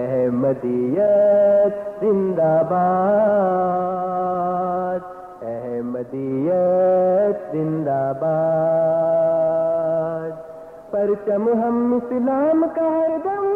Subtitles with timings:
[0.00, 5.00] احمدیت زندہ باد
[5.48, 10.30] احمدیت زندہ باد
[10.92, 12.92] پر چم ہم اسلام کا
[13.24, 13.48] دم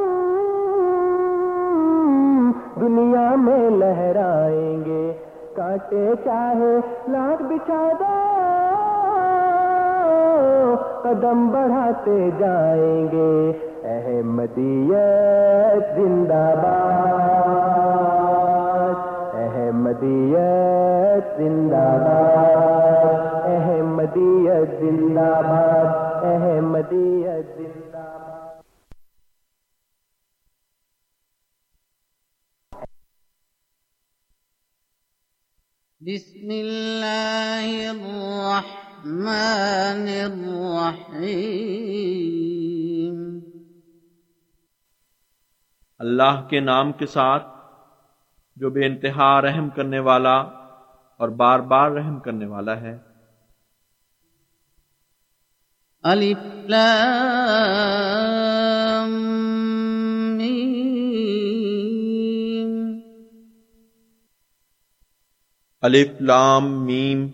[2.81, 5.05] دنیا میں لہرائیں گے
[5.57, 6.73] کاٹے چاہے
[7.13, 8.03] لاکھ بچاد
[11.03, 13.31] قدم بڑھاتے جائیں گے
[13.95, 23.15] احمدیت زندہ باد احمدیت زندہ باد
[23.53, 28.05] احمدیت زندہ باد احمدیت زندہ
[36.11, 43.21] بسم اللہ الرحمن الرحیم
[46.05, 47.45] اللہ کے نام کے ساتھ
[48.63, 50.37] جو بے انتہا رحم کرنے والا
[51.25, 52.97] اور بار بار رحم کرنے والا ہے
[56.11, 56.45] الف
[66.29, 67.27] لام میم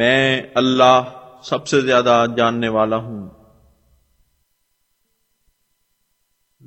[0.00, 1.14] میں اللہ
[1.50, 3.28] سب سے زیادہ جاننے والا ہوں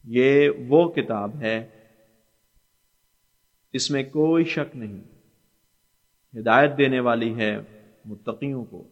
[0.04, 1.58] یہ وہ کتاب ہے
[3.78, 5.00] اس میں کوئی شک نہیں
[6.40, 7.52] ہدایت دینے والی ہے
[8.06, 8.84] متقیوں کو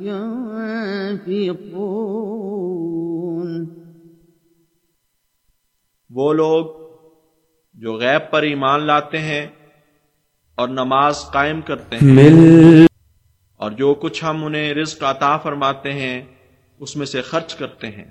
[0.00, 2.28] ينفقون
[6.14, 6.79] وہ لوگ
[7.82, 9.44] جو غیب پر ایمان لاتے ہیں
[10.62, 12.86] اور نماز قائم کرتے ہیں
[13.64, 16.20] اور جو کچھ ہم انہیں رزق عطا فرماتے ہیں
[16.86, 18.08] اس میں سے خرچ کرتے ہیں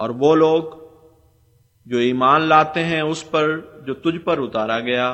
[0.04, 0.64] اور وہ لوگ
[1.92, 3.56] جو ایمان لاتے ہیں اس پر
[3.86, 5.08] جو تجھ پر اتارا گیا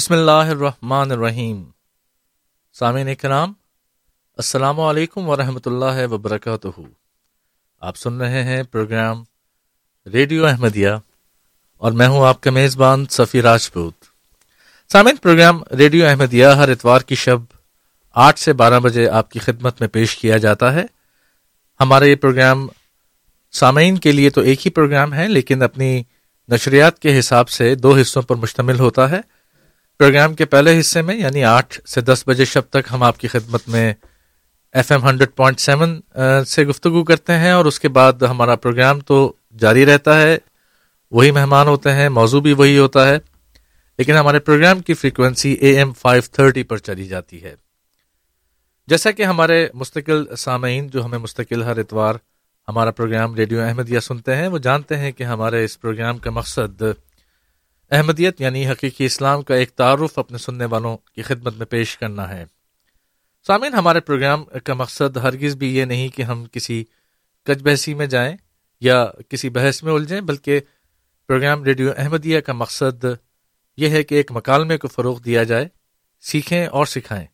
[0.00, 1.56] بسم اللہ الرحمن الرحیم
[2.78, 3.52] سامعین کرام
[4.42, 6.68] السلام علیکم ورحمۃ اللہ وبرکاتہ
[7.88, 9.22] آپ سن رہے ہیں پروگرام
[10.12, 10.90] ریڈیو احمدیہ
[11.82, 14.04] اور میں ہوں آپ کا میزبان صفی راجپوت
[14.92, 17.40] سامعین پروگرام ریڈیو احمدیہ ہر اتوار کی شب
[18.26, 20.84] آٹھ سے بارہ بجے آپ کی خدمت میں پیش کیا جاتا ہے
[21.80, 22.66] ہمارے یہ پروگرام
[23.60, 25.92] سامعین کے لیے تو ایک ہی پروگرام ہے لیکن اپنی
[26.52, 29.20] نشریات کے حساب سے دو حصوں پر مشتمل ہوتا ہے
[30.00, 33.28] پروگرام کے پہلے حصے میں یعنی آٹھ سے دس بجے شب تک ہم آپ کی
[33.28, 33.92] خدمت میں
[34.80, 36.00] F M hundred point seven
[36.48, 39.18] سے گفتگو کرتے ہیں اور اس کے بعد ہمارا پروگرام تو
[39.64, 40.36] جاری رہتا ہے
[41.18, 43.18] وہی مہمان ہوتے ہیں موضوع بھی وہی ہوتا ہے
[43.98, 47.54] لیکن ہمارے پروگرام کی frequency A M five thirty پر چلی جاتی ہے
[48.90, 52.14] جیسا کہ ہمارے مستقل سامعین جو ہمیں مستقل ہر اتوار
[52.68, 56.82] ہمارا پروگرام ریڈیو احمدیہ سنتے ہیں وہ جانتے ہیں کہ ہمارے اس پروگرام کا مقصد
[57.96, 62.28] احمدیت یعنی حقیقی اسلام کا ایک تعارف اپنے سننے والوں کی خدمت میں پیش کرنا
[62.28, 62.44] ہے
[63.46, 66.82] سامعین ہمارے پروگرام کا مقصد ہرگز بھی یہ نہیں کہ ہم کسی
[67.46, 68.36] کچ بحثی میں جائیں
[68.88, 68.98] یا
[69.30, 70.60] کسی بحث میں الجھیں بلکہ
[71.28, 73.04] پروگرام ریڈیو احمدیہ کا مقصد
[73.84, 75.66] یہ ہے کہ ایک مکالمے کو فروغ دیا جائے
[76.30, 77.26] سیکھیں اور سکھائیں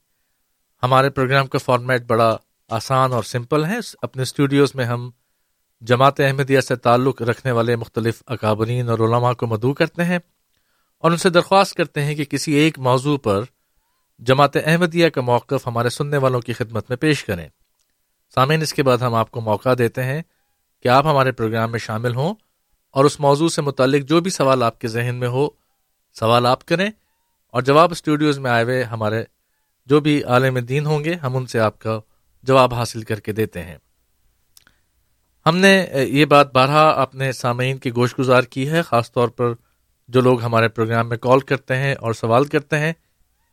[0.82, 2.36] ہمارے پروگرام کا فارمیٹ بڑا
[2.78, 5.08] آسان اور سمپل ہے اپنے اسٹوڈیوز میں ہم
[5.90, 10.18] جماعت احمدیہ سے تعلق رکھنے والے مختلف اکابرین اور علماء کو مدعو کرتے ہیں
[11.02, 13.42] اور ان سے درخواست کرتے ہیں کہ کسی ایک موضوع پر
[14.28, 17.48] جماعت احمدیہ کا موقف ہمارے سننے والوں کی خدمت میں پیش کریں
[18.34, 20.20] سامعین اس کے بعد ہم آپ کو موقع دیتے ہیں
[20.82, 22.34] کہ آپ ہمارے پروگرام میں شامل ہوں
[22.96, 25.48] اور اس موضوع سے متعلق جو بھی سوال آپ کے ذہن میں ہو
[26.20, 26.88] سوال آپ کریں
[27.52, 29.22] اور جواب اسٹوڈیوز میں آئے ہوئے ہمارے
[29.90, 31.98] جو بھی عالم دین ہوں گے ہم ان سے آپ کا
[32.48, 33.76] جواب حاصل کر کے دیتے ہیں
[35.46, 35.72] ہم نے
[36.02, 39.52] یہ بات بارہا اپنے سامعین کی گوشت گزار کی ہے خاص طور پر
[40.14, 42.92] جو لوگ ہمارے پروگرام میں کال کرتے ہیں اور سوال کرتے ہیں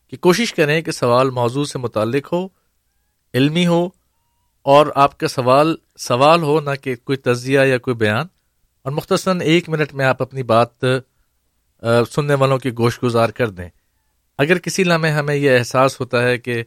[0.09, 2.45] کہ کوشش کریں کہ سوال موضوع سے متعلق ہو
[3.37, 3.87] علمی ہو
[4.73, 5.75] اور آپ کا سوال
[6.07, 8.25] سوال ہو نہ کہ کوئی تجزیہ یا کوئی بیان
[8.83, 10.85] اور مختصراً ایک منٹ میں آپ اپنی بات
[12.11, 13.69] سننے والوں کی گوشت گزار کر دیں
[14.43, 16.63] اگر کسی لمحے ہمیں یہ احساس ہوتا ہے کہ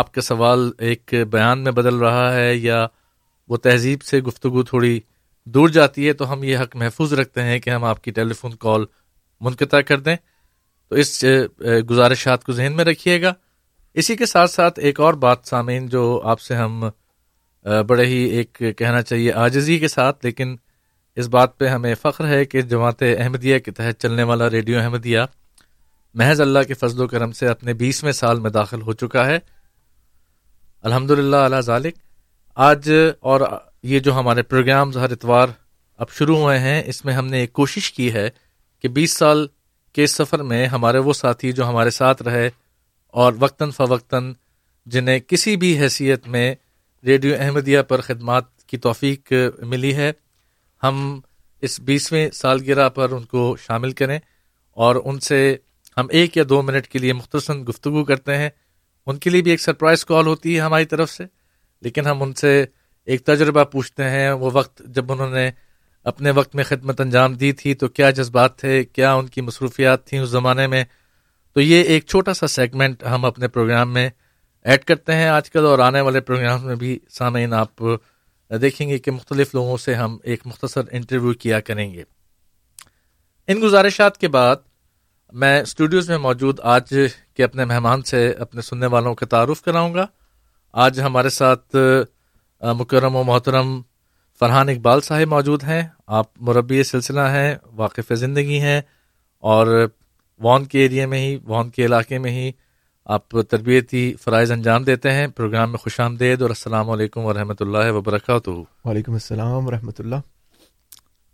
[0.00, 2.86] آپ کا سوال ایک بیان میں بدل رہا ہے یا
[3.48, 4.98] وہ تہذیب سے گفتگو تھوڑی
[5.54, 8.34] دور جاتی ہے تو ہم یہ حق محفوظ رکھتے ہیں کہ ہم آپ کی ٹیلی
[8.34, 8.84] فون کال
[9.40, 10.16] منقطع کر دیں
[10.88, 11.22] تو اس
[11.90, 13.32] گزارشات کو ذہن میں رکھیے گا
[14.00, 16.84] اسی کے ساتھ ساتھ ایک اور بات سامعین جو آپ سے ہم
[17.88, 20.56] بڑے ہی ایک کہنا چاہیے آجزی کے ساتھ لیکن
[21.22, 25.20] اس بات پہ ہمیں فخر ہے کہ جماعت احمدیہ کے تحت چلنے والا ریڈیو احمدیہ
[26.16, 29.38] محض اللہ کے فضل و کرم سے اپنے بیسویں سال میں داخل ہو چکا ہے
[30.88, 31.98] الحمد للہ اللہ ذالق
[32.70, 32.90] آج
[33.32, 33.40] اور
[33.92, 35.48] یہ جو ہمارے پروگرامز ہر اتوار
[36.04, 38.28] اب شروع ہوئے ہیں اس میں ہم نے ایک کوشش کی ہے
[38.84, 39.46] کہ بیس سال
[39.94, 42.48] کے سفر میں ہمارے وہ ساتھی جو ہمارے ساتھ رہے
[43.22, 44.32] اور وقتاً فوقتاً
[44.92, 46.54] جنہیں کسی بھی حیثیت میں
[47.06, 49.32] ریڈیو احمدیہ پر خدمات کی توفیق
[49.72, 50.10] ملی ہے
[50.82, 50.98] ہم
[51.68, 54.18] اس بیسویں سالگرہ پر ان کو شامل کریں
[54.84, 55.38] اور ان سے
[55.96, 58.50] ہم ایک یا دو منٹ کے لیے مختصر گفتگو کرتے ہیں
[59.06, 61.24] ان کے لیے بھی ایک سرپرائز کال ہوتی ہے ہماری طرف سے
[61.84, 62.64] لیکن ہم ان سے
[63.10, 65.50] ایک تجربہ پوچھتے ہیں وہ وقت جب انہوں نے
[66.10, 70.04] اپنے وقت میں خدمت انجام دی تھی تو کیا جذبات تھے کیا ان کی مصروفیات
[70.06, 70.84] تھیں اس زمانے میں
[71.54, 74.08] تو یہ ایک چھوٹا سا سیگمنٹ ہم اپنے پروگرام میں
[74.70, 77.82] ایڈ کرتے ہیں آج کل اور آنے والے پروگرام میں بھی سامعین آپ
[78.62, 82.02] دیکھیں گے کہ مختلف لوگوں سے ہم ایک مختصر انٹرویو کیا کریں گے
[83.52, 84.56] ان گزارشات کے بعد
[85.42, 86.94] میں اسٹوڈیوز میں موجود آج
[87.36, 90.06] کے اپنے مہمان سے اپنے سننے والوں کا تعارف کراؤں گا
[90.86, 91.76] آج ہمارے ساتھ
[92.80, 93.80] مکرم و محترم
[94.38, 95.82] فرحان اقبال صاحب موجود ہیں
[96.20, 98.80] آپ مربی سلسلہ ہیں واقف زندگی ہیں
[99.52, 99.66] اور
[100.46, 102.50] وان کے ایریے میں ہی وان کے علاقے میں ہی
[103.16, 107.62] آپ تربیتی فرائض انجام دیتے ہیں پروگرام میں خوش آمدید اور السلام علیکم و رحمۃ
[107.66, 110.20] اللہ وبرکاتہ وعلیکم السلام و رحمۃ اللہ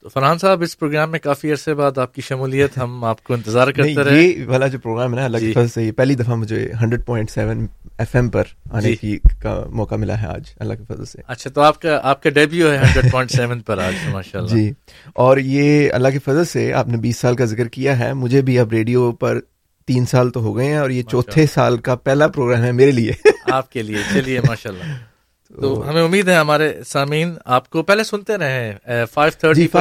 [0.02, 3.32] تو فرحان صاحب اس پروگرام میں کافی عرصے بعد آپ کی شمولیت ہم آپ کو
[3.34, 7.30] انتظار کرتے یہ یہ والا جو پروگرام ہے جی۔ سے پہلی دفعہ مجھے hundred point
[7.30, 7.66] seven
[8.00, 8.42] F M پر
[8.76, 11.98] آنے جی۔ کا موقع ملا ہے آج اللہ کے فضل سے اچھا تو آپ کا
[12.10, 14.70] آپ کا ڈیبیو ہے ہنڈریڈ پوائنٹ سیون پر آج ماشاء اللہ جی
[15.26, 18.42] اور یہ اللہ کے فضل سے آپ نے بیس سال کا ذکر کیا ہے مجھے
[18.48, 19.40] بھی اب ریڈیو پر
[19.86, 22.90] تین سال تو ہو گئے ہیں اور یہ چوتھے سال کا پہلا پروگرام ہے میرے
[23.00, 23.12] لیے
[23.52, 24.94] آپ کے لیے چلیے ماشاء اللہ
[25.60, 29.30] تو ہمیں امید ہے ہمارے سامعین آپ کو پہلے سنتے رہے فائیو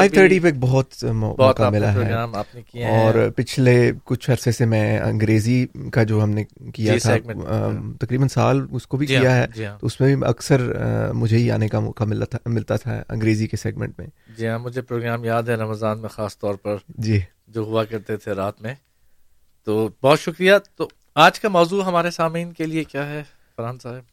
[0.05, 6.21] تھرٹی پہ بہت موقع ملا ہے اور پچھلے کچھ عرصے سے میں انگریزی کا جو
[6.23, 6.43] ہم نے
[6.75, 9.99] کیا جی، تھا تقریباً سال اس کو بھی جی کیا ہاں، ہے جی ہاں۔ اس
[10.01, 10.61] میں بھی اکثر
[11.21, 12.03] مجھے ہی آنے کا موقع
[12.47, 16.37] ملتا تھا انگریزی کے سیگمنٹ میں جی ہاں مجھے پروگرام یاد ہے رمضان میں خاص
[16.39, 16.75] طور پر
[17.07, 17.19] جی
[17.55, 18.73] جو ہوا کرتے تھے رات میں
[19.65, 20.87] تو بہت شکریہ تو
[21.27, 23.23] آج کا موضوع ہمارے سامعین کے لیے کیا ہے
[23.55, 24.03] فرحان صاحب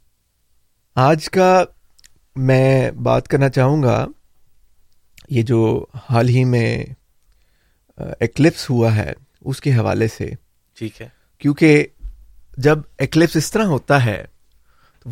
[0.98, 1.46] آج کا
[2.50, 4.04] میں بات کرنا چاہوں گا
[5.30, 5.58] یہ جو
[6.10, 6.76] حال ہی میں
[8.20, 9.12] ایکلپس ہوا ہے
[9.50, 10.28] اس کے حوالے سے
[10.78, 11.08] ٹھیک ہے
[11.40, 11.84] کیونکہ
[12.66, 14.22] جب ایکلپس اس طرح ہوتا ہے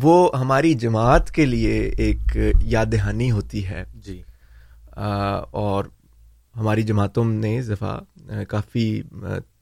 [0.03, 2.37] وہ ہماری جماعت کے لیے ایک
[2.75, 4.21] یاد دہانی ہوتی ہے جی
[5.61, 5.85] اور
[6.59, 8.85] ہماری جماعتوں نے دفعہ کافی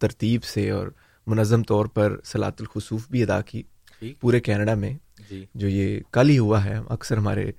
[0.02, 0.88] ترتیب سے اور
[1.28, 3.64] منظم طور پر سلاط الخصوف بھی ادا کی
[4.22, 4.94] پورے کینیڈا میں
[5.34, 7.50] جی۔ جو یہ کل ہی ہوا ہے اکثر ہمارے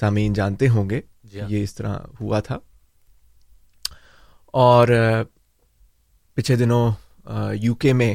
[0.00, 1.00] سامعین جانتے ہوں گے
[1.32, 2.58] جی ہاں۔ یہ اس طرح ہوا تھا
[4.66, 4.88] اور
[6.58, 6.90] دنوں
[7.62, 8.14] یو کے میں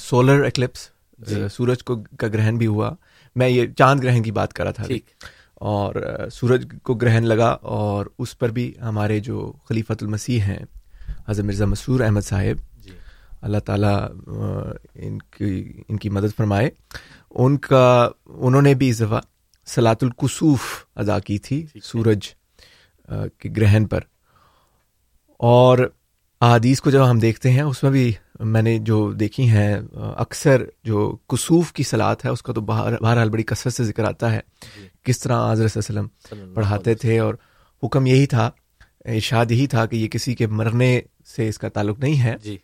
[0.00, 0.88] سولر ایکلپس
[1.28, 2.90] جی۔ سورج کو کا گرہن بھی ہوا
[3.38, 4.84] میں یہ چاند گرہن کی بات کر رہا تھا
[5.72, 5.94] اور
[6.32, 7.48] سورج کو گرہن لگا
[7.78, 10.62] اور اس پر بھی ہمارے جو خلیفۃ المسیح ہیں
[11.28, 12.58] حضرت مرزا مسور احمد صاحب
[13.46, 13.98] اللہ تعالیٰ
[15.04, 15.54] ان کی
[15.88, 16.68] ان کی مدد فرمائے
[17.42, 17.84] ان کا
[18.46, 19.20] انہوں نے بھی دفعہ
[19.74, 20.62] سلاۃ القصوف
[21.02, 22.26] ادا کی تھی سورج
[23.38, 24.00] کے گرہن پر
[25.50, 25.78] اور
[26.40, 28.10] احادیث کو جب ہم دیکھتے ہیں اس میں بھی
[28.54, 29.72] میں نے جو دیکھی ہیں
[30.24, 34.32] اکثر جو کسوف کی سلاد ہے اس کا تو بہرحال بڑی کثرت سے ذکر آتا
[34.32, 34.40] ہے
[34.76, 36.06] جی۔ کس طرح آضر وسلم
[36.54, 37.34] پڑھاتے تھے اور
[37.84, 38.50] حکم یہی تھا
[39.14, 40.92] ارشاد یہی تھا کہ یہ کسی کے مرنے
[41.34, 42.56] سے اس کا تعلق نہیں ہے جی۔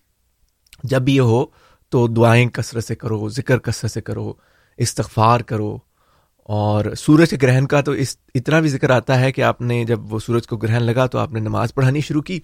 [0.93, 1.45] جب یہ ہو
[1.93, 4.33] تو دعائیں کثرت سے کرو ذکر کثرت سے کرو
[4.85, 5.77] استغفار کرو
[6.59, 9.83] اور سورج کے گرہن کا تو اس اتنا بھی ذکر آتا ہے کہ آپ نے
[9.89, 12.39] جب وہ سورج کو گرہن لگا تو آپ نے نماز پڑھانی شروع کی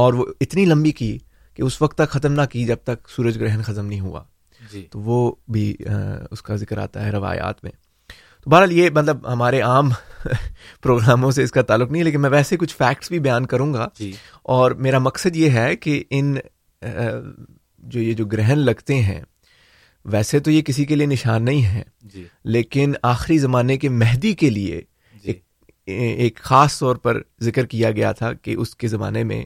[0.00, 1.16] اور وہ اتنی لمبی کی
[1.54, 4.22] کہ اس وقت تک ختم نہ کی جب تک سورج گرہن ختم نہیں ہوا
[4.72, 5.18] جی تو وہ
[5.54, 5.64] بھی
[6.36, 7.72] اس کا ذکر آتا ہے روایات میں
[8.44, 9.90] تو بہرحال یہ مطلب ہمارے عام
[10.82, 13.72] پروگراموں سے اس کا تعلق نہیں ہے لیکن میں ویسے کچھ فیکٹس بھی بیان کروں
[13.74, 14.12] گا جی
[14.56, 16.34] اور میرا مقصد یہ ہے کہ ان
[16.82, 19.20] جو یہ جو گرہن لگتے ہیں
[20.10, 21.82] ویسے تو یہ کسی کے لیے نشان نہیں ہے
[22.14, 24.80] جی۔ لیکن آخری زمانے کے مہدی کے لیے
[25.24, 25.32] جی۔
[25.86, 29.42] ایک خاص طور پر ذکر کیا گیا تھا کہ اس کے زمانے میں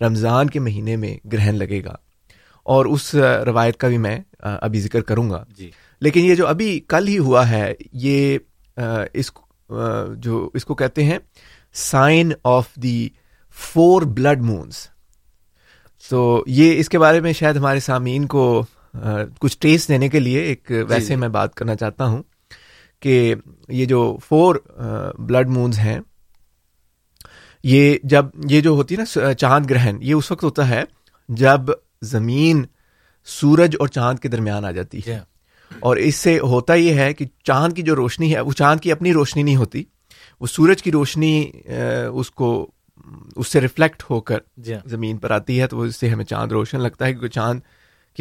[0.00, 1.94] رمضان کے مہینے میں گرہن لگے گا
[2.74, 3.14] اور اس
[3.46, 5.70] روایت کا بھی میں ابھی ذکر کروں گا جی۔
[6.04, 7.72] لیکن یہ جو ابھی کل ہی ہوا ہے
[8.04, 8.36] یہ
[9.18, 9.30] اس
[10.24, 11.18] جو اس کو کہتے ہیں
[11.76, 13.08] sign of the
[13.72, 14.86] four blood moons
[16.08, 18.42] تو یہ اس کے بارے میں شاید ہمارے سامعین کو
[19.40, 22.22] کچھ ٹیسٹ دینے کے لیے ایک جی، ویسے جی۔ میں بات کرنا چاہتا ہوں
[23.02, 23.34] کہ
[23.68, 24.54] یہ جو فور
[25.28, 25.98] بلڈ مونز ہیں
[27.64, 30.82] یہ جب یہ جو ہوتی ہے نا چاند گرہن یہ اس وقت ہوتا ہے
[31.40, 31.70] جب
[32.10, 32.62] زمین
[33.40, 35.12] سورج اور چاند کے درمیان آ جاتی ہے
[35.70, 38.80] جی۔ اور اس سے ہوتا یہ ہے کہ چاند کی جو روشنی ہے وہ چاند
[38.80, 39.82] کی اپنی روشنی نہیں ہوتی
[40.40, 41.32] وہ سورج کی روشنی
[42.18, 42.50] اس کو
[43.36, 44.38] اس سے ریفلیکٹ ہو کر
[44.88, 47.60] زمین پر آتی ہے تو اس سے ہمیں چاند روشن لگتا ہے کیونکہ چاند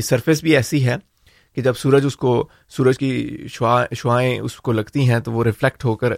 [0.02, 0.96] سرفیس بھی ایسی ہے
[1.56, 2.34] کہ جب سورج اس کو
[2.78, 6.14] سورج کی شعا شعائیں اس کو لگتی ہیں تو وہ ریفلیکٹ ہو کر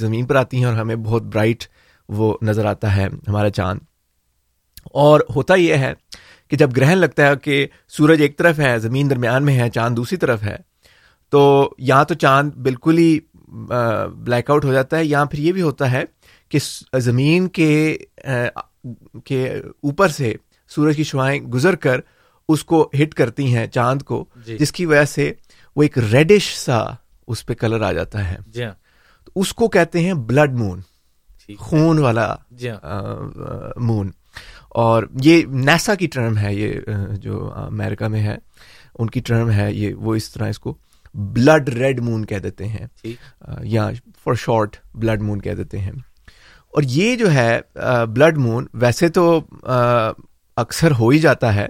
[0.00, 1.64] زمین پر آتی ہیں اور ہمیں بہت برائٹ
[2.18, 3.80] وہ نظر آتا ہے ہمارا چاند
[5.04, 5.92] اور ہوتا یہ ہے
[6.50, 7.66] کہ جب گرہن لگتا ہے کہ
[7.96, 10.56] سورج ایک طرف ہے زمین درمیان میں ہے چاند دوسری طرف ہے
[11.30, 15.62] تو یا تو چاند بالکل ہی بلیک آؤٹ ہو جاتا ہے یا پھر یہ بھی
[15.62, 16.02] ہوتا ہے
[16.50, 16.58] کہ
[17.00, 17.96] زمین کے
[19.24, 19.46] کے
[19.82, 20.32] اوپر سے
[20.74, 22.00] سورج کی شعائیں گزر کر
[22.52, 25.32] اس کو ہٹ کرتی ہیں چاند کو جی۔ جس کی وجہ سے
[25.76, 26.78] وہ ایک ریڈش سا
[27.32, 28.72] اس پہ کلر آ جاتا ہے جی ہاں۔
[29.24, 30.80] تو اس کو کہتے ہیں بلڈ مون
[31.58, 32.26] خون والا
[32.60, 34.10] جی ہاں۔ مون
[34.84, 36.70] اور یہ نیسا کی ٹرم ہے یہ
[37.26, 37.32] جو
[37.66, 38.36] امیرکا میں ہے
[38.98, 40.74] ان کی ٹرم ہے یہ وہ اس طرح اس کو
[41.36, 42.86] بلڈ ریڈ مون کہہ دیتے ہیں
[43.74, 43.88] یا
[44.24, 45.92] فار شارٹ بلڈ مون کہہ دیتے ہیں
[46.74, 47.50] اور یہ جو ہے
[48.16, 49.24] بلڈ مون ویسے تو
[50.64, 51.66] اکثر ہو ہی جاتا ہے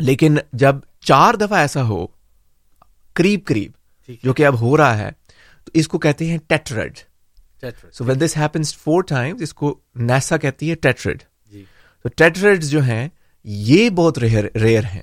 [0.00, 2.04] لیکن جب چار دفعہ ایسا ہو
[3.16, 3.72] قریب قریب
[4.22, 5.10] جو کہ اب ہو رہا ہے
[5.64, 6.98] تو اس کو کہتے ہیں tetrad
[7.94, 9.02] so when this happens four
[9.42, 9.74] اس کو
[10.10, 11.64] نیسا کہتی ہے ٹیٹرڈ جی۔
[12.02, 13.08] تو ٹیٹرڈ جو ہیں
[13.68, 15.02] یہ بہت ریئر ہیں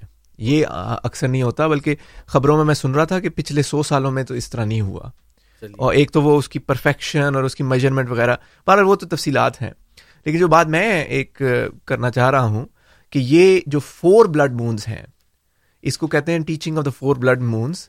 [0.49, 1.95] یہ اکثر نہیں ہوتا بلکہ
[2.33, 4.81] خبروں میں میں سن رہا تھا کہ پچھلے سو سالوں میں تو اس طرح نہیں
[4.81, 5.09] ہوا
[5.77, 8.35] اور ایک تو وہ اس کی پرفیکشن اور اس کی میجرمنٹ وغیرہ
[8.67, 9.71] بہرحال وہ تو تفصیلات ہیں
[10.25, 11.41] لیکن جو بات میں ایک
[11.87, 12.65] کرنا چاہ رہا ہوں
[13.11, 15.03] کہ یہ جو فور بلڈ مونس ہیں
[15.89, 17.87] اس کو کہتے ہیں teaching of the four blood moons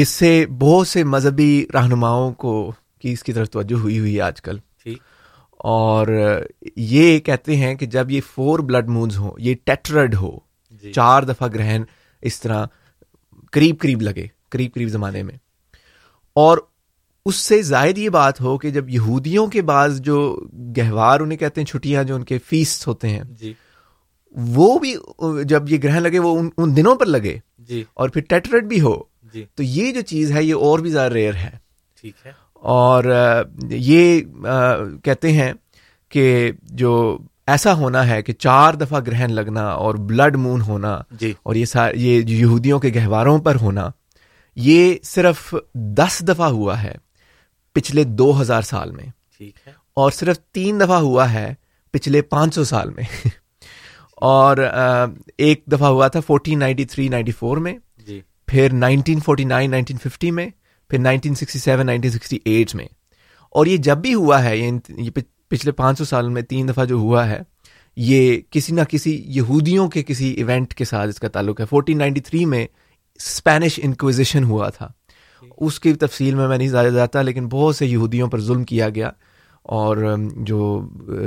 [0.00, 2.52] اس سے بہت سے مذہبی رہنماؤں کو
[3.10, 4.58] اس کی طرف توجہ ہوئی ہوئی ہے آج کل
[5.72, 6.08] اور
[6.76, 10.30] یہ کہتے ہیں کہ جب یہ فور بلڈ مونس ہوں یہ ٹیٹرڈ ہو
[10.82, 11.82] جی۔ چار دفعہ گرہن
[12.28, 12.64] اس طرح
[13.52, 15.34] قریب قریب لگے قریب قریب زمانے میں
[16.44, 16.58] اور
[17.28, 20.16] اس سے زائد یہ بات ہو کہ جب یہودیوں کے بعد جو
[20.76, 23.52] گہوار انہیں کہتے ہیں چھٹیاں جو ان کے فیس ہوتے ہیں جی
[24.54, 24.94] وہ بھی
[25.48, 27.36] جب یہ گرہن لگے وہ ان دنوں پر لگے
[27.68, 28.94] جی اور پھر ٹیٹرٹ بھی ہو
[29.32, 31.50] جی تو یہ جو چیز ہے یہ اور بھی زیادہ ریئر ہے
[32.00, 32.32] ٹھیک ہے
[32.76, 33.04] اور
[33.70, 34.20] یہ
[35.04, 35.52] کہتے ہیں
[36.12, 36.50] کہ
[36.82, 36.90] جو
[37.52, 41.76] ایسا ہونا ہے کہ چار دفعہ گرہن لگنا اور بلڈ مون ہونا جی اور یہ
[41.94, 43.88] یہ یہودیوں کے گہواروں پر ہونا
[44.70, 45.54] یہ صرف
[45.98, 46.94] دس دفعہ ہوا ہے
[47.74, 49.06] پچھلے دو ہزار سال میں
[50.00, 51.52] اور صرف تین دفعہ ہوا ہے
[51.92, 53.04] پچھلے پانچ سو سال میں
[54.30, 54.56] اور
[55.44, 57.72] ایک دفعہ ہوا تھا fourteen ninety three ninety four میں
[58.06, 60.48] جی۔ پھر nineteen forty nine nineteen nineteen fifty میں
[60.90, 62.86] پھر sixty seven nineteen sixty eight میں
[63.58, 65.10] اور یہ جب بھی ہوا ہے یہ
[65.50, 67.40] پچھلے پانچ سو سال میں تین دفعہ جو ہوا ہے
[68.10, 71.98] یہ کسی نہ کسی یہودیوں کے کسی ایونٹ کے ساتھ اس کا تعلق ہے فورٹین
[71.98, 74.88] نائنٹی تھری میں اسپینش انکویزیشن ہوا تھا
[75.66, 78.88] اس کی تفصیل میں میں نہیں زیادہ جاتا لیکن بہت سے یہودیوں پر ظلم کیا
[78.94, 79.10] گیا
[79.78, 79.96] اور
[80.44, 80.64] جو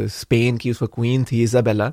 [0.04, 1.90] اسپین کی اس وقت کوئین تھی ایزابیلا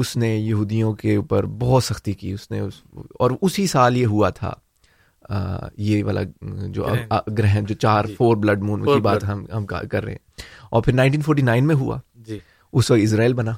[0.00, 2.80] اس نے یہودیوں کے اوپر بہت سختی کی اس نے اس
[3.20, 4.52] اور اسی سال یہ ہوا تھا
[5.88, 6.20] یہ والا
[6.74, 6.86] جو
[7.38, 10.82] گرہ جو چار جی۔ فور بلڈ مون کی بات ہم ہم کر رہے ہیں اور
[10.82, 12.38] پھر نائنٹین فورٹی نائن میں ہوا جی۔
[12.72, 13.52] اس وقت اسرائیل بنا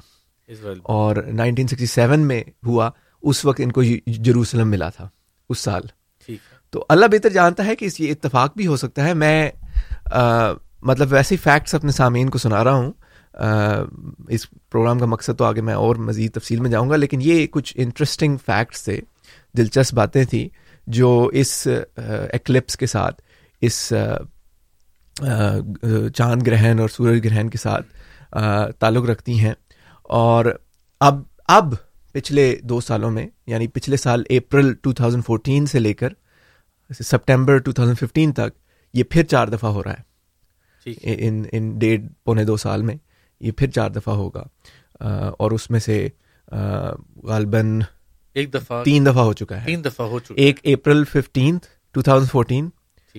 [0.97, 2.89] اور نائنٹین سکسٹی سیون میں ہوا
[3.29, 5.07] اس وقت ان کو جروسلم ملا تھا
[5.49, 5.81] اس سال
[6.73, 9.35] تو اللہ بہتر جانتا ہے کہ اس یہ اتفاق بھی ہو سکتا ہے میں
[10.89, 12.91] مطلب ویسے فیکٹس اپنے سامعین کو سنا رہا ہوں
[13.33, 13.81] آ,
[14.35, 17.45] اس پروگرام کا مقصد تو آگے میں اور مزید تفصیل میں جاؤں گا لیکن یہ
[17.51, 18.99] کچھ انٹرسٹنگ فیکٹس تھے
[19.57, 20.47] دلچسپ باتیں تھیں
[20.97, 21.09] جو
[21.41, 21.51] اس
[22.33, 23.21] ایکلپس کے ساتھ
[23.69, 23.77] اس
[25.19, 27.85] چاند گرہن اور سورج گرہن کے ساتھ
[28.33, 29.53] آ, تعلق رکھتی ہیں
[30.25, 30.45] اور
[31.09, 31.21] اب
[31.59, 31.73] اب
[32.13, 36.13] پچھلے دو سالوں میں یعنی پچھلے سال اپریل 2014 سے لے کر
[37.01, 38.51] سپٹمبر ٹو تھاؤزینڈ ففٹین تک
[38.93, 42.95] یہ پھر چار دفعہ ہو رہا ہے ان ان ڈیڑھ پونے دو سال میں
[43.39, 44.43] یہ پھر چار دفعہ ہوگا
[45.39, 46.07] اور اس میں سے
[47.27, 47.79] غالباً
[48.41, 50.07] ایک دفعہ تین دفعہ ہو ہو چکا چکا ہے تین دفعہ
[50.43, 52.69] ایک April fifteenth two thousand fourteen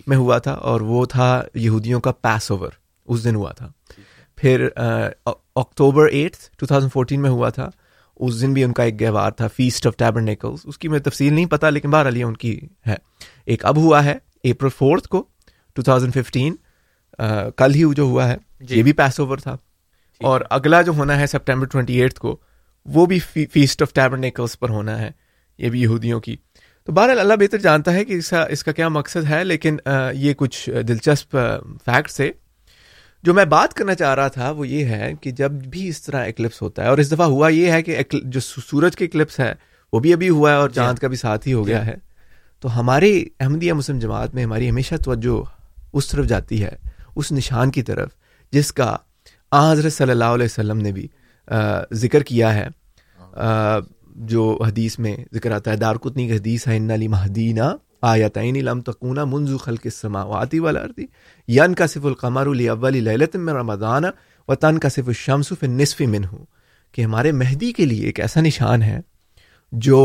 [0.07, 2.71] میں ہوا تھا اور وہ تھا یہودیوں کا پاس اوور
[3.13, 3.71] اس دن ہوا تھا
[4.37, 4.69] پھر
[5.25, 7.69] October eight two thousand fourteen میں ہوا تھا
[8.25, 10.99] اس دن بھی ان کا ایک گہوار تھا فیسٹ آف ٹیبر نیکلس اس کی میں
[11.05, 12.97] تفصیل نہیں پتا لیکن بہرحال یہ ان کی ہے
[13.53, 14.17] ایک اب ہوا ہے
[14.51, 15.25] اپریل فورتھ کو
[15.75, 16.55] ٹو تھاؤزینڈ ففٹین
[17.57, 19.57] کل ہی جو ہوا ہے جی۔ یہ بھی پیس اوور تھا
[20.31, 22.37] اور اگلا جو ہونا ہے سپٹمبر ٹوئنٹی ایٹھ کو
[22.95, 23.19] وہ بھی
[23.53, 25.11] فیسٹ آف ٹیبرنیکلس پر ہونا ہے
[25.59, 26.37] یہ بھی یہودیوں کی
[26.87, 29.77] تو بہرحال اللہ بہتر جانتا ہے کہ اس کا اس کا کیا مقصد ہے لیکن
[30.25, 31.37] یہ کچھ دلچسپ
[31.85, 32.31] فیکٹس ہے
[33.25, 36.27] جو میں بات کرنا چاہ رہا تھا وہ یہ ہے کہ جب بھی اس طرح
[36.29, 39.53] اکلپس ہوتا ہے اور اس دفعہ ہوا یہ ہے کہ جو سورج کے اکلپس ہے
[39.93, 41.91] وہ بھی ابھی ہوا ہے اور جی۔ چاند کا بھی ساتھ ہی ہو گیا جی۔
[41.91, 41.95] ہے
[42.65, 43.09] تو ہمارے
[43.41, 45.41] احمدیہ مسلم جماعت میں ہماری ہمیشہ توجہ
[45.97, 46.69] اس طرف جاتی ہے
[47.15, 48.09] اس نشان کی طرف
[48.53, 48.87] جس کا
[49.51, 51.07] آ حضرت صلی اللہ علیہ وسلم نے بھی
[52.03, 52.67] ذکر کیا ہے
[54.33, 57.65] جو حدیث میں ذکر آتا ہے دارکتنی حدیث ہے ان علی مہدینہ
[58.13, 61.07] آیا تعین علم تکونہ منظو خل کے سماواتی والی
[61.57, 63.09] یعن کا صف القمر علی اول
[63.61, 64.05] رمضان
[64.49, 66.01] و تن کا صف الشمس فن نصف
[66.33, 66.45] ہوں
[66.93, 68.99] کہ ہمارے مہدی کے لیے ایک ایسا نشان ہے
[69.89, 70.01] جو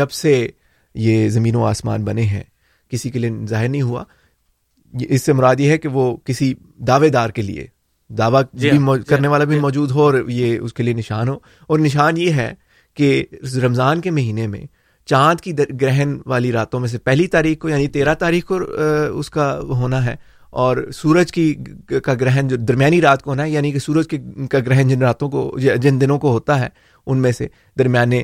[0.00, 0.36] جب سے
[0.94, 2.42] یہ زمین و آسمان بنے ہیں
[2.90, 4.04] کسی کے لیے ظاہر نہیں ہوا
[5.08, 6.52] اس سے مراد یہ ہے کہ وہ کسی
[6.88, 7.66] دعوے دار کے لیے
[8.18, 10.58] دعویٰ جی ہاں، بھی جی ہاں، کرنے والا بھی جی ہاں۔ موجود ہو اور یہ
[10.58, 11.36] اس کے لیے نشان ہو
[11.68, 12.52] اور نشان یہ ہے
[12.96, 13.14] کہ
[13.62, 14.60] رمضان کے مہینے میں
[15.10, 18.56] چاند کی گرہن والی راتوں میں سے پہلی تاریخ کو یعنی تیرہ تاریخ کو
[19.18, 20.14] اس کا ہونا ہے
[20.62, 21.54] اور سورج کی
[22.04, 24.18] کا گرہن جو درمیانی رات کو ہونا ہے یعنی کہ سورج کی
[24.50, 25.50] کا گرہن جن راتوں کو
[25.82, 26.68] جن دنوں کو ہوتا ہے
[27.06, 27.46] ان میں سے
[27.78, 28.22] درمیانے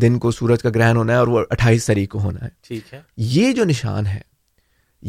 [0.00, 2.92] دن کو سورج کا گرہن ہونا ہے اور وہ اٹھائیس تاریخ کو ہونا ہے ٹھیک
[2.94, 3.00] ہے
[3.36, 4.20] یہ جو نشان ہے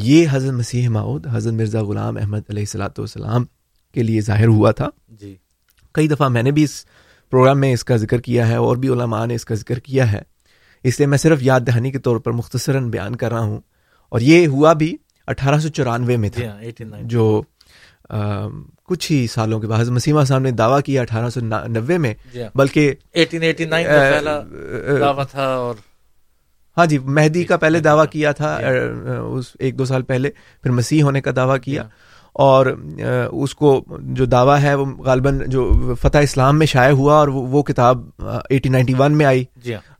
[0.03, 3.45] یہ حضرت مسیح ماؤد حضرت مرزا غلام احمد علیہ السلاۃ والسلام
[3.93, 4.87] کے لیے ظاہر ہوا تھا
[5.19, 5.35] جی
[5.95, 6.83] کئی دفعہ میں نے بھی اس
[7.31, 10.11] پروگرام میں اس کا ذکر کیا ہے اور بھی علماء نے اس کا ذکر کیا
[10.11, 10.21] ہے
[10.89, 13.59] اس لیے میں صرف یاد دہانی کے طور پر مختصراً بیان کر رہا ہوں
[14.15, 14.95] اور یہ ہوا بھی
[15.33, 17.29] اٹھارہ سو چورانوے میں تھا جی ہاں، جو
[18.89, 22.13] کچھ ہی سالوں کے بعد حضرت مسیمہ صاحب نے دعویٰ کیا اٹھارہ سو نوے میں
[22.33, 22.91] جی ہاں۔ بلکہ
[24.99, 25.75] دعویٰ تھا اور
[26.77, 28.67] ہاں جی مہدی کا پہلے دعویٰ جی۔ کیا تھا جی۔
[29.37, 30.29] اس ایک دو سال پہلے
[30.61, 31.83] پھر مسیح ہونے کا دعویٰ کیا
[32.47, 32.65] اور
[33.41, 33.69] اس کو
[34.19, 35.71] جو دعویٰ ہے وہ غالباً جو
[36.01, 38.05] فتح اسلام میں شائع ہوا اور وہ کتاب
[38.49, 39.43] ایٹین نائنٹی ون میں آئی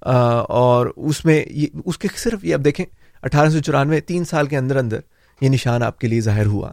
[0.06, 0.18] ہاں۔
[0.64, 1.44] اور اس میں
[1.86, 5.00] اس کے صرف یہ اب دیکھیں اٹھارہ سو چورانوے تین سال کے اندر اندر
[5.42, 6.72] یہ نشان آپ کے لیے ظاہر ہوا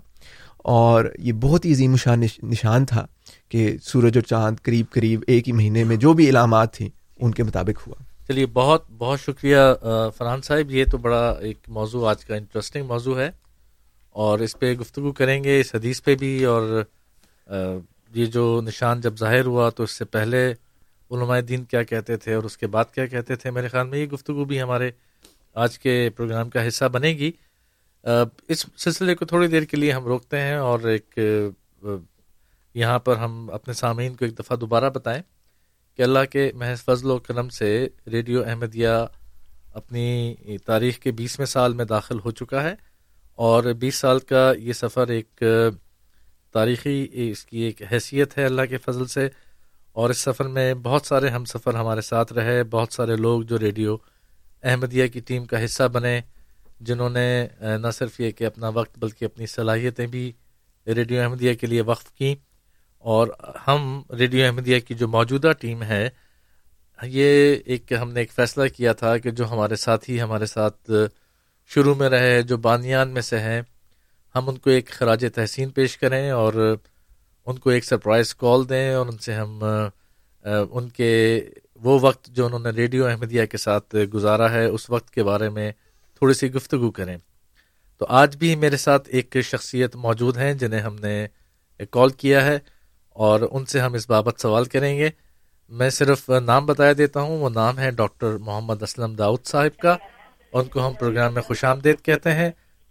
[0.72, 3.05] اور یہ بہت ایزی نشان نشان تھا
[3.50, 6.88] کہ سورج اور چاند قریب قریب ایک ہی مہینے میں جو بھی علامات تھیں
[7.20, 7.96] ان کے مطابق ہوا
[8.29, 9.59] چلیے بہت بہت شکریہ
[10.18, 13.31] فرحان صاحب یہ تو بڑا ایک موضوع آج کا انٹرسٹنگ موضوع ہے
[14.24, 16.83] اور اس پہ گفتگو کریں گے اس حدیث پہ بھی اور
[18.14, 20.46] یہ جو نشان جب ظاہر ہوا تو اس سے پہلے
[21.11, 23.98] علماء دین کیا کہتے تھے اور اس کے بعد کیا کہتے تھے میرے خیال میں
[23.98, 24.90] یہ گفتگو بھی ہمارے
[25.66, 27.31] آج کے پروگرام کا حصہ بنے گی
[28.06, 31.18] اس سلسلے کو تھوڑی دیر کے لیے ہم روکتے ہیں اور ایک
[32.74, 35.22] یہاں پر ہم اپنے سامعین کو ایک دفعہ دوبارہ بتائیں
[35.96, 37.68] کہ اللہ کے محض فضل و کرم سے
[38.12, 38.88] ریڈیو احمدیہ
[39.80, 40.34] اپنی
[40.66, 42.74] تاریخ کے بیسویں سال میں داخل ہو چکا ہے
[43.46, 45.42] اور بیس سال کا یہ سفر ایک
[46.52, 49.28] تاریخی اس کی ایک حیثیت ہے اللہ کے فضل سے
[50.02, 53.58] اور اس سفر میں بہت سارے ہم سفر ہمارے ساتھ رہے بہت سارے لوگ جو
[53.58, 53.96] ریڈیو
[54.62, 56.20] احمدیہ کی ٹیم کا حصہ بنے
[56.87, 57.26] جنہوں نے
[57.80, 60.30] نہ صرف یہ کہ اپنا وقت بلکہ اپنی صلاحیتیں بھی
[60.96, 62.34] ریڈیو احمدیہ کے لیے وقف کیں
[63.12, 63.28] اور
[63.66, 66.08] ہم ریڈیو احمدیہ کی جو موجودہ ٹیم ہے
[67.02, 70.90] یہ ایک ہم نے ایک فیصلہ کیا تھا کہ جو ہمارے ساتھی ہمارے ساتھ
[71.74, 73.60] شروع میں رہے جو بانیان میں سے ہیں
[74.34, 76.52] ہم ان کو ایک خراج تحسین پیش کریں اور
[77.46, 79.58] ان کو ایک سرپرائز کال دیں اور ان سے ہم
[80.44, 81.10] ان کے
[81.84, 85.48] وہ وقت جو انہوں نے ریڈیو احمدیہ کے ساتھ گزارا ہے اس وقت کے بارے
[85.50, 85.70] میں
[86.24, 87.16] تھوڑی سی گفتگو کریں
[87.98, 91.14] تو آج بھی میرے ساتھ ایک شخصیت موجود ہیں جنہیں ہم نے
[91.96, 92.56] کال کیا ہے
[93.26, 95.10] اور ان سے ہم اس بابت سوال کریں گے
[95.78, 99.96] میں صرف نام بتایا دیتا ہوں وہ نام ہے ڈاکٹر محمد اسلم داؤد صاحب کا
[100.56, 102.50] ان کو ہم پروگرام میں خوش آمدید کہتے ہیں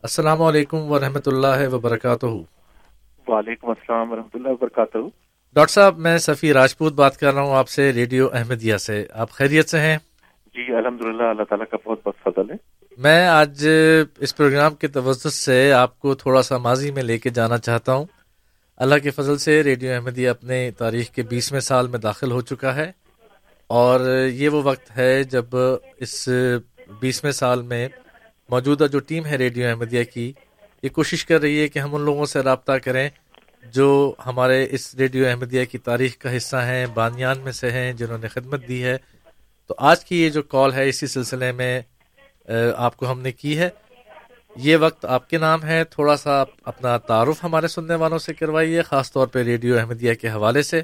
[0.09, 2.31] السلام علیکم ورحمۃ اللہ وبرکاتہ
[3.31, 5.01] وعلیکم السلام ورحمۃ اللہ وبرکاتہ
[5.55, 9.31] ڈاکٹر صاحب میں سفی راجپوت بات کر رہا ہوں آپ سے ریڈیو احمدیہ سے آپ
[9.41, 9.97] خیریت سے ہیں
[10.55, 12.55] جی الحمد للہ اللہ تعالیٰ کا بہت بہت فضل ہے
[13.01, 13.65] میں آج
[14.23, 17.93] اس پروگرام کے توسط سے آپ کو تھوڑا سا ماضی میں لے کے جانا چاہتا
[17.93, 18.05] ہوں
[18.83, 22.75] اللہ کے فضل سے ریڈیو احمدیہ اپنے تاریخ کے بیسویں سال میں داخل ہو چکا
[22.75, 22.91] ہے
[23.79, 23.99] اور
[24.33, 25.55] یہ وہ وقت ہے جب
[25.99, 26.27] اس
[26.99, 27.87] بیسویں سال میں
[28.51, 30.31] موجودہ جو ٹیم ہے ریڈیو احمدیہ کی
[30.83, 33.07] یہ کوشش کر رہی ہے کہ ہم ان لوگوں سے رابطہ کریں
[33.75, 33.91] جو
[34.25, 38.27] ہمارے اس ریڈیو احمدیہ کی تاریخ کا حصہ ہیں بانیان میں سے ہیں جنہوں نے
[38.33, 38.97] خدمت دی ہے
[39.67, 41.79] تو آج کی یہ جو کال ہے اسی سلسلے میں
[42.85, 43.69] آپ کو ہم نے کی ہے
[44.63, 48.81] یہ وقت آپ کے نام ہے تھوڑا سا اپنا تعارف ہمارے سننے والوں سے کروائیے
[48.89, 50.81] خاص طور پہ ریڈیو احمدیہ کے حوالے سے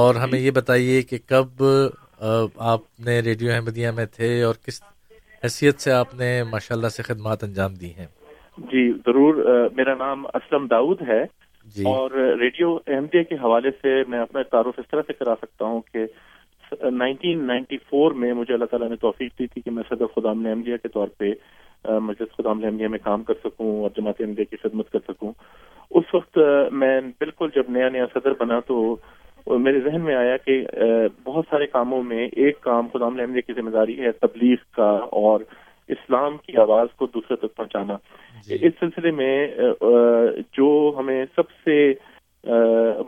[0.00, 1.62] اور ہمیں یہ بتائیے کہ کب
[2.72, 4.82] آپ نے ریڈیو احمدیہ میں تھے اور کس
[5.44, 8.06] حیثیت سے آپ نے ماشاء اللہ سے خدمات انجام دی ہیں
[8.72, 9.44] جی ضرور
[9.76, 11.22] میرا نام اسلم داؤد ہے
[11.74, 15.64] جی اور ریڈیو احمدیہ کے حوالے سے میں اپنا تعارف اس طرح سے کرا سکتا
[15.64, 16.06] ہوں کہ
[16.80, 20.76] نائنٹی فور میں مجھے اللہ تعالیٰ نے توفیق دی تھی کہ میں صدر خدام احمدیہ
[20.82, 21.32] کے طور پہ
[22.08, 25.32] مجلس خدام احمدیہ میں کام کر سکوں اور جماعت احمدیہ کی خدمت کر سکوں
[26.00, 26.38] اس وقت
[26.80, 28.94] میں بالکل جب نیا نیا صدر بنا تو
[29.58, 30.60] میرے ذہن میں آیا کہ
[31.24, 34.90] بہت سارے کاموں میں ایک کام خدام احمدیہ کی ذمہ داری ہے تبلیغ کا
[35.22, 35.40] اور
[35.94, 37.96] اسلام کی آواز کو دوسرے تک پہنچانا
[38.46, 38.54] جی.
[38.66, 39.36] اس سلسلے میں
[40.58, 41.76] جو ہمیں سب سے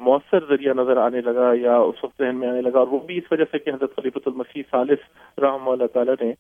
[0.01, 3.17] مؤثر ذریعہ نظر آنے لگا یا اس وقت ذہن میں آنے لگا اور وہ بھی
[3.19, 6.33] اس وجہ سے کہ حضرت خلیفۃ المسیح اللہ تعالیٰ نے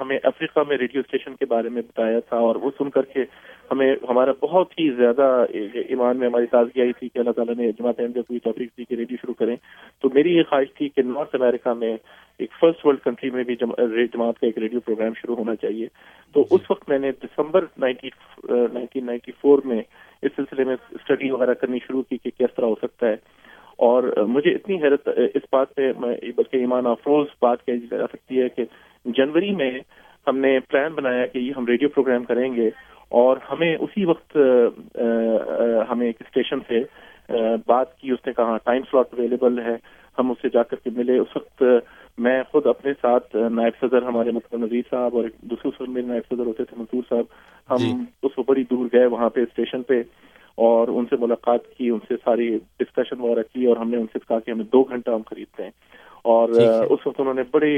[0.00, 3.24] ہمیں افریقہ میں ریڈیو اسٹیشن کے بارے میں بتایا تھا اور وہ سن کر کے
[3.70, 5.26] ہمیں ہمارا بہت ہی زیادہ
[5.88, 8.94] ایمان میں ہماری تازگی آئی تھی کہ اللہ تعالیٰ نے جماعت کوئی تفریح دی کہ
[9.00, 9.56] ریڈیو شروع کریں
[10.02, 11.96] تو میری یہ خواہش تھی کہ نارتھ امریکہ میں
[12.42, 15.86] ایک فرسٹ ورلڈ کنٹری میں بھی جماعت کا ایک ریڈیو پروگرام شروع ہونا چاہیے
[16.34, 19.82] تو جی۔ اس وقت میں نے دسمبر نائنٹین نائنٹی فور میں
[20.24, 23.16] اس سلسلے میں اسٹڈی وغیرہ کرنی شروع کی کہ کس طرح ہو سکتا ہے
[23.86, 24.02] اور
[24.34, 28.64] مجھے اتنی حیرت اس بات پہ بلکہ ایمان افروز بات کہی جا سکتی ہے کہ
[29.18, 29.70] جنوری میں
[30.26, 32.68] ہم نے پلان بنایا کہ یہ ہم ریڈیو پروگرام کریں گے
[33.22, 34.36] اور ہمیں اسی وقت
[35.90, 36.82] ہمیں ایک اسٹیشن سے
[37.66, 39.74] بات کی اس نے کہا ٹائم سلاٹ اویلیبل ہے
[40.18, 41.62] ہم اس سے جا کر کے ملے اس وقت
[42.24, 46.46] میں خود اپنے ساتھ نائب صدر ہمارے مطلب نظیر صاحب اور دوسرے میرے نائب صدر
[46.46, 47.26] ہوتے تھے منصور صاحب
[47.70, 47.92] ہم جی۔
[48.26, 50.02] اس کو بڑی دور گئے وہاں پہ اسٹیشن پہ
[50.68, 52.48] اور ان سے ملاقات کی ان سے ساری
[52.78, 55.62] ڈسکشن وغیرہ کی اور ہم نے ان سے کہا کہ ہمیں دو گھنٹہ ہم خریدتے
[55.62, 55.70] ہیں
[56.32, 57.76] اور اس وقت انہوں نے بڑی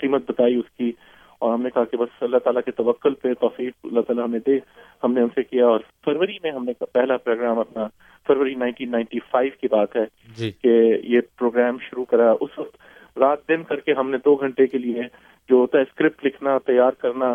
[0.00, 0.90] قیمت بتائی اس کی
[1.38, 4.38] اور ہم نے کہا کہ بس اللہ تعالیٰ کے توقل پہ توفیق اللہ تعالیٰ ہمیں
[4.46, 4.58] دے
[5.04, 7.86] ہم نے ان سے کیا اور فروری میں ہم نے پہلا پروگرام اپنا
[8.28, 10.04] فروری نائنٹین نائنٹی فائیو کی بات ہے
[10.36, 10.76] جی۔ کہ
[11.14, 12.76] یہ پروگرام شروع کرا اس وقت
[13.20, 15.02] رات دن کر کے ہم نے دو گھنٹے کے لیے
[15.48, 17.34] جو ہوتا ہے اسکرپٹ لکھنا تیار کرنا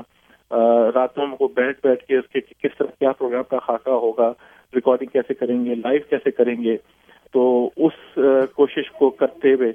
[0.95, 4.31] راتوں میں کو بیٹھ بیٹھ کے اس کے کس طرح کیا پروگرام کا خاکہ ہوگا
[4.75, 6.75] ریکارڈنگ کیسے کریں گے لائیو کیسے کریں گے
[7.33, 7.43] تو
[7.87, 8.17] اس
[8.55, 9.71] کوشش کو کرتے ہوئے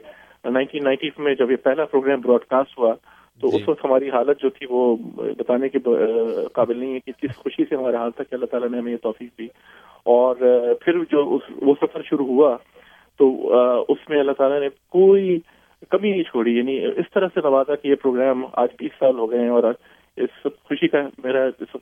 [0.53, 2.93] نائنٹین نائنٹی میں جب یہ پہلا پروگرام براڈ کاسٹ ہوا
[3.41, 4.83] تو جی۔ اس وقت ہماری حالت جو تھی وہ
[5.39, 5.79] بتانے کے
[6.59, 8.93] قابل نہیں ہے کہ کس خوشی سے ہمارا حال تھا کہ اللہ تعالیٰ نے ہمیں
[8.93, 9.47] یہ توفیق دی
[10.17, 10.37] اور
[10.85, 11.25] پھر جو
[11.69, 12.57] وہ سفر شروع ہوا
[13.19, 13.31] تو
[13.93, 15.39] اس میں اللہ تعالیٰ نے کوئی
[15.91, 19.31] کبھی نہیں چھوڑی یعنی اس طرح سے نوازا کہ یہ پروگرام آج بیس سال ہو
[19.31, 19.73] گئے ہیں اور
[20.25, 21.77] اس خوشی کا میرا اس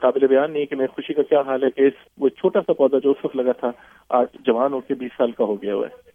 [0.00, 2.72] قابل بیان نہیں کہ میں خوشی کا کیا حال ہے کہ اس وہ چھوٹا سا
[2.80, 3.70] پودا جو اس وقت لگا تھا
[4.18, 6.06] آج جوان ہو کے بیس سال کا ہو گیا ہوا ہے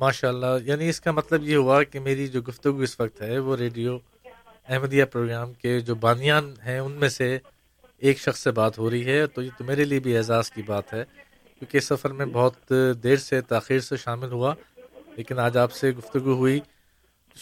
[0.00, 3.38] ماشاء اللہ یعنی اس کا مطلب یہ ہوا کہ میری جو گفتگو اس وقت ہے
[3.48, 3.96] وہ ریڈیو
[4.70, 7.36] احمدیہ پروگرام کے جو بانیان ہیں ان میں سے
[8.08, 10.62] ایک شخص سے بات ہو رہی ہے تو یہ تو میرے لیے بھی اعزاز کی
[10.66, 11.04] بات ہے
[11.58, 14.52] کیونکہ سفر میں بہت دیر سے تاخیر سے شامل ہوا
[15.18, 16.58] لیکن آج آپ سے گفتگو ہوئی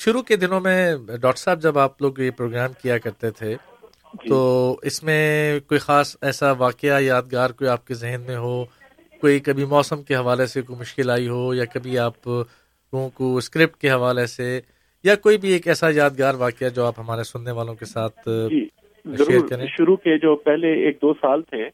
[0.05, 4.29] شروع کے دنوں میں ڈاکٹر صاحب جب آپ لوگ یہ پروگرام کیا کرتے تھے جی۔
[4.29, 4.39] تو
[4.91, 5.25] اس میں
[5.69, 8.55] کوئی خاص ایسا واقعہ یادگار کوئی آپ کے ذہن میں ہو
[9.21, 13.37] کوئی کبھی موسم کے حوالے سے کوئی مشکل آئی ہو یا کبھی آپ لوگوں کو
[13.43, 14.49] اسکرپٹ کے حوالے سے
[15.09, 18.63] یا کوئی بھی ایک ایسا یادگار واقعہ جو آپ ہمارے سننے والوں کے ساتھ جی،
[19.77, 21.69] شروع کے جو پہلے ایک دو سال تھے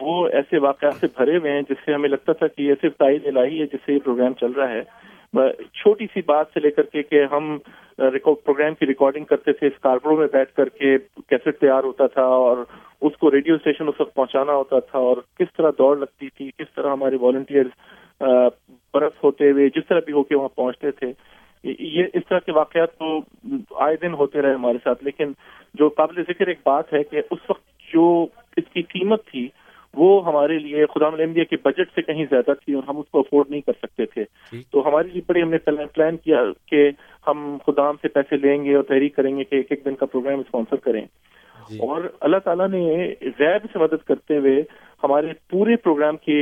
[0.00, 2.96] وہ ایسے واقعات سے بھرے ہوئے ہیں جس سے ہمیں لگتا تھا کہ یہ صرف
[2.98, 4.80] تائید الہی ہے جس سے یہ پروگرام چل رہا ہے
[5.82, 7.56] چھوٹی سی بات سے لے کر کے کہ ہم
[7.96, 10.96] پروگرام کی ریکارڈنگ کرتے تھے اس میں بیٹھ کر کے
[11.28, 12.64] کیسٹ تیار ہوتا تھا اور
[13.08, 16.50] اس کو ریڈیو اسٹیشن اس وقت پہنچانا ہوتا تھا اور کس طرح دوڑ لگتی تھی
[16.58, 17.66] کس طرح ہمارے والنٹیئر
[18.94, 21.12] برف ہوتے ہوئے جس طرح بھی ہو کے وہاں پہنچتے تھے
[21.80, 23.18] یہ اس طرح کے واقعات تو
[23.84, 25.32] آئے دن ہوتے رہے ہمارے ساتھ لیکن
[25.78, 28.04] جو قابل ذکر ایک بات ہے کہ اس وقت جو
[28.56, 29.48] اس کی قیمت تھی
[29.94, 33.18] وہ ہمارے لیے خدا مل کے بجٹ سے کہیں زیادہ تھی اور ہم اس کو
[33.18, 35.58] افورڈ نہیں کر سکتے تھے جی۔ تو ہمارے لیے بڑے ہم نے
[35.94, 36.90] پلان کیا کہ
[37.26, 40.06] ہم خدام سے پیسے لیں گے اور تحریک کریں گے کہ ایک ایک دن کا
[40.12, 41.04] پروگرام اسپانسر کریں
[41.70, 42.84] جی۔ اور اللہ تعالیٰ نے
[43.38, 44.60] غیب سے مدد کرتے ہوئے
[45.04, 46.38] ہمارے پورے پروگرام کی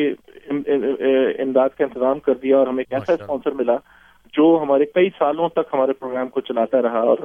[0.49, 3.77] امداد کا انتظام کر دیا اور ہمیں ایسا اسپانسر ملا
[4.37, 7.19] جو ہمارے کئی سالوں تک ہمارے پروگرام کو چلاتا رہا اور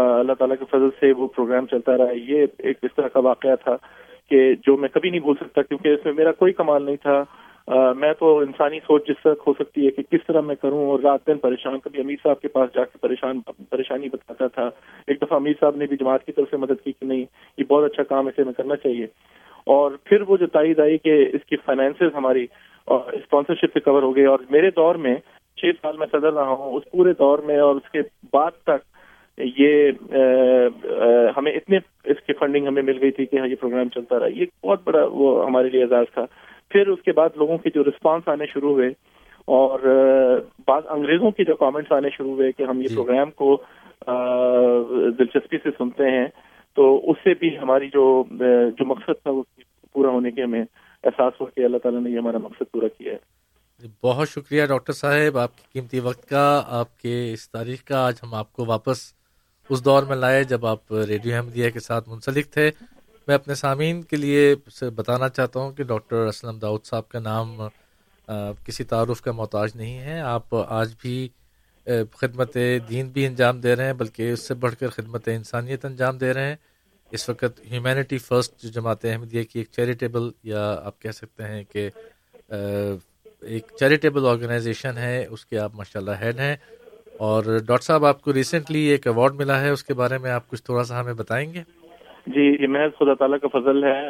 [0.00, 3.54] اللہ تعالیٰ کے فضل سے وہ پروگرام چلتا رہا یہ ایک اس طرح کا واقعہ
[3.62, 3.74] تھا
[4.30, 7.22] کہ جو میں کبھی نہیں بھول سکتا کیونکہ اس میں میرا کوئی کمال نہیں تھا
[8.00, 10.98] میں تو انسانی سوچ جس طرح ہو سکتی ہے کہ کس طرح میں کروں اور
[11.04, 14.62] رات دن پریشان کبھی امیر صاحب کے پاس جا کے پریشان پریشانی بتاتا تھا
[15.12, 17.24] ایک دفعہ امیر صاحب نے بھی جماعت کی طرف سے مدد کی کہ نہیں
[17.58, 19.06] یہ بہت اچھا کام اسے میں کرنا چاہیے
[19.76, 22.46] اور پھر وہ جو تائید آئی کہ اس کی فائنینسز ہماری
[22.96, 25.14] اسپانسرشپ سے کور ہو گئی اور میرے دور میں
[25.60, 28.02] چھ سال میں صدر رہا ہوں اس پورے دور میں اور اس کے
[28.32, 28.82] بعد تک
[29.36, 30.70] یہ
[31.36, 31.76] ہمیں اتنے
[32.12, 34.82] اس کی فنڈنگ ہمیں مل گئی تھی کہ ہاں، یہ پروگرام چلتا رہا یہ بہت
[34.84, 36.24] بڑا وہ ہمارے لیے اعزاز تھا
[36.70, 38.88] پھر اس کے بعد لوگوں کے جو رسپانس آنے شروع ہوئے
[39.58, 39.80] اور
[40.68, 43.56] بعض انگریزوں کے جو کامنٹس آنے شروع ہوئے کہ ہم یہ پروگرام جی۔ کو
[45.18, 46.26] دلچسپی سے سنتے ہیں
[46.76, 48.04] تو اس سے بھی ہماری جو
[48.78, 49.42] جو مقصد تھا وہ
[49.92, 53.12] پورا ہونے کے ہمیں احساس ہو کہ اللہ تعالیٰ نے یہ ہمارا مقصد پورا کیا
[53.12, 56.44] ہے بہت شکریہ ڈاکٹر صاحب آپ کی قیمتی وقت کا
[56.80, 59.00] آپ کے اس تاریخ کا آج ہم آپ کو واپس
[59.70, 62.70] اس دور میں لائے جب آپ ریڈیو احمدیہ کے ساتھ منسلک تھے
[63.26, 64.54] میں اپنے سامعین کے لیے
[64.96, 67.56] بتانا چاہتا ہوں کہ ڈاکٹر اسلم داؤد صاحب کا نام
[68.64, 71.16] کسی تعارف کا محتاج نہیں ہے آپ آج بھی
[72.20, 72.56] خدمت
[72.88, 76.32] دین بھی انجام دے رہے ہیں بلکہ اس سے بڑھ کر خدمت انسانیت انجام دے
[76.34, 76.56] رہے ہیں
[77.16, 81.62] اس وقت ہیومینٹی فرسٹ جو جماعت احمدیہ کی ایک چیریٹیبل یا آپ کہہ سکتے ہیں
[81.72, 81.88] کہ
[83.52, 86.54] ایک چیریٹیبل آرگنائزیشن ہے اس کے آپ ماشاء اللہ ہیڈ ہیں
[87.28, 90.48] اور ڈاکٹر صاحب آپ کو ریسنٹلی ایک ایوارڈ ملا ہے اس کے بارے میں آپ
[90.50, 91.62] کچھ تھوڑا سا ہمیں بتائیں گے
[92.34, 94.00] جی یہ محض خدا تعالیٰ کا فضل ہے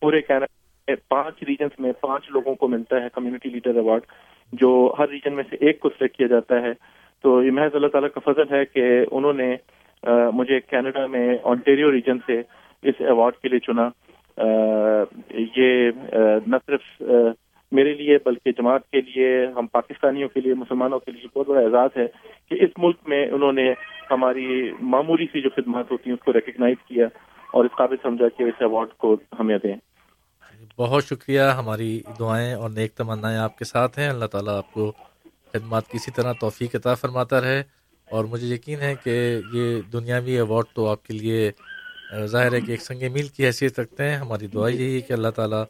[0.00, 4.04] پورے کینیڈا پانچ ریجنس میں پانچ لوگوں کو ملتا ہے کمیونٹی لیڈر ایوارڈ
[4.60, 6.72] جو ہر ریجن میں سے ایک کو سلیکٹ کیا جاتا ہے
[7.22, 9.54] تو یہ محض اللہ تعالیٰ کا فضل ہے کہ انہوں نے
[10.34, 12.38] مجھے کینیڈا میں آنٹیریو ریجن سے
[12.88, 13.88] اس ایوارڈ کے لیے چنا
[15.56, 15.90] یہ
[16.50, 17.02] نہ صرف
[17.74, 21.60] میرے لیے بلکہ جماعت کے لیے ہم پاکستانیوں کے لیے مسلمانوں کے لیے بہت بڑا
[21.60, 22.06] اعزاز ہے
[22.48, 23.70] کہ اس ملک میں انہوں نے
[24.10, 24.46] ہماری
[24.94, 27.06] معمولی سی جو خدمات ہوتی ہیں اس کو ریکگنائز کیا
[27.56, 29.74] اور اس قابل سمجھا کہ اس ایوارڈ کو ہمیں دیں
[30.78, 34.90] بہت شکریہ ہماری دعائیں اور نیک تمنائیں آپ کے ساتھ ہیں اللہ تعالیٰ آپ کو
[35.52, 37.62] خدمات کسی طرح توفیق عطا فرماتا رہے
[38.16, 39.12] اور مجھے یقین ہے کہ
[39.52, 41.50] یہ دنیاوی ایوارڈ تو آپ کے لیے
[42.32, 45.12] ظاہر ہے کہ ایک سنگ میل کی حیثیت رکھتے ہیں ہماری دعا یہی ہے کہ
[45.12, 45.62] اللہ تعالیٰ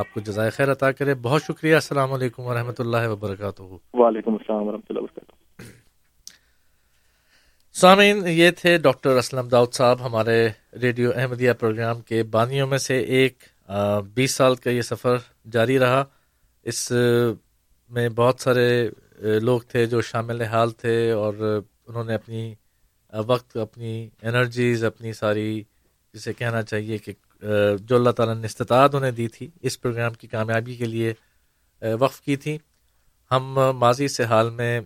[0.00, 3.62] آپ کو جزائے خیر عطا کرے بہت شکریہ السلام علیکم ورحمۃ اللہ وبرکاتہ
[4.00, 5.40] وعلیکم السلام ورحمۃ اللہ وبرکاتہ
[7.80, 10.36] سامعین یہ تھے ڈاکٹر اسلم داؤد صاحب ہمارے
[10.82, 13.44] ریڈیو احمدیہ پروگرام کے بانیوں میں سے ایک
[14.16, 15.16] بیس سال کا یہ سفر
[15.54, 16.02] جاری رہا
[16.72, 16.82] اس
[17.94, 18.66] میں بہت سارے
[19.22, 21.34] لوگ تھے جو شامل حال تھے اور
[21.88, 22.52] انہوں نے اپنی
[23.26, 23.92] وقت اپنی
[24.28, 25.62] انرجیز اپنی ساری
[26.14, 27.12] جسے کہنا چاہیے کہ
[27.88, 31.12] جو اللہ تعالیٰ نے استطاعت انہیں دی تھی اس پروگرام کی کامیابی کے لیے
[32.00, 32.56] وقف کی تھی
[33.30, 34.80] ہم ماضی سے حال میں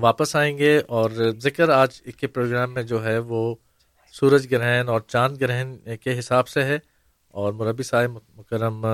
[0.00, 1.10] واپس آئیں گے اور
[1.42, 3.54] ذکر آج کے پروگرام میں جو ہے وہ
[4.18, 6.78] سورج گرہن اور چاند گرہن کے حساب سے ہے
[7.40, 8.84] اور مربی صاحب مکرم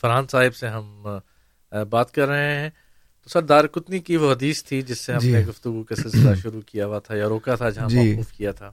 [0.00, 1.06] فرحان صاحب سے ہم
[1.90, 2.70] بات کر رہے ہیں
[3.24, 5.94] تو سر دار کتنی کی وہ حدیث تھی جس سے ہم جی۔ نے گفتگو کا
[5.96, 8.70] سلسلہ شروع کیا ہوا تھا یا روکا تھا جہاں جی کیا تھا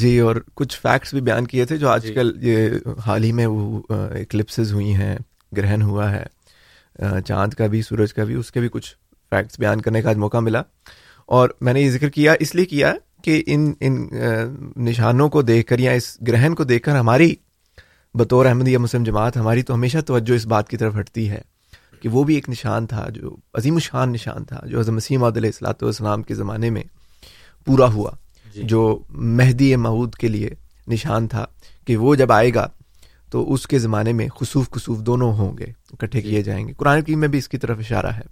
[0.00, 2.68] جی اور کچھ فیکٹس بھی بیان کیے تھے جو جی۔ آج کل یہ
[3.06, 3.82] حال ہی میں وہ
[4.20, 5.16] اکلپسز ہوئی ہیں
[5.56, 8.94] گرہن ہوا ہے چاند کا بھی سورج کا بھی اس کے بھی کچھ
[9.30, 10.62] فیکٹس بیان کرنے کا آج موقع ملا
[11.38, 12.92] اور میں نے یہ ذکر کیا اس لیے کیا
[13.24, 13.96] کہ ان ان
[14.84, 17.34] نشانوں کو دیکھ کر یا اس گرہن کو دیکھ کر ہماری
[18.18, 21.40] بطور احمدیہ مسلم جماعت ہماری تو ہمیشہ توجہ اس بات کی طرف ہٹتی ہے
[22.00, 25.36] کہ وہ بھی ایک نشان تھا جو عظیم الشان نشان تھا جو حضرت مسیم عد
[25.36, 26.82] علیہ والسلام کے زمانے میں
[27.66, 28.10] پورا ہوا
[28.54, 28.80] جی۔ جو
[29.40, 30.48] مہدی معود کے لیے
[30.92, 31.44] نشان تھا
[31.86, 32.66] کہ وہ جب آئے گا
[33.30, 36.72] تو اس کے زمانے میں خصوف خصوف دونوں ہوں گے اکٹھے جی۔ کیے جائیں گے
[36.78, 38.22] قرآن کی میں بھی اس کی طرف اشارہ ہے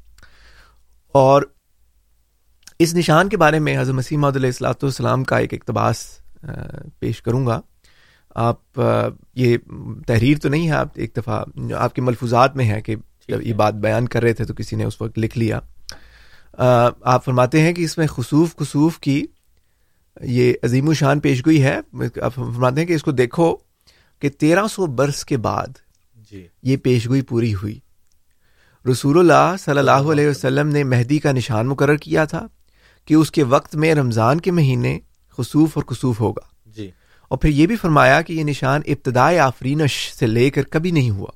[1.25, 1.43] اور
[2.85, 5.99] اس نشان کے بارے میں حضرت مسیم علیہ السلاۃ والسلام کا ایک اقتباس
[6.99, 7.61] پیش کروں گا
[8.49, 8.81] آپ
[9.43, 9.57] یہ
[10.07, 11.43] تحریر تو نہیں ہے آپ ایک دفعہ
[11.85, 12.97] آپ کے ملفوظات میں ہے کہ
[13.31, 15.59] جب یہ بات بیان کر رہے تھے تو کسی نے اس وقت لکھ لیا
[17.15, 19.23] آپ فرماتے ہیں کہ اس میں خصوف خصوف کی
[20.37, 21.79] یہ عظیم و شان پیش گوئی ہے
[22.35, 23.55] فرماتے ہیں کہ اس کو دیکھو
[24.21, 25.77] کہ تیرہ سو برس کے بعد
[26.31, 27.79] جی۔ یہ پیشگوئی پوری ہوئی
[28.91, 32.47] رسول اللہ صلی اللہ علیہ وسلم نے مہدی کا نشان مقرر کیا تھا
[33.09, 34.99] کہ اس کے وقت میں رمضان کے مہینے
[35.39, 36.91] خصوف اور خصوف ہوگا جی۔
[37.29, 41.11] اور پھر یہ بھی فرمایا کہ یہ نشان ابتدائے آفرینش سے لے کر کبھی نہیں
[41.19, 41.31] ہوا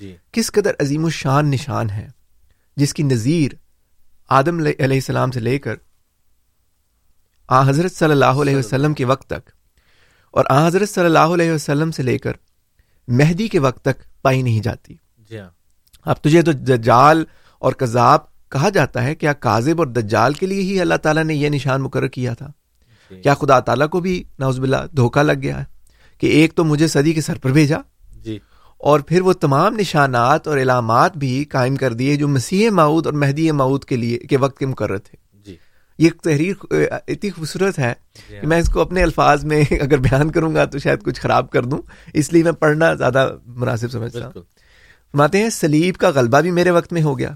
[0.00, 2.06] جی۔ کس قدر عظیم و شان نشان ہے
[2.80, 3.50] جس کی نظیر
[4.38, 5.74] آدم علیہ السلام سے لے کر
[7.56, 9.50] آ حضرت صلی اللہ علیہ وسلم کے وقت تک
[10.36, 12.32] اور آ حضرت صلی اللہ علیہ وسلم سے لے کر
[13.20, 14.94] مہدی کے وقت تک پائی نہیں جاتی
[15.30, 15.48] جی ہاں۔
[16.10, 17.24] اب تجھے تو دجال
[17.64, 18.20] اور کذاب
[18.52, 21.82] کہا جاتا ہے کیا کاذب اور دجال کے لیے ہی اللہ تعالیٰ نے یہ نشان
[21.82, 22.50] مقرر کیا تھا
[23.10, 25.64] جی۔ کیا خدا تعالیٰ کو بھی نوز باللہ دھوکہ لگ گیا ہے
[26.20, 27.78] کہ ایک تو مجھے صدی کے سر پر بھیجا
[28.24, 28.38] جی
[28.90, 33.14] اور پھر وہ تمام نشانات اور علامات بھی قائم کر دیے جو مسیح معود اور
[33.22, 35.16] مہدی معود کے لیے کے وقت کے مقرر تھے
[35.46, 35.56] جی
[36.04, 36.54] یہ تحریر
[37.08, 40.54] اتنی خوبصورت ہے جی کہ ہاں۔ میں اس کو اپنے الفاظ میں اگر بیان کروں
[40.54, 41.78] گا تو شاید کچھ خراب کر دوں
[42.20, 43.28] اس لیے میں پڑھنا زیادہ
[43.64, 44.42] مناسب سمجھتا ہوں
[45.18, 47.34] ماتے ہیں سلیب کا غلبہ بھی میرے وقت میں ہو گیا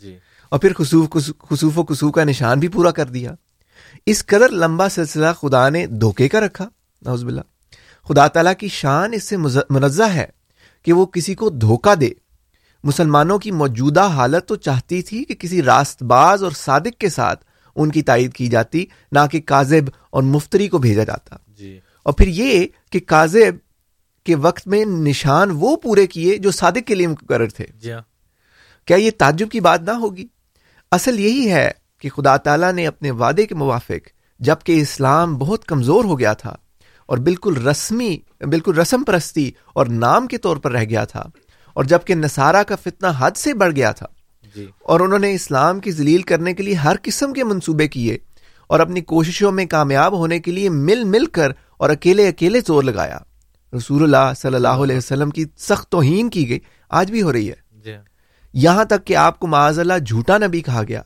[0.00, 0.14] جی
[0.48, 1.10] اور پھر خصوف
[1.50, 3.34] خصوف و کسوخ کا نشان بھی پورا کر دیا
[4.12, 6.68] اس قدر لمبا سلسلہ خدا نے دھوکے کا رکھا
[7.06, 7.24] نوز
[8.08, 9.36] خدا تعالیٰ کی شان اس سے
[9.70, 10.24] منزہ ہے
[10.88, 12.08] کہ وہ کسی کو دھوکہ دے
[12.88, 17.42] مسلمانوں کی موجودہ حالت تو چاہتی تھی کہ کسی راست باز اور صادق کے ساتھ
[17.82, 18.84] ان کی تائید کی جاتی
[19.16, 23.56] نہ کہ کاذب اور مفتری کو بھیجا جاتا جی اور پھر یہ کہ کاذب
[24.28, 28.00] کے وقت میں نشان وہ پورے کیے جو صادق کے لیے مقرر تھے جی ہاں۔
[28.88, 30.26] کیا یہ تعجب کی بات نہ ہوگی
[30.98, 31.70] اصل یہی ہے
[32.00, 34.08] کہ خدا تعالیٰ نے اپنے وعدے کے موافق
[34.50, 36.54] جبکہ اسلام بہت کمزور ہو گیا تھا
[37.10, 38.16] اور بالکل رسمی
[38.52, 41.22] بالکل رسم پرستی اور نام کے طور پر رہ گیا تھا
[41.74, 44.06] اور جبکہ نسارا کا فتنہ حد سے بڑھ گیا تھا
[44.54, 48.16] جی۔ اور انہوں نے اسلام کی ذلیل کرنے کے لیے ہر قسم کے منصوبے کیے
[48.70, 52.82] اور اپنی کوششوں میں کامیاب ہونے کے لیے مل مل کر اور اکیلے اکیلے زور
[52.90, 53.18] لگایا
[53.76, 56.58] رسول اللہ صلی اللہ علیہ وسلم کی سخت توہین کی گئی
[57.00, 57.96] آج بھی ہو رہی ہے جی۔
[58.66, 61.02] یہاں تک کہ آپ کو معاذ اللہ جھوٹا نبی کہا گیا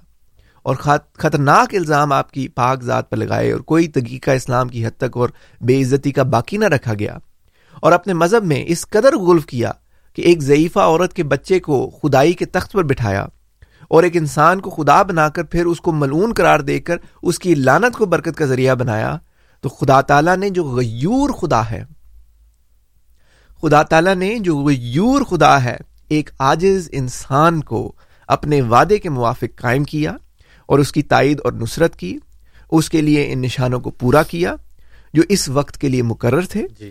[0.69, 4.97] اور خطرناک الزام آپ کی پاک ذات پر لگائے اور کوئی تقیقہ اسلام کی حد
[5.01, 5.29] تک اور
[5.67, 7.17] بے عزتی کا باقی نہ رکھا گیا
[7.85, 9.71] اور اپنے مذہب میں اس قدر غلف کیا
[10.17, 13.25] کہ ایک ضعیفہ عورت کے بچے کو خدائی کے تخت پر بٹھایا
[13.95, 16.97] اور ایک انسان کو خدا بنا کر پھر اس کو ملعون قرار دے کر
[17.31, 19.17] اس کی لانت کو برکت کا ذریعہ بنایا
[19.63, 21.83] تو خدا تعالیٰ نے جو غیور خدا ہے
[23.63, 25.77] خدا تعالیٰ نے جو غیور خدا ہے
[26.17, 27.91] ایک آجز انسان کو
[28.37, 30.17] اپنے وعدے کے موافق قائم کیا
[30.69, 32.17] اور اس کی تائید اور نصرت کی
[32.79, 34.55] اس کے لیے ان نشانوں کو پورا کیا
[35.15, 36.91] جو اس وقت کے لیے مقرر تھے جی۔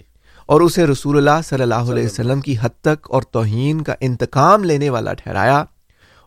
[0.54, 4.64] اور اسے رسول اللہ صلی اللہ علیہ وسلم کی حد تک اور توہین کا انتقام
[4.72, 5.64] لینے والا ٹھہرایا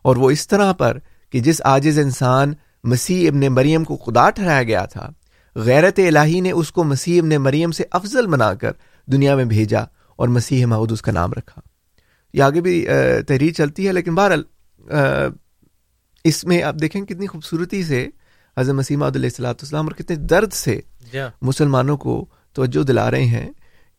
[0.09, 0.99] اور وہ اس طرح پر
[1.33, 2.53] کہ جس عاجز انسان
[2.93, 5.09] مسیح ابن مریم کو خدا ٹھہرایا گیا تھا
[5.67, 8.73] غیرت الہی نے اس کو مسیح ابن مریم سے افضل بنا کر
[9.13, 9.81] دنیا میں بھیجا
[10.21, 11.61] اور مسیح محود اس کا نام رکھا
[12.37, 12.85] یہ آگے بھی
[13.29, 14.43] تحریر چلتی ہے لیکن بہرحال
[16.29, 18.07] اس میں آپ دیکھیں کتنی خوبصورتی سے
[18.59, 21.13] حضرت مسیمہ علیہ السلاۃ وسلام اور کتنے درد سے yeah.
[21.13, 22.25] جی ہاں۔ مسلمانوں کو
[22.57, 23.51] توجہ دلا رہے ہیں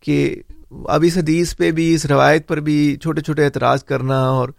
[0.05, 0.15] کہ
[0.93, 4.49] اب اس حدیث پہ بھی اس روایت پر بھی چھوٹے چھوٹے اعتراض کرنا اور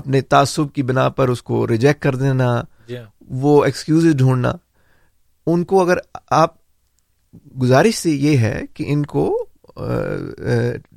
[0.00, 2.64] اپنے تعصب کی بنا پر اس کو ریجیکٹ کر دینا yeah.
[2.88, 3.04] جی ہاں۔
[3.42, 4.52] وہ ایکسکیوز ڈھونڈنا
[5.50, 5.98] ان کو اگر
[6.42, 6.54] آپ
[7.62, 9.22] گزارش سے یہ ہے کہ ان کو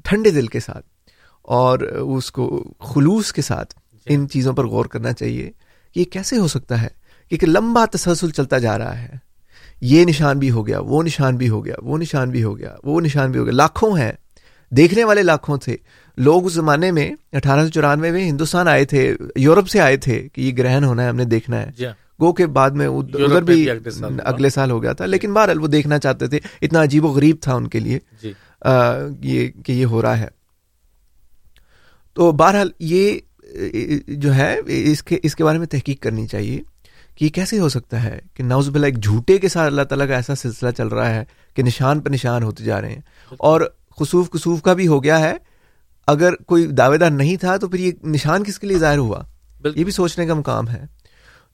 [0.09, 0.86] ٹھنڈے دل کے ساتھ
[1.57, 1.80] اور
[2.17, 2.47] اس کو
[2.93, 3.99] خلوص کے ساتھ yeah.
[4.05, 5.49] جی ہاں۔ ان چیزوں پر غور کرنا چاہیے
[5.96, 9.16] یہ کیسے ہو سکتا ہے کہ لمبا تسلسل چلتا جا رہا ہے
[9.91, 12.76] یہ نشان بھی ہو گیا وہ نشان بھی ہو گیا وہ نشان بھی ہو گیا
[12.84, 14.12] وہ نشان بھی ہو گیا لاکھوں لاکھوں ہیں
[14.78, 15.22] دیکھنے والے
[15.64, 15.76] تھے
[16.28, 19.04] لوگ اس زمانے میں اٹھارہ سو چورانوے میں ہندوستان آئے تھے
[19.39, 21.94] یورپ سے آئے تھے کہ یہ گرہن ہونا ہے ہم نے دیکھنا ہے جی ہاں۔
[22.22, 23.70] گو کے بعد میں ادھر بھی
[24.26, 27.38] اگلے سال ہو گیا تھا لیکن بہرحال وہ دیکھنا چاہتے تھے اتنا عجیب و غریب
[27.41, 28.34] تھا ان کے لیے جی۔
[29.34, 30.28] یہ کہ یہ ہو رہا ہے
[32.16, 33.18] تو بہرحال یہ
[34.22, 34.56] جو ہے
[34.91, 36.62] اس کے اس کے بارے میں تحقیق کرنی چاہیے
[37.16, 40.08] کہ یہ کیسے ہو سکتا ہے کہ نوز بلا ایک جھوٹے کے ساتھ اللہ تعالیٰ
[40.08, 41.24] کا ایسا سلسلہ چل رہا ہے
[41.56, 43.62] کہ نشان پر نشان ہوتے جا رہے ہیں اور
[43.99, 45.34] خصوف کسوف کا بھی ہو گیا ہے
[46.16, 49.22] اگر کوئی دعوے دار نہیں تھا تو پھر یہ نشان کس کے لیے ظاہر ہوا
[49.76, 50.84] یہ بھی سوچنے کا مقام ہے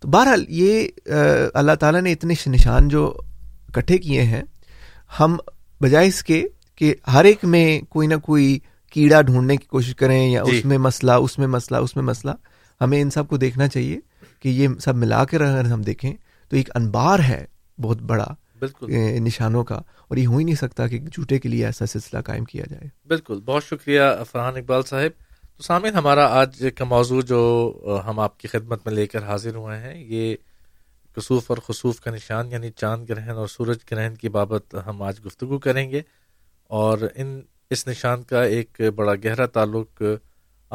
[0.02, 0.88] تو بہرحال یہ
[1.54, 3.06] اللہ تعالیٰ نے اتنے نشان جو
[3.68, 4.42] اکٹھے کیے ہیں
[5.20, 5.38] ہم
[5.82, 6.42] بجائے اس کے
[6.78, 8.58] کہ ہر ایک میں کوئی نہ کوئی
[8.92, 12.04] کیڑا ڈھونڈنے کی کوشش کریں یا جی۔ اس میں مسئلہ اس میں مسئلہ اس میں
[12.04, 12.32] مسئلہ
[12.82, 13.98] ہمیں ان سب کو دیکھنا چاہیے
[14.42, 16.12] کہ یہ سب ملا کر اگر ہم دیکھیں
[16.50, 17.44] تو ایک انبار ہے
[17.82, 18.28] بہت بڑا
[18.60, 18.94] بالکل
[19.26, 22.44] نشانوں کا اور یہ ہو ہی نہیں سکتا کہ جھوٹے کے لیے ایسا سلسلہ قائم
[22.46, 25.12] کیا جائے بالکل بہت شکریہ فرحان اقبال صاحب
[25.58, 27.42] تو سامعین ہمارا آج کا موضوع جو
[28.06, 30.36] ہم آپ کی خدمت میں لے کر حاضر ہوئے ہیں یہ
[31.16, 35.20] کسوف اور خصوف کا نشان یعنی چاند گرہن اور سورج گرہن کی بابت ہم آج
[35.26, 36.02] گفتگو کریں گے
[36.82, 37.40] اور ان
[37.74, 40.02] اس نشان کا ایک بڑا گہرا تعلق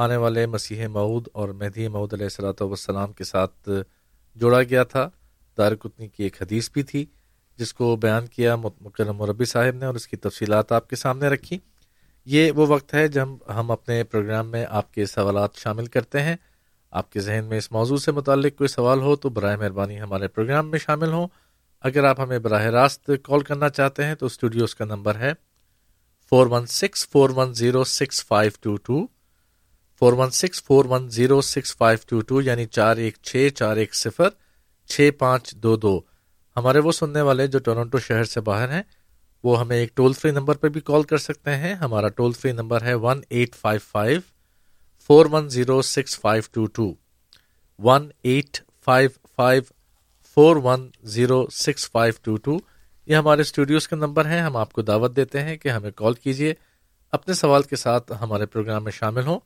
[0.05, 3.69] آنے والے مسیح معود اور مہدی معود علیہ السلاۃ والسلام کے ساتھ
[4.41, 5.09] جوڑا گیا تھا
[5.59, 7.05] دار کتنی کی ایک حدیث بھی تھی
[7.59, 11.29] جس کو بیان کیا مکرم مربی صاحب نے اور اس کی تفصیلات آپ کے سامنے
[11.35, 11.59] رکھی
[12.35, 16.37] یہ وہ وقت ہے جب ہم اپنے پروگرام میں آپ کے سوالات شامل کرتے ہیں
[17.01, 20.29] آپ کے ذہن میں اس موضوع سے متعلق کوئی سوال ہو تو برائے مہربانی ہمارے
[20.37, 21.27] پروگرام میں شامل ہوں
[21.91, 25.33] اگر آپ ہمیں براہ راست کال کرنا چاہتے ہیں تو اسٹوڈیوز کا نمبر ہے
[26.35, 28.95] four one six four one zero six five two two
[29.99, 33.77] four one six four one zero six five two two یعنی چار ایک چھ چار
[33.83, 34.29] ایک صفر
[34.93, 35.93] چھ پانچ دو دو
[36.57, 38.83] ہمارے وہ سننے والے جو ٹورنٹو شہر سے باہر ہیں
[39.45, 42.53] وہ ہمیں ایک ٹول فری نمبر پہ بھی کال کر سکتے ہیں ہمارا ٹول فری
[42.63, 44.21] نمبر ہے one eight five five
[45.07, 46.93] four one zero six five two two
[47.91, 49.63] one eight five five
[50.35, 52.59] four one zero six five two two
[53.09, 56.15] یہ ہمارے اسٹوڈیوز کے نمبر ہیں ہم آپ کو دعوت دیتے ہیں کہ ہمیں کال
[56.15, 56.53] کیجیے
[57.17, 59.39] اپنے سوال کے ساتھ ہمارے پروگرام میں شامل ہوں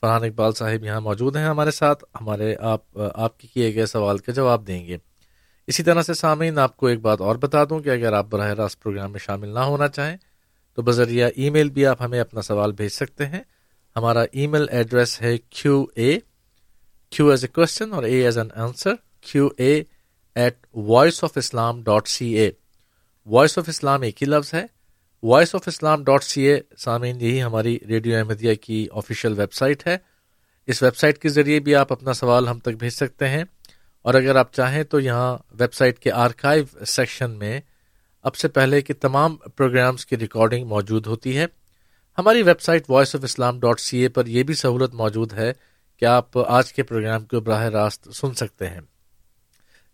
[0.00, 4.18] فرحان اقبال صاحب یہاں موجود ہیں ہمارے ساتھ ہمارے آپ آپ کے کیے گئے سوال
[4.26, 4.96] کا جواب دیں گے
[5.72, 8.52] اسی طرح سے سامعین آپ کو ایک بات اور بتا دوں کہ اگر آپ براہ
[8.60, 10.16] راست پروگرام میں شامل نہ ہونا چاہیں
[10.74, 13.40] تو بذریعہ ای میل بھی آپ ہمیں اپنا سوال بھیج سکتے ہیں
[13.96, 16.16] ہمارا ای میل ایڈریس ہے Q A
[17.16, 18.94] Q is a question اور A as an answer
[19.30, 19.72] Q A
[20.40, 22.50] at voice of Islam dot C A
[23.34, 24.64] voice of Islam ایک ہی لفظ ہے
[25.28, 29.86] voice of Islam dot C A سامعین یہی ہماری radio Ahmadiyya کی آفیشیل ویب سائٹ
[29.86, 29.96] ہے
[30.72, 33.42] اس ویب سائٹ کے ذریعے بھی آپ اپنا سوال ہم تک بھیج سکتے ہیں
[34.06, 37.58] اور اگر آپ چاہیں تو یہاں ویب سائٹ کے آرکائیو سیکشن میں
[38.30, 41.46] اب سے پہلے کے تمام پروگرامز کی ریکارڈنگ موجود ہوتی ہے
[42.18, 45.52] ہماری website voice of Islam dot C A پر یہ بھی سہولت موجود ہے
[45.98, 48.80] کہ آپ آج کے پروگرام کو براہ راست سن سکتے ہیں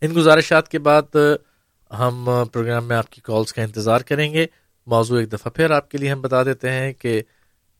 [0.03, 1.17] ان گزارشات کے بعد
[1.99, 4.47] ہم پروگرام میں آپ کی کالز کا انتظار کریں گے
[4.93, 7.21] موضوع ایک دفعہ پھر آپ کے لیے ہم بتا دیتے ہیں کہ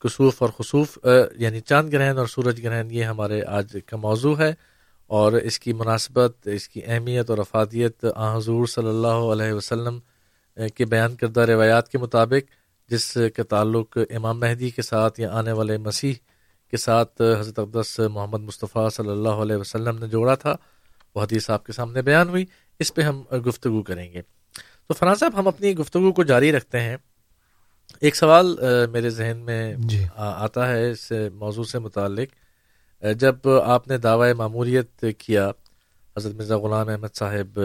[0.03, 0.97] کسوف اور خصوف
[1.39, 4.53] یعنی چاند گرہن اور سورج گرہن یہ ہمارے آج کا موضوع ہے
[5.19, 9.99] اور اس کی مناسبت اس کی اہمیت اور افادیت آ حضور صلی اللہ علیہ وسلم
[10.75, 12.51] کے بیان کردہ روایات کے مطابق
[12.91, 16.13] جس کے تعلق امام مہدی کے ساتھ یا آنے والے مسیح
[16.71, 20.55] کے ساتھ حضرت اقدس محمد مصطفیٰ صلی اللہ علیہ وسلم نے جوڑا تھا
[21.15, 22.45] وہ حدیث آپ کے سامنے بیان ہوئی
[22.81, 24.21] اس پہ ہم گفتگو کریں گے
[24.87, 26.95] تو فرحان صاحب ہم اپنی گفتگو کو جاری رکھتے ہیں
[28.01, 28.55] ایک سوال
[28.91, 30.03] میرے ذہن میں جی.
[30.15, 35.49] آتا ہے اس موضوع سے متعلق جب آپ نے دعوی معموریت کیا
[36.17, 37.59] حضرت مرزا غلام احمد صاحب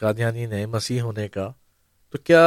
[0.00, 1.50] قادیانی نے مسیح ہونے کا
[2.10, 2.44] تو کیا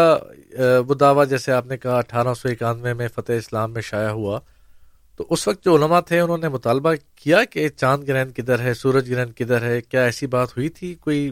[0.88, 4.40] وہ دعویٰ جیسے آپ نے کہا اٹھارہ سو اکانوے میں فتح اسلام میں شائع ہوا
[5.18, 6.94] تو اس وقت جو علماء تھے انہوں نے مطالبہ
[7.24, 10.94] کیا کہ چاند گرہن کدھر ہے سورج گرہن کدھر ہے کیا ایسی بات ہوئی تھی
[11.08, 11.30] کوئی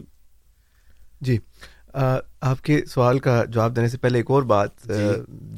[1.26, 1.36] جی
[2.02, 4.94] آپ کے سوال کا جواب دینے سے پہلے ایک اور بات جی۔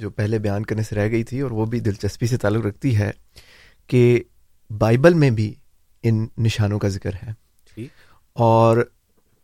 [0.00, 2.96] جو پہلے بیان کرنے سے رہ گئی تھی اور وہ بھی دلچسپی سے تعلق رکھتی
[2.98, 3.10] ہے
[3.88, 4.00] کہ
[4.78, 5.52] بائبل میں بھی
[6.08, 7.32] ان نشانوں کا ذکر ہے
[7.76, 7.86] جی۔
[8.46, 8.76] اور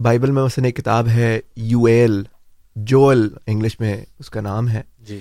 [0.02, 2.22] بائبل میں مثلاً ایک کتاب ہے یو ایل
[2.90, 5.20] جو انگلش میں اس کا نام ہے جی۔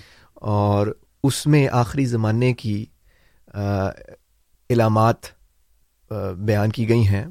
[0.57, 0.87] اور
[1.23, 2.83] اس میں آخری زمانے کی
[4.73, 5.25] علامات
[6.45, 7.25] بیان کی گئی ہیں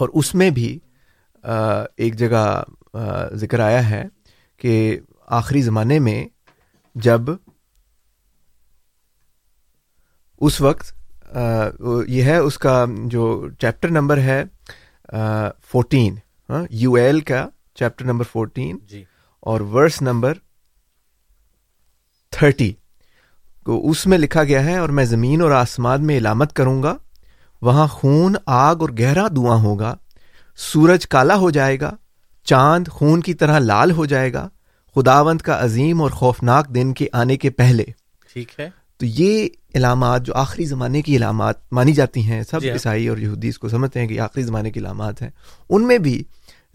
[0.00, 0.78] اور اس میں بھی
[1.44, 2.96] ایک جگہ
[3.40, 4.02] ذکر آیا ہے
[4.62, 4.98] کہ
[5.38, 6.24] آخری زمانے میں
[7.04, 7.30] جب
[10.46, 10.92] اس وقت
[12.08, 14.42] یہ ہے اس کا جو چیپٹر نمبر ہے
[15.70, 16.14] فورٹین
[16.50, 17.46] ہاں، یو ایل کا
[17.78, 19.02] چیپٹر نمبر فورٹین جی۔
[19.50, 20.36] اور ورس نمبر
[22.32, 22.72] تھرٹی
[23.66, 26.96] کو اس میں لکھا گیا ہے اور میں زمین اور آسمان میں علامت کروں گا
[27.66, 29.94] وہاں خون آگ اور گہرا دھواں ہوگا
[30.60, 31.92] سورج کالا ہو جائے گا
[32.48, 34.48] چاند خون کی طرح لال ہو جائے گا
[34.96, 37.84] خداونت کا عظیم اور خوفناک دن کے آنے کے پہلے
[38.32, 42.68] ٹھیک ہے تو یہ علامات جو آخری زمانے کی علامات مانی جاتی ہیں سب جی
[42.68, 45.30] ہاں۔ عیسائی اور یہودی اس کو سمجھتے ہیں کہ آخری زمانے کی علامات ہیں
[45.70, 46.22] ان میں بھی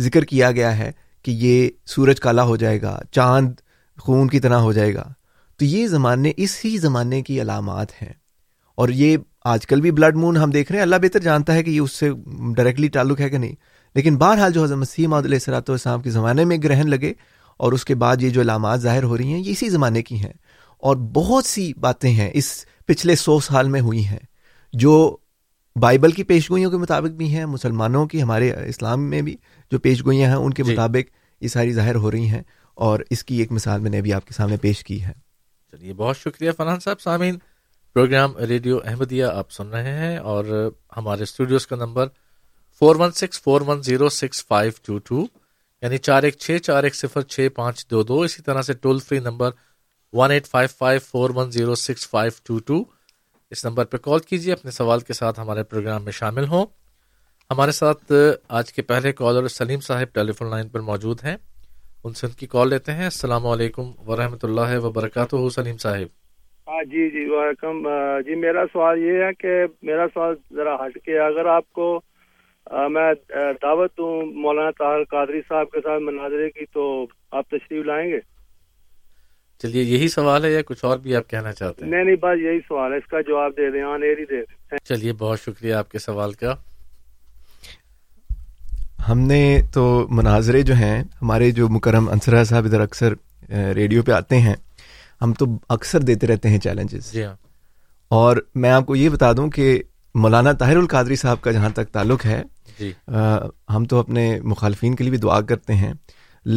[0.03, 0.91] ذکر کیا گیا ہے
[1.23, 3.53] کہ یہ سورج کالا ہو جائے گا چاند
[4.05, 5.03] خون کی طرح ہو جائے گا
[5.57, 8.13] تو یہ زمانے اس ہی زمانے کی علامات ہیں
[8.79, 11.63] اور یہ آج کل بھی بلڈ مون ہم دیکھ رہے ہیں اللہ بہتر جانتا ہے
[11.63, 12.09] کہ یہ اس سے
[12.55, 13.55] ڈائریکٹلی تعلق ہے کہ نہیں
[13.95, 17.13] لیکن بہرحال جو حضرت مسیح علیہ مسیحم عادۃۃسام کے زمانے میں گرہن لگے
[17.65, 20.19] اور اس کے بعد یہ جو علامات ظاہر ہو رہی ہیں یہ اسی زمانے کی
[20.23, 20.33] ہیں
[20.89, 22.53] اور بہت سی باتیں ہیں اس
[22.87, 24.19] پچھلے سو سال میں ہوئی ہیں
[24.83, 24.93] جو
[25.81, 29.35] بائبل کی پیش گوئیوں کے مطابق بھی ہیں مسلمانوں کی ہمارے اسلام میں بھی
[29.71, 30.71] جو پیش گوئیاں ہیں ان کے جی.
[30.71, 31.11] مطابق
[31.43, 32.41] یہ ساری ظاہر ہو رہی ہیں
[32.87, 35.11] اور اس کی ایک مثال میں نے آپ کے سامنے پیش کی ہے
[35.71, 36.99] چلیے بہت شکریہ فرحان صاحب
[37.97, 40.45] پروگرام ریڈیو احمدیہ آپ سن رہے ہیں اور
[40.97, 42.07] ہمارے اسٹوڈیوز کا number
[42.79, 45.23] four one six four one zero six five two two
[45.81, 48.99] یعنی چار ایک چھ چار ایک صفر چھ پانچ دو دو اسی طرح سے toll
[49.05, 49.51] free number
[50.19, 52.77] one eight five five four one zero six five two two
[53.51, 56.65] اس نمبر پہ کال کیجیے اپنے سوال کے ساتھ ہمارے پروگرام میں شامل ہوں
[57.51, 58.11] ہمارے ساتھ
[58.59, 61.35] آج کے پہلے کالر سلیم صاحب ٹیلی فون لائن پر موجود ہیں
[62.03, 66.15] ان سے ان کی کال لیتے ہیں السلام علیکم ورحمۃ اللہ وبرکاتہ سلیم صاحب
[66.69, 67.77] ہاں جی جی ویلکم
[68.25, 69.51] جی میرا سوال یہ ہے کہ
[69.87, 71.85] میرا سوال ذرا ہٹ کے اگر آپ کو
[72.95, 73.11] میں
[73.61, 76.87] دعوت ہوں مولانا طاہر قادری صاحب کے ساتھ مناظرے کی تو
[77.39, 78.19] آپ تشریف لائیں گے
[79.63, 82.41] چلیے یہی سوال ہے یا کچھ اور بھی آپ کہنا چاہتے ہیں نہیں نہیں بس
[82.43, 84.41] یہی سوال ہے اس کا جواب دے دیں دے دیں
[84.87, 86.53] چلیے بہت شکریہ آپ کے سوال کا
[89.09, 89.41] ہم نے
[89.73, 89.85] تو
[90.19, 93.13] مناظرے جو ہیں ہمارے جو مکرم انصرہ صاحب ادھر اکثر
[93.75, 94.55] ریڈیو پہ آتے ہیں
[95.21, 95.45] ہم تو
[95.75, 97.33] اکثر دیتے رہتے ہیں چیلنجز جی ہاں.
[98.09, 99.81] اور میں آپ کو یہ بتا دوں کہ
[100.21, 102.41] مولانا طاہر القادری صاحب کا جہاں تک تعلق ہے
[102.79, 102.91] جی.
[103.75, 105.93] ہم تو اپنے مخالفین کے لیے بھی دعا کرتے ہیں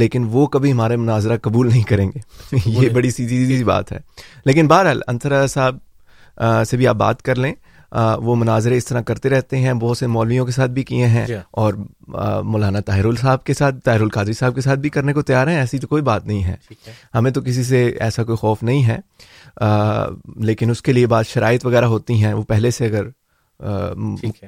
[0.00, 3.98] لیکن وہ کبھی ہمارے مناظرہ قبول نہیں کریں گے یہ بڑی سیدھی سیدھی بات ہے
[4.46, 5.78] لیکن بہرحال انترا صاحب
[6.68, 7.52] سے بھی آپ بات کر لیں
[8.22, 11.26] وہ مناظرے اس طرح کرتے رہتے ہیں بہت سے مولویوں کے ساتھ بھی کیے ہیں
[11.26, 11.34] جی.
[11.50, 11.74] اور
[12.44, 15.56] مولانا طاہر صاحب کے ساتھ طاہر القادری صاحب کے ساتھ بھی کرنے کو تیار ہیں
[15.58, 16.56] ایسی تو کوئی بات نہیں ہے
[17.14, 18.98] ہمیں تو کسی سے ایسا کوئی خوف نہیں ہے
[20.46, 23.08] لیکن اس کے لیے بات شرائط وغیرہ ہوتی ہیں وہ پہلے سے اگر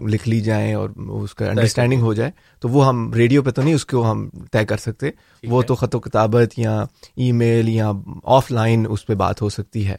[0.08, 0.90] لکھ لی جائیں اور
[1.22, 2.30] اس کا انڈرسٹینڈنگ ہو جائے
[2.60, 5.10] تو وہ ہم ریڈیو پہ تو نہیں اس کو ہم طے کر سکتے
[5.48, 6.78] وہ تو خط و کتابت یا
[7.16, 7.90] ای میل یا
[8.36, 9.96] آف لائن اس پہ بات ہو سکتی ہے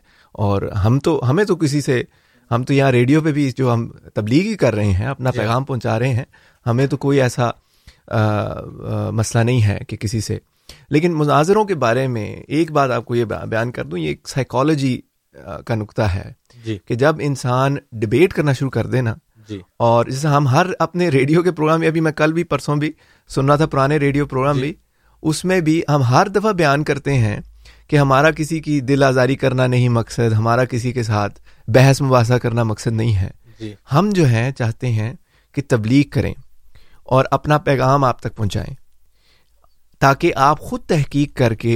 [0.48, 2.02] اور ہم تو ہمیں تو کسی سے
[2.54, 5.38] ہم تو یہاں ریڈیو پہ بھی جو ہم تبلیغ ہی کر رہے ہیں اپنا جی.
[5.38, 6.26] پیغام پہنچا رہے ہیں
[6.68, 7.50] ہمیں تو کوئی ایسا
[9.20, 10.38] مسئلہ نہیں ہے کہ کسی سے
[10.96, 12.26] لیکن مناظروں کے بارے میں
[12.58, 15.00] ایک بات آپ کو یہ بیان کر دوں یہ ایک سائیکالوجی
[15.66, 16.32] کا نقطہ ہے
[16.66, 16.78] جی.
[16.88, 19.02] کہ جب انسان ڈبیٹ کرنا شروع کر دے
[19.48, 19.60] جی.
[19.78, 22.92] اور جیسے ہم ہر اپنے ریڈیو کے پروگرام میں ابھی میں کل بھی پرسوں بھی
[23.36, 24.62] سن رہا تھا پرانے ریڈیو پروگرام جی.
[24.62, 24.74] بھی
[25.30, 27.40] اس میں بھی ہم ہر دفعہ بیان کرتے ہیں
[27.90, 31.40] کہ ہمارا کسی کی دل آزاری کرنا نہیں مقصد ہمارا کسی کے ساتھ
[31.76, 33.30] بحث مباحثہ کرنا مقصد نہیں ہے
[33.60, 35.12] جی۔ ہم جو ہیں چاہتے ہیں
[35.56, 36.34] کہ تبلیغ کریں
[37.14, 38.74] اور اپنا پیغام آپ تک پہنچائیں
[40.02, 41.76] تاکہ آپ خود تحقیق کر کے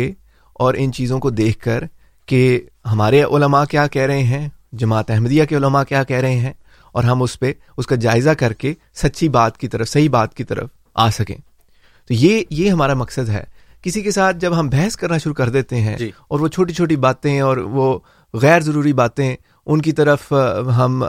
[0.63, 1.83] اور ان چیزوں کو دیکھ کر
[2.27, 2.59] کہ
[2.91, 4.47] ہمارے علماء کیا کہہ رہے ہیں
[4.81, 6.53] جماعت احمدیہ کے علماء کیا کہہ رہے ہیں
[6.93, 10.33] اور ہم اس پہ اس کا جائزہ کر کے سچی بات کی طرف صحیح بات
[10.37, 10.67] کی طرف
[11.05, 11.35] آ سکیں
[12.07, 13.43] تو یہ یہ ہمارا مقصد ہے
[13.87, 16.09] کسی کے ساتھ جب ہم بحث کرنا شروع کر دیتے ہیں جی.
[16.27, 17.85] اور وہ چھوٹی چھوٹی باتیں اور وہ
[18.41, 19.29] غیر ضروری باتیں
[19.69, 20.31] ان کی طرف
[20.77, 21.03] ہم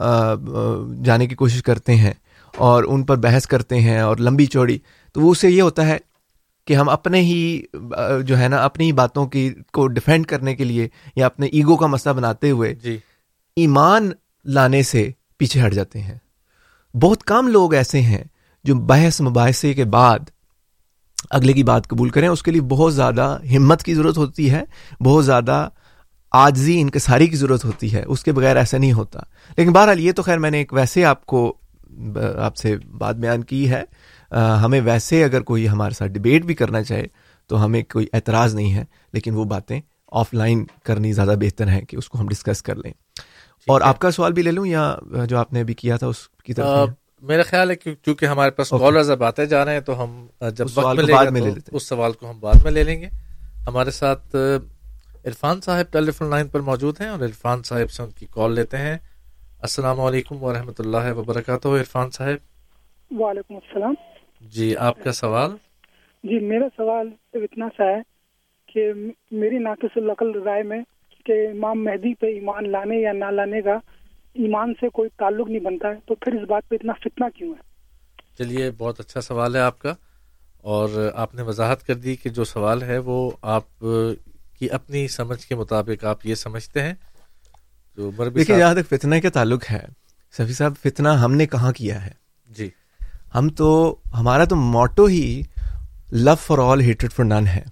[1.04, 2.12] جانے کی کوشش کرتے ہیں
[2.68, 4.78] اور ان پر بحث کرتے ہیں اور لمبی چوڑی
[5.12, 5.96] تو وہ اس سے یہ ہوتا ہے
[6.66, 7.38] کہ ہم اپنے ہی
[8.28, 9.42] جو ہے نا اپنی ہی باتوں کی
[9.76, 12.96] کو ڈیفینڈ کرنے کے لیے یا اپنے ایگو کا مسئلہ بناتے ہوئے جی.
[13.56, 14.10] ایمان
[14.58, 15.06] لانے سے
[15.38, 16.18] پیچھے ہٹ جاتے ہیں
[17.04, 18.24] بہت کم لوگ ایسے ہیں
[18.68, 20.30] جو بحث مباحثے کے بعد
[21.36, 24.62] اگلے کی بات قبول کریں اس کے لیے بہت زیادہ ہمت کی ضرورت ہوتی ہے
[25.04, 25.68] بہت زیادہ
[26.44, 29.20] آجزی انکساری کی ضرورت ہوتی ہے اس کے بغیر ایسا نہیں ہوتا
[29.56, 31.52] لیکن بہرحال یہ تو خیر میں نے ایک ویسے آپ کو
[32.46, 33.82] آپ سے بات بیان کی ہے
[34.62, 37.06] ہمیں ویسے اگر کوئی ہمارے ساتھ ڈبیٹ بھی کرنا چاہے
[37.48, 39.80] تو ہمیں کوئی اعتراض نہیں ہے لیکن وہ باتیں
[40.22, 42.92] آف لائن کرنی زیادہ بہتر ہے کہ اس کو ہم ڈسکس کر لیں
[43.70, 44.94] اور آپ کا سوال بھی لے لوں یا
[45.28, 46.88] جو آپ نے ابھی کیا تھا اس کی طرف
[47.26, 50.16] میرا خیال ہے کہ چونکہ ہمارے پاس اب آتے جا رہے ہیں تو ہم
[50.58, 51.00] جب وقت
[52.64, 53.08] میں لے لیں گے
[53.66, 54.36] ہمارے ساتھ
[55.26, 58.54] عرفان صاحب ٹیلی فون لائن پر موجود ہیں اور عرفان صاحب سے ان کی کال
[58.54, 58.96] لیتے ہیں
[59.68, 63.94] السلام علیکم ورحمۃ اللہ وبرکاتہ عرفان صاحب وعلیکم السلام
[64.56, 65.56] جی آپ کا سوال
[66.30, 67.10] جی میرا سوال
[67.42, 68.00] اتنا سا ہے
[68.72, 68.90] کہ
[69.42, 70.82] میری ناقص القل رائے میں
[71.26, 73.78] کہ امام مہدی پہ ایمان لانے یا نہ لانے کا
[74.44, 77.52] ایمان سے کوئی تعلق نہیں بنتا ہے تو پھر اس بات پہ اتنا فتنہ کیوں
[77.54, 77.64] ہے
[78.38, 79.94] چلیے بہت اچھا سوال ہے آپ کا
[80.74, 83.16] اور آپ نے وضاحت کر دی کہ جو سوال ہے وہ
[83.56, 83.84] آپ
[84.58, 86.94] کی اپنی سمجھ کے مطابق آپ یہ سمجھتے ہیں
[87.96, 89.84] جو دیکھیے جہاں تک فتنہ کے تعلق ہے
[90.38, 92.10] سفی صاحب فتنہ ہم نے کہاں کیا ہے
[92.58, 92.68] جی
[93.34, 93.70] ہم تو
[94.18, 95.24] ہمارا تو motto he
[96.26, 97.62] love for all hatred for none ہے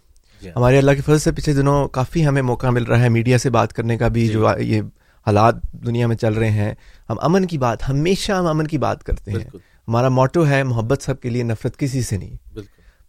[0.41, 3.39] جی۔ ہمارے اللہ کے فضل سے پچھلے دنوں کافی ہمیں موقع مل رہا ہے میڈیا
[3.45, 4.81] سے بات کرنے کا بھی جی۔ جو یہ
[5.27, 5.55] حالات
[5.87, 6.75] دنیا میں چل رہے ہیں
[7.11, 11.03] ہم امن کی بات ہمیشہ ہم امن کی بات کرتے ہیں ہمارا موٹو ہے محبت
[11.03, 12.65] سب کے لیے نفرت کسی سے نہیں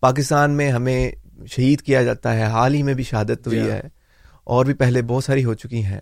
[0.05, 1.11] پاکستان میں ہمیں
[1.55, 3.80] شہید کیا جاتا ہے حال ہی میں بھی شہادت ہوئی ہے
[4.55, 5.99] اور بھی پہلے بہت ساری ہو چکی ہیں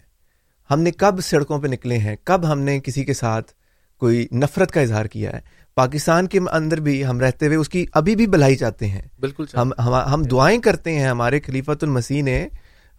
[0.72, 3.52] ہم نے کب سڑکوں پہ نکلے ہیں کب ہم نے کسی کے ساتھ
[4.00, 5.40] کوئی نفرت کا اظہار کیا ہے
[5.82, 9.46] پاکستان کے اندر بھی ہم رہتے ہوئے اس کی ابھی بھی بلائی چاہتے ہیں بالکل
[9.58, 9.72] ہم
[10.14, 12.48] ہم دعائیں کرتے ہیں ہمارے خلیفت المسیح نے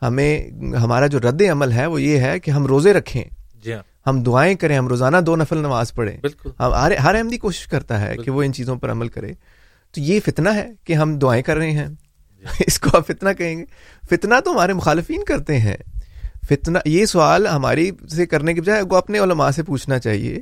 [0.03, 3.23] ہمیں ہمارا جو رد عمل ہے وہ یہ ہے کہ ہم روزے رکھیں
[3.65, 7.67] جی ہاں۔ ہم دعائیں کریں ہم روزانہ دو نفل نماز پڑھیں بالکل ہر احمدی کوشش
[7.69, 9.33] کرتا ہے کہ وہ ان چیزوں پر عمل کرے
[9.95, 13.33] تو یہ فتنہ ہے کہ ہم دعائیں کر رہے ہیں جی۔ اس کو آپ فتنہ
[13.39, 13.65] کہیں گے
[14.11, 15.77] فتنہ تو ہمارے مخالفین کرتے ہیں
[16.51, 20.37] فتنہ یہ سوال ہماری سے کرنے کے بجائے کو اپنے علماء سے پوچھنا چاہیے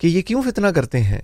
[0.00, 1.20] کہ یہ کیوں فتنہ کرتے ہیں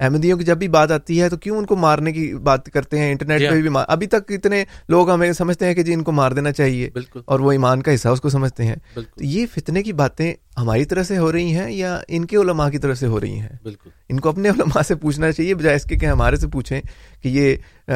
[0.00, 2.98] احمدیوں کی جب بھی بات آتی ہے تو کیوں ان کو مارنے کی بات کرتے
[2.98, 3.84] ہیں انٹرنیٹ جی پہ ہاں۔ بھی مار...
[3.88, 7.20] ابھی تک اتنے لوگ ہمیں سمجھتے ہیں کہ جی ان کو مار دینا چاہیے بالکل
[7.24, 10.84] اور وہ ایمان کا حصہ اس کو سمجھتے ہیں تو یہ فتنے کی باتیں ہماری
[10.84, 13.56] طرح سے ہو رہی ہیں یا ان کے علماء کی طرف سے ہو رہی ہیں
[13.64, 16.80] بالکل ان کو اپنے علماء سے پوچھنا چاہیے بجائے اس کے کہ ہمارے سے پوچھیں
[17.22, 17.94] کہ یہ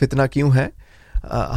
[0.00, 0.68] فتنہ کیوں ہے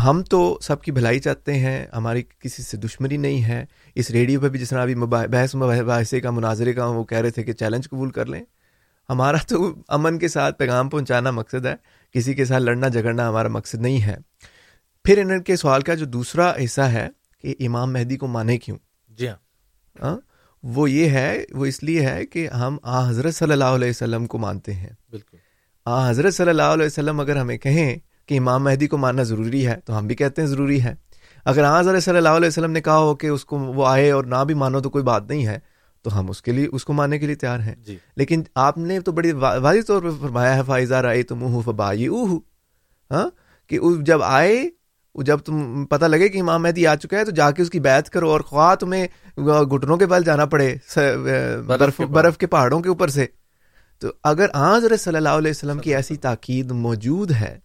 [0.04, 3.64] ہم تو سب کی بھلائی چاہتے ہیں ہماری کسی سے دشمنی نہیں ہے
[3.96, 7.32] اس ریڈیو پہ بھی جس طرح ابھی بحث مباحثے کا مناظرے کا وہ کہہ رہے
[7.38, 8.42] تھے کہ چیلنج قبول کر لیں
[9.10, 11.76] ہمارا تو امن کے ساتھ پیغام پہنچانا مقصد ہے
[12.14, 14.16] کسی کے ساتھ لڑنا جھگڑنا ہمارا مقصد نہیں ہے
[15.06, 17.08] پھر ان کے سوال کا جو دوسرا حصہ ہے
[17.42, 18.78] کہ امام مہدی کو مانے کیوں
[19.18, 19.36] جی ہاں۔,
[20.04, 20.18] ہاں
[20.76, 24.26] وہ یہ ہے وہ اس لیے ہے کہ ہم آ حضرت صلی اللہ علیہ وسلم
[24.28, 25.38] کو مانتے ہیں بالکل
[25.86, 27.96] آ حضرت صلی اللہ علیہ وسلم اگر ہمیں کہیں
[28.28, 30.94] کہ امام مہدی کو ماننا ضروری ہے تو ہم بھی کہتے ہیں ضروری ہے
[31.52, 34.10] اگر آ حضرت صلی اللہ علیہ وسلم نے کہا ہو کہ اس کو وہ آئے
[34.12, 35.60] اور نہ بھی مانو تو کوئی بات نہیں ہے
[36.06, 38.78] تو ہم اس کے لیے اس کو ماننے کے لیے تیار ہیں جی۔ لیکن آپ
[38.90, 40.04] نے تو بڑی واضح طور
[41.78, 42.12] پہ
[43.14, 43.26] ہاں؟
[44.06, 44.54] جب آئے
[45.26, 47.80] جب تم پتہ لگے کہ امام مہدی آ چکا ہے تو جا کے اس کی
[47.88, 49.06] بیعت کرو اور خواہ تمہیں
[49.38, 50.72] گھٹنوں کے بل جانا پڑے
[52.18, 53.26] برف کے پہاڑوں کے اوپر سے
[54.02, 54.86] تو اگر آج
[55.16, 57.58] اللہ علیہ وسلم کی ایسی تاکید موجود ہے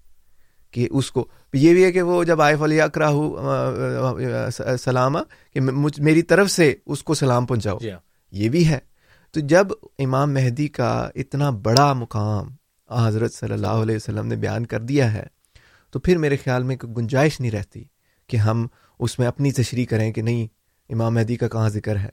[0.76, 1.26] کہ اس کو
[1.62, 5.16] یہ بھی ہے کہ وہ جب آئے فلی اکراہ سلام
[5.54, 5.60] کہ
[6.10, 7.98] میری طرف سے اس کو سلام پہنچاؤ جی ہاں۔
[8.38, 8.78] یہ بھی ہے
[9.32, 9.66] تو جب
[10.04, 10.90] امام مہدی کا
[11.22, 12.48] اتنا بڑا مقام
[13.04, 15.22] حضرت صلی اللہ علیہ وسلم نے بیان کر دیا ہے
[15.92, 17.82] تو پھر میرے خیال میں کوئی گنجائش نہیں رہتی
[18.28, 18.66] کہ ہم
[19.04, 20.46] اس میں اپنی تشریح کریں کہ نہیں
[20.92, 22.08] امام مہدی کا کہاں ذکر ہے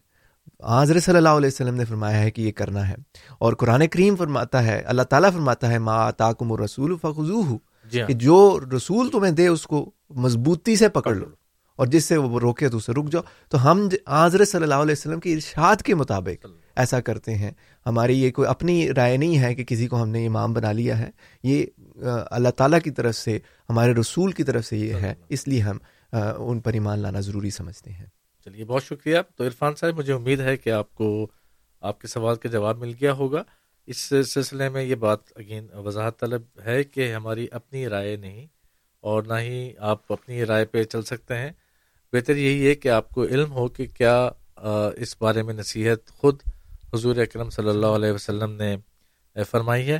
[0.80, 2.95] حضرت صلی اللہ علیہ وسلم نے فرمایا ہے کہ یہ کرنا ہے
[3.45, 7.57] اور قرآن کریم فرماتا ہے اللہ تعالیٰ فرماتا ہے ماں تاکم الرسول و رسول
[7.91, 8.38] جی ہاں۔ کہ جو
[8.76, 9.89] رسول تمہیں دے اس کو
[10.24, 11.26] مضبوطی سے پکڑ لو
[11.78, 13.21] اور جس سے وہ روکے تو اسے رک جاؤ
[13.51, 16.45] تو ہم حضرت صلی اللہ علیہ وسلم کی ارشاد کے مطابق
[16.84, 17.51] ایسا کرتے ہیں
[17.86, 20.97] ہماری یہ کوئی اپنی رائے نہیں ہے کہ کسی کو ہم نے امام بنا لیا
[20.99, 21.09] ہے
[21.43, 23.38] یہ اللہ تعالیٰ کی طرف سے
[23.69, 25.78] ہمارے رسول کی طرف سے یہ ہے اس لیے ہم
[26.47, 28.05] ان پر ایمان لانا ضروری سمجھتے ہیں
[28.45, 31.09] چلیے بہت شکریہ تو عرفان صاحب مجھے امید ہے کہ آپ کو
[31.89, 33.43] آپ کے سوال کا جواب مل گیا ہوگا
[33.93, 33.97] اس
[34.32, 38.45] سلسلے میں یہ بات اگین وضاحت طلب ہے کہ ہماری اپنی رائے نہیں
[39.11, 41.51] اور نہ ہی آپ اپنی رائے پہ چل سکتے ہیں
[42.14, 44.18] بہتر یہی ہے کہ آپ کو علم ہو کہ کیا
[45.03, 46.41] اس بارے میں نصیحت خود
[46.93, 48.76] حضور اکرم صلی اللہ علیہ وسلم نے
[49.49, 49.99] فرمائی ہے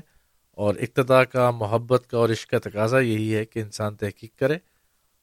[0.66, 4.58] اور اقتدا کا محبت کا اور عشق کا تقاضا یہی ہے کہ انسان تحقیق کرے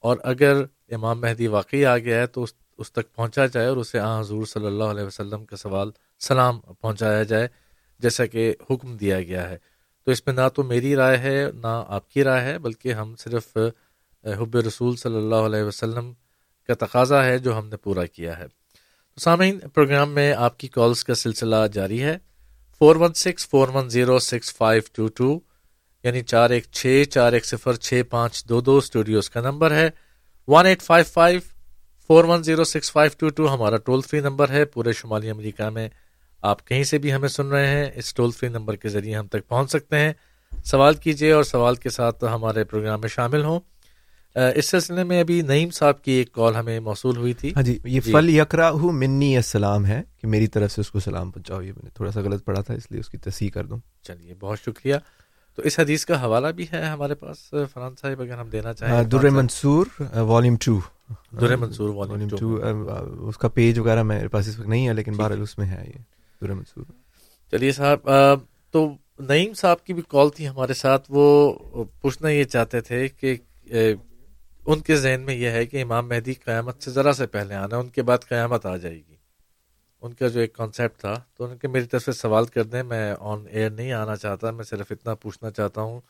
[0.09, 0.63] اور اگر
[0.95, 4.19] امام مہدی واقعی آ گیا ہے تو اس اس تک پہنچا جائے اور اسے آ
[4.21, 5.91] حضور صلی اللہ علیہ وسلم کا سوال
[6.29, 7.49] سلام پہنچایا جائے
[8.03, 9.57] جیسا کہ حکم دیا گیا ہے
[10.05, 13.15] تو اس میں نہ تو میری رائے ہے نہ آپ کی رائے ہے بلکہ ہم
[13.19, 13.57] صرف
[14.41, 16.13] حب رسول صلی اللہ علیہ وسلم
[16.67, 18.47] کا تقاضا ہے جو ہم نے پورا کیا ہے
[19.21, 22.17] سامعین پروگرام میں آپ کی کالز کا سلسلہ جاری ہے
[22.79, 25.39] four one six four one zero six five two two
[26.05, 29.89] یعنی چار ایک چھ چار ایک صفر چھ پانچ دو دو اسٹوڈیوز کا نمبر ہے
[30.55, 31.41] one eight five five
[32.07, 35.69] four one zero six five two two ہمارا ٹول فری نمبر ہے پورے شمالی امریکہ
[35.77, 35.89] میں
[36.51, 39.27] آپ کہیں سے بھی ہمیں سن رہے ہیں اس ٹول فری نمبر کے ذریعے ہم
[39.35, 40.13] تک پہنچ سکتے ہیں
[40.71, 43.61] سوال کیجیے اور سوال کے ساتھ ہمارے پروگرام میں شامل ہوں
[44.35, 47.77] اس سلسلے میں ابھی نعیم صاحب کی ایک کال ہمیں موصول ہوئی تھی ہاں جی
[47.85, 51.31] یہ جی۔ فل یکرا ہو منی السلام ہے کہ میری طرف سے اس کو سلام
[51.31, 53.77] پہنچاؤ میں نے تھوڑا سا غلط پڑھا تھا اس لیے اس کی تصحیح کر دوں
[54.07, 54.95] چلیے بہت شکریہ
[55.57, 59.03] تو اس حدیث کا حوالہ بھی ہے ہمارے پاس فرحان صاحب اگر ہم دینا چاہیں
[59.13, 59.87] در منصور
[60.31, 60.79] والیوم ٹو
[61.41, 65.17] در منصور والیوم ٹو اس کا پیج وغیرہ میرے پاس اس وقت نہیں ہے لیکن
[65.17, 66.01] بہرحال اس میں ہے یہ
[66.47, 66.85] در منصور
[67.51, 68.11] چلیے صاحب
[68.73, 68.87] تو
[69.29, 71.29] نعیم صاحب کی بھی کال تھی ہمارے ساتھ وہ
[72.03, 73.37] پوچھنا یہ چاہتے تھے کہ
[74.73, 77.77] ان کے ذہن میں یہ ہے کہ امام مہدی قیامت سے ذرا سے پہلے آنا
[77.77, 79.15] ہے ان کے بعد قیامت آ جائے گی
[80.05, 82.83] ان کا جو ایک کانسیپٹ تھا تو ان کے میری طرف سے سوال کر دیں
[82.93, 83.03] میں
[83.33, 86.01] آن ایئر نہیں آنا چاہتا میں صرف اتنا پوچھنا چاہتا ہوں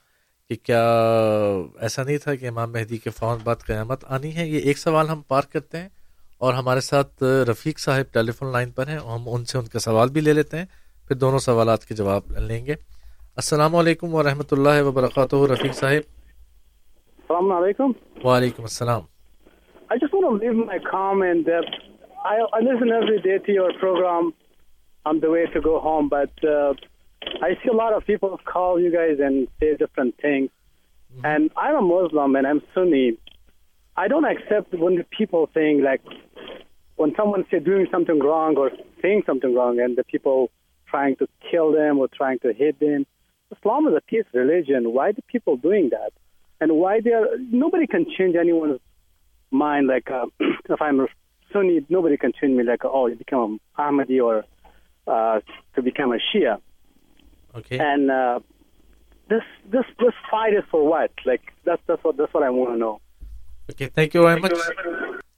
[0.48, 0.80] کہ کیا
[1.86, 5.08] ایسا نہیں تھا کہ امام مہدی کے فوراً بعد قیامت آنی ہے یہ ایک سوال
[5.08, 5.88] ہم پار کرتے ہیں
[6.44, 9.78] اور ہمارے ساتھ رفیق صاحب ٹیلی فون لائن پر ہیں ہم ان سے ان کا
[9.78, 10.64] سوال بھی لے لیتے ہیں
[11.08, 12.74] پھر دونوں سوالات کے جواب لیں گے
[13.42, 16.12] السلام علیکم ورحمۃ اللہ وبرکاتہ رفیق صاحب
[17.24, 17.92] السّلام علیکم
[18.24, 19.02] وعلیکم السلام
[19.88, 20.24] پیپل
[34.76, 35.28] ونگنگ
[41.96, 43.60] اور trying that
[46.60, 47.26] and why they are
[47.64, 48.80] nobody can change anyone's
[49.50, 50.26] mind like uh,
[50.76, 51.06] if i'm a
[51.52, 54.36] sunni nobody can change me like oh you become a ahmadi or
[55.14, 55.36] uh,
[55.74, 56.54] to become a shia
[57.58, 58.38] okay and uh,
[59.32, 59.44] this
[59.74, 62.76] this this fight is for what like that's that's what that's what i want to
[62.84, 62.94] know
[63.72, 64.52] okay thank you very much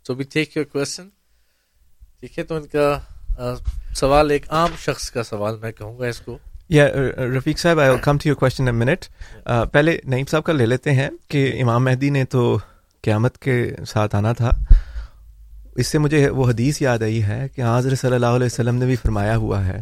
[0.07, 1.07] so we take your question
[2.21, 2.87] ٹھیک ہے تو ان کا
[4.01, 6.37] سوال ایک عام شخص کا سوال میں کہوں گا اس کو
[6.71, 6.87] یا
[7.37, 9.05] رفیق uh, uh, صاحب I come to your question a minute
[9.73, 12.43] پہلے نعیم صاحب کا لے لیتے ہیں کہ امام مہدی نے تو
[13.03, 13.55] قیامت کے
[13.89, 14.51] ساتھ آنا تھا
[15.81, 18.87] اس سے مجھے وہ حدیث یاد آئی ہے کہ حضرت صلی اللہ علیہ وسلم نے
[18.87, 19.79] بھی فرمایا ہوا ہے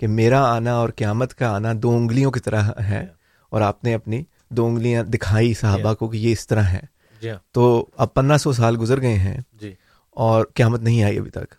[0.00, 3.04] کہ میرا آنا اور قیامت کا آنا دو انگلیوں کی طرح ہے
[3.52, 4.22] اور آپ نے اپنی
[4.56, 7.64] دو انگلیاں دکھائی صحابہ کو کہ یہ اس طرح ہے تو
[8.04, 9.72] اب پندرہ سو سال گزر گئے ہیں جی.
[10.16, 11.54] اور قیامت نہیں آئی ابھی تک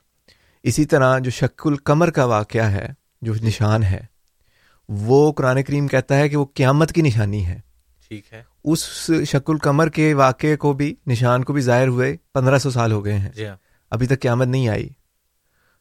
[0.71, 2.87] اسی طرح جو شک الکمر کا واقعہ ہے
[3.25, 3.99] جو نشان ہے
[4.99, 7.59] وہ قرآن کریم کہتا ہے کہ وہ قیامت کی نشانی ہے
[8.07, 8.83] ٹھیک ہے اس
[9.31, 13.03] شکل القمر کے واقعے کو بھی نشان کو بھی ظاہر ہوئے پندرہ سو سال ہو
[13.05, 13.55] گئے ہیں جی ہاں۔
[13.95, 14.87] ابھی تک قیامت نہیں آئی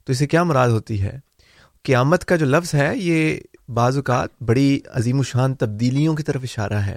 [0.05, 1.19] تو اسے کیا مراد ہوتی ہے
[1.85, 3.39] قیامت کا جو لفظ ہے یہ
[3.75, 6.97] بعض اوقات بڑی عظیم و شان تبدیلیوں کی طرف اشارہ ہے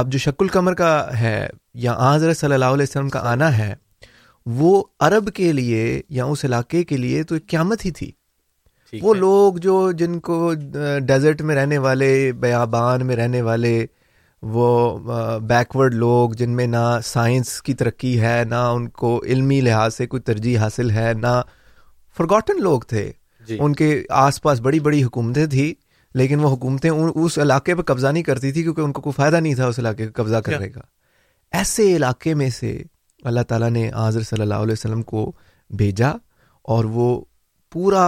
[0.00, 0.90] اب جو شک القمر کا
[1.20, 1.46] ہے
[1.84, 3.72] یا آضر صلی اللہ علیہ وسلم کا آنا ہے
[4.58, 8.10] وہ عرب کے لیے یا اس علاقے کے لیے تو ایک قیامت ہی تھی
[9.02, 10.52] وہ لوگ جو جن کو
[11.06, 12.08] ڈیزرٹ میں رہنے والے
[12.40, 13.84] بیابان میں رہنے والے
[14.56, 14.68] وہ
[15.48, 20.06] بیکورڈ لوگ جن میں نہ سائنس کی ترقی ہے نہ ان کو علمی لحاظ سے
[20.06, 21.40] کوئی ترجیح حاصل ہے نہ
[22.16, 23.10] فرگوٹن لوگ تھے
[23.46, 23.92] جی۔ ان کے
[24.24, 25.72] آس پاس بڑی بڑی حکومتیں تھیں
[26.18, 29.36] لیکن وہ حکومتیں اس علاقے پہ قبضہ نہیں کرتی تھی کیونکہ ان کو کوئی فائدہ
[29.40, 30.80] نہیں تھا اس علاقے کا قبضہ کرنے کا
[31.58, 32.76] ایسے علاقے میں سے
[33.30, 35.30] اللہ تعالیٰ نے آضر صلی اللہ علیہ وسلم کو
[35.78, 36.10] بھیجا
[36.74, 37.20] اور وہ
[37.72, 38.04] پورا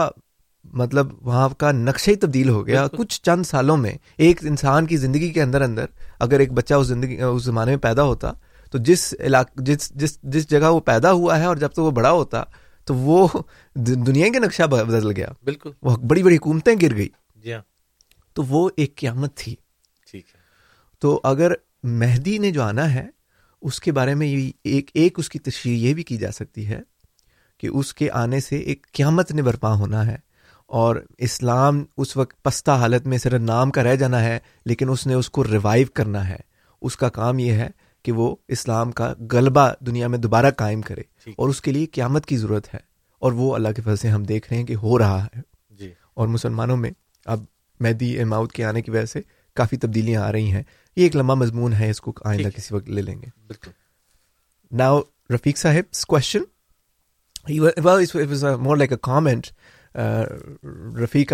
[0.81, 3.93] مطلب وہاں کا نقشہ ہی تبدیل ہو گیا کچھ چند سالوں میں
[4.27, 5.85] ایک انسان کی زندگی کے اندر اندر
[6.27, 8.33] اگر ایک بچہ اس زندگی اس زمانے میں پیدا ہوتا
[8.71, 11.91] تو جس علاقہ جس جس جس جگہ وہ پیدا ہوا ہے اور جب تو وہ
[11.99, 12.43] بڑا ہوتا
[12.87, 13.27] تو وہ
[13.77, 17.09] دنیا کے نقشہ بدل گیا بالکل وہ بڑی بڑی حکومتیں گر گئی
[17.45, 17.61] جی ہاں
[18.35, 19.55] تو وہ ایک قیامت تھی
[20.11, 20.41] ٹھیک ہے
[21.01, 21.53] تو اگر
[22.03, 23.07] مہدی نے جو آنا ہے
[23.69, 26.67] اس کے بارے میں یہ ایک ایک اس کی تشریح یہ بھی کی جا سکتی
[26.69, 26.81] ہے
[27.61, 30.17] کہ اس کے آنے سے ایک قیامت نے برپا ہونا ہے
[30.81, 30.97] اور
[31.27, 35.15] اسلام اس وقت پستہ حالت میں صرف نام کا رہ جانا ہے لیکن اس نے
[35.15, 36.39] اس کو ریوائیو کرنا ہے
[36.89, 37.69] اس کا کام یہ ہے
[38.05, 41.03] کہ وہ اسلام کا غلبہ دنیا میں دوبارہ قائم کرے
[41.37, 42.79] اور اس کے لیے قیامت کی ضرورت ہے
[43.27, 45.41] اور وہ اللہ کے فضل سے ہم دیکھ رہے ہیں کہ ہو رہا ہے
[45.79, 46.91] جی اور مسلمانوں میں
[47.35, 47.45] اب
[47.87, 49.21] مہدی اماؤت کے آنے کی وجہ سے
[49.61, 50.63] کافی تبدیلیاں آ رہی ہیں
[50.97, 53.27] یہ ایک لمبا مضمون ہے اس کو آئندہ کسی وقت لے لیں گے
[54.77, 55.01] ناؤ
[55.35, 55.95] رفیق صاحب
[59.01, 59.51] comment
[59.97, 60.27] Uh,
[60.65, 61.33] Rafiq,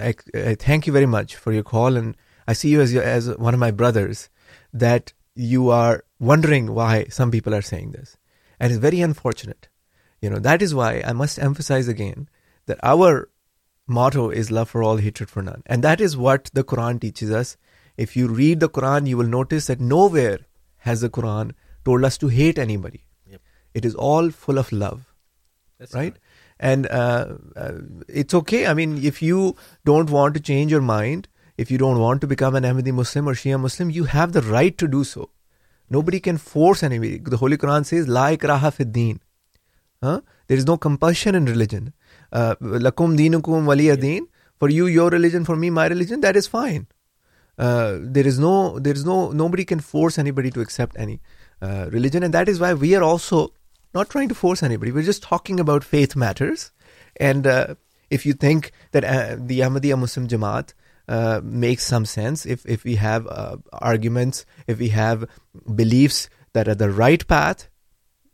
[0.00, 2.16] I thank you very much for your call, and
[2.46, 4.30] I see you as one of my brothers,
[4.72, 8.16] that you are wondering why some people are saying this.
[8.60, 9.68] And it's very unfortunate.
[10.22, 12.28] That is why I must emphasize again
[12.66, 13.28] that our
[13.86, 15.62] motto is love for all, hatred for none.
[15.66, 17.56] And that is what the Quran teaches us.
[17.96, 20.38] If you read the Quran, you will notice that nowhere
[20.78, 21.52] has the Quran
[21.84, 23.04] told us to hate anybody.
[23.26, 23.40] Yep.
[23.74, 25.12] It is all full of love.
[25.78, 26.00] That's right?
[26.00, 26.12] Correct.
[26.68, 29.50] And it's okay I mean if you
[29.86, 31.26] don't want to change your mind
[31.60, 34.40] if you don't want to become an Ahmadi Muslim or Shia Muslim you have the
[34.50, 35.24] right to do so
[36.02, 38.80] nobody can force anybody the holy Quran see is like Rahaf
[40.02, 41.84] ہاں there is know compulsion in religion
[42.82, 44.24] لکم دین کم ولی دین
[44.60, 46.82] for you your religion for me my religion that is fine
[48.14, 49.16] there is no there is no
[49.48, 51.16] nobody can force anybody to accept any
[51.92, 53.46] religion and that is why we are also
[53.94, 54.92] not trying to force anybody.
[54.92, 56.72] We're just talking about faith matters.
[57.18, 57.76] And uh,
[58.10, 60.74] if you think that uh, the Ahmadiyya Muslim Jamaat
[61.06, 63.28] uh, makes some sense, if we have
[63.72, 65.24] arguments, if we have
[65.82, 67.68] beliefs that are the right path,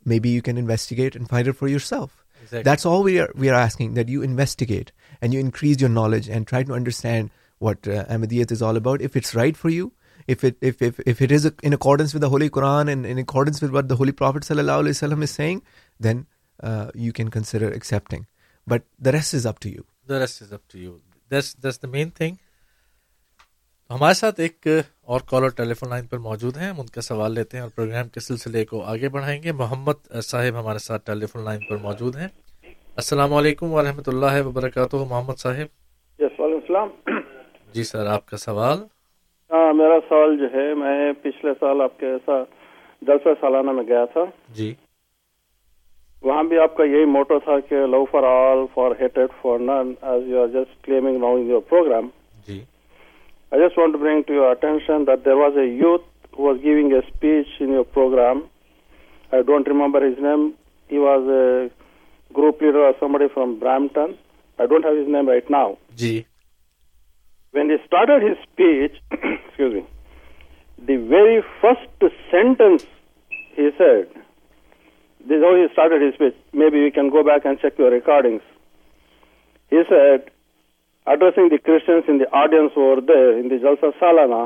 [0.03, 2.25] maybe you can investigate and find it for yourself.
[2.43, 2.63] Exactly.
[2.63, 4.91] That's all we are asking, that you investigate
[5.21, 9.01] and you increase your knowledge and try to understand what Ahmadiyyat is all about.
[9.01, 9.89] If it's right for you,
[10.27, 13.17] if it if if if it is in accordance with the Holy Quran and in
[13.17, 15.61] accordance with what the Holy Prophet sallallahu alaihi wasallam is saying,
[15.99, 16.25] then
[16.63, 18.27] uh, you can consider accepting.
[18.67, 19.85] But the rest is up to you.
[20.07, 21.01] The rest is up to you.
[21.29, 22.39] That's that's the main thing.
[23.93, 24.67] ہمارے ساتھ ایک
[25.13, 27.69] اور caller telephone line پر موجود ہیں ہم ان کا سوال لیتے ہیں اور
[27.75, 31.77] پروگرام کے سلسلے کو آگے بڑھائیں گے محمد صاحب ہمارے ساتھ ٹیلی فون لائن پر
[31.87, 32.27] موجود ہیں
[33.03, 36.89] السلام علیکم ورحمۃ اللہ وبرکاتہ محمد صاحب السلام
[37.73, 38.79] جی سر آپ کا سوال
[39.51, 42.11] ہاں میرا سوال جو ہے میں پچھلے سال آپ کے
[43.07, 44.21] جلسہ سالانہ میں گیا تھا
[44.59, 44.73] جی
[46.27, 49.91] وہاں بھی آپ کا یہی موٹو تھا کہ love for all for hated for none
[50.11, 52.07] as you are just claiming in your programme
[52.47, 52.59] G
[53.51, 56.07] I just want to to bring your attention that there was a youth
[56.39, 58.39] who was giving a speech in your programme
[59.31, 60.49] I don't remember his name
[60.91, 61.51] he was a
[62.37, 64.11] group leader somebody from Brampton
[64.57, 65.73] I don't have his name right now
[66.03, 66.21] G
[67.53, 68.91] we started he speech
[70.87, 72.83] the very first sentence
[73.63, 76.35] start speech
[76.69, 78.37] maybe we can go back and seek your recording
[79.71, 79.93] had
[81.13, 84.43] addressing the Christians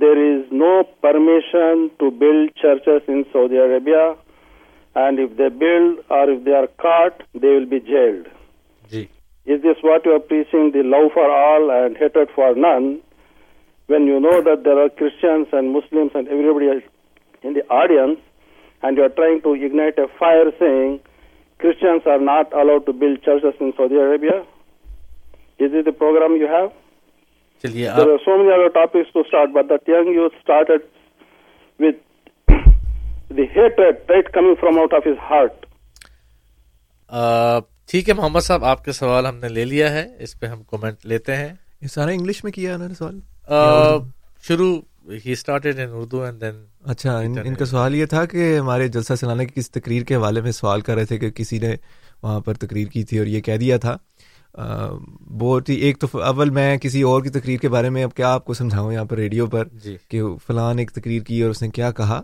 [0.00, 4.02] there is no permission to build church in Saudi Arabia
[5.04, 6.36] and if the build ought
[7.42, 8.24] they will be jailed
[9.46, 12.88] love for all and hated for none
[13.88, 16.60] what you know there are somebody
[17.68, 18.18] audience
[18.98, 19.98] you are trying to ignite
[22.20, 26.68] not allowed to build church Saudi Arabia's programme you have
[28.24, 29.16] some topics
[34.60, 35.66] from out of his heart
[37.90, 40.62] ٹھیک ہے محمد صاحب آپ کا سوال ہم نے لے لیا ہے اس پہ ہم
[40.66, 41.46] کومنٹ لیتے ہیں
[41.82, 43.18] یہ سارا انگلش میں کیا ہے نا سوال
[44.48, 44.74] شروع
[45.24, 46.62] ہی started in Urdu and then
[46.92, 50.40] اچھا ان کا سوال یہ تھا کہ ہمارے جلسہ سنانے کی کس تقریر کے حوالے
[50.40, 51.74] میں سوال کر رہے تھے کہ کسی نے
[52.22, 53.96] وہاں پر تقریر کی تھی اور یہ کہہ دیا تھا
[55.40, 58.32] بہت ہی ایک تو اول میں کسی اور کی تقریر کے بارے میں اب کیا
[58.34, 61.62] آپ کو سمجھاؤں یہاں پر ریڈیو پر جی۔ کہ فلان ایک تقریر کی اور اس
[61.62, 62.20] نے کیا کہا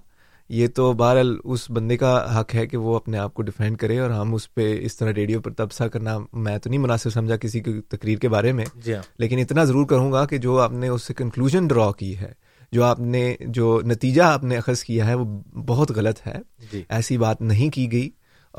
[0.49, 3.99] یہ تو بہرحال اس بندے کا حق ہے کہ وہ اپنے آپ کو ڈیفینڈ کرے
[4.01, 7.37] اور ہم اس پہ اس طرح ریڈیو پر تبصہ کرنا میں تو نہیں مناسب سمجھا
[7.41, 10.59] کسی کی تقریر کے بارے میں جی ہاں۔ لیکن اتنا ضرور کروں گا کہ جو
[10.61, 12.33] آپ نے اس سے کنکلوژ ڈرا کی ہے
[12.73, 15.25] جو آپ نے جو نتیجہ آپ نے اخذ کیا ہے وہ
[15.67, 16.37] بہت غلط ہے
[16.73, 18.09] جی۔ ایسی بات نہیں کی گئی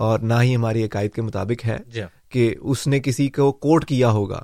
[0.07, 3.51] اور نہ ہی ہماری عقائد کے مطابق ہے جی ہاں۔ کہ اس نے کسی کو
[3.65, 4.41] کوٹ کیا ہوگا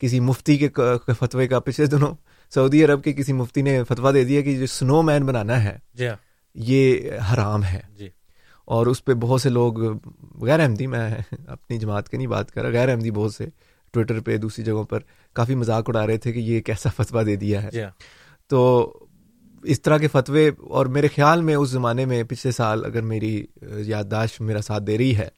[0.00, 2.14] کسی مفتی کے فتوے کا پچھلے دنوں
[2.54, 5.76] سعودی عرب کے کسی مفتی نے فتویٰ دے دیا کہ جو سنو مین بنانا ہے
[6.00, 6.14] ہاں۔
[6.56, 8.08] یہ حرام ہے جی
[8.74, 9.78] اور اس پہ بہت سے لوگ
[10.46, 11.08] غیر احمدی میں
[11.46, 13.46] اپنی جماعت کی نہیں بات کر رہا غیر احمدی بہت سے
[13.92, 15.00] ٹویٹر پہ دوسری جگہوں پر
[15.34, 17.80] کافی مذاق اڑا رہے تھے کہ یہ کیسا فتویٰ دے دیا ہے جی۔
[18.50, 18.60] تو
[19.74, 20.48] اس طرح کے فتوے
[20.78, 23.34] اور میرے خیال میں اس زمانے میں پچھلے سال اگر میری
[23.86, 25.28] یادداشت میرا ساتھ دے رہی ہے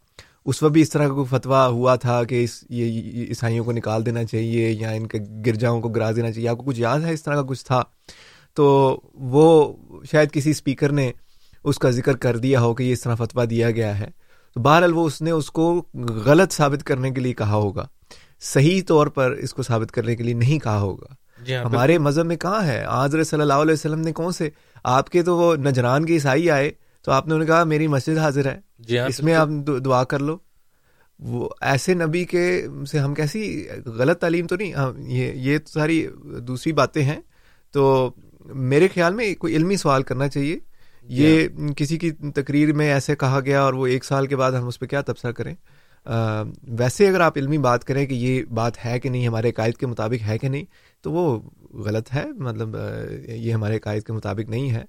[0.51, 3.73] اس وقت بھی اس طرح کا کوئی فتویٰ ہوا تھا کہ اس یہ عیسائیوں کو
[3.73, 7.01] نکال دینا چاہیے یا ان کے گرجاؤں کو گرا دینا چاہیے آپ کو کچھ یاد
[7.07, 7.83] ہے اس طرح کا کچھ تھا
[8.59, 8.65] تو
[9.33, 9.73] وہ
[10.11, 11.11] شاید کسی اسپیکر نے
[11.71, 14.07] اس کا ذکر کر دیا ہو کہ یہ اس طرح فتویٰ دیا گیا ہے
[14.55, 15.67] تو بہرحال وہ اس نے اس کو
[16.25, 17.87] غلط ثابت کرنے کے لیے کہا ہوگا
[18.53, 21.99] صحیح طور پر اس کو ثابت کرنے کے لیے نہیں کہا ہوگا جی ہاں، ہمارے
[22.09, 24.51] مذہب میں کہاں ہے آضر صلی اللہ علیہ وسلم نے کون سے
[24.97, 26.71] آپ کے تو وہ نجران کے عیسائی آئے
[27.05, 28.57] تو آپ نے انہوں نے کہا میری مسجد حاضر ہے
[28.89, 29.49] جی ہاں، اس میں آپ
[29.85, 30.37] دعا کر لو
[31.31, 32.45] وہ ایسے نبی کے
[32.91, 33.45] سے ہم کیسی
[33.99, 36.07] غلط تعلیم تو نہیں ہاں، یہ یہ ساری
[36.49, 37.21] دوسری باتیں ہیں
[37.77, 37.87] تو
[38.55, 40.59] میرے خیال میں کوئی علمی سوال کرنا چاہیے
[41.17, 44.67] یہ کسی کی تقریر میں ایسے کہا گیا اور وہ ایک سال کے بعد ہم
[44.69, 45.55] اس پہ کیا تبصرہ کریں
[46.79, 49.87] ویسے اگر آپ علمی بات کریں کہ یہ بات ہے کہ نہیں ہمارے عقائد کے
[49.87, 50.65] مطابق ہے کہ نہیں
[51.03, 51.39] تو وہ
[51.85, 52.77] غلط ہے مطلب
[53.29, 54.85] یہ ہمارے عقائد کے مطابق نہیں ہے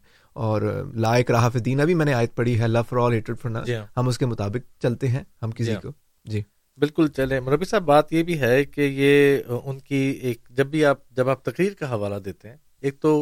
[0.47, 0.61] اور
[1.05, 4.07] لائق راہ دین ابھی میں نے آیت پڑھی ہے love for all hated for ہم
[4.07, 5.91] اس کے مطابق چلتے ہیں ہم کسی کو
[6.33, 6.41] جی
[6.81, 7.39] بالکل چلے
[7.69, 11.43] صاحب بات یہ بھی ہے کہ یہ ان کی ایک جب بھی آپ جب آپ
[11.45, 13.15] تقریر کا حوالہ دیتے ہیں ایک تو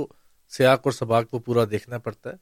[0.56, 2.36] سیاق اور سباق کو پورا دیکھنا پڑتا ہے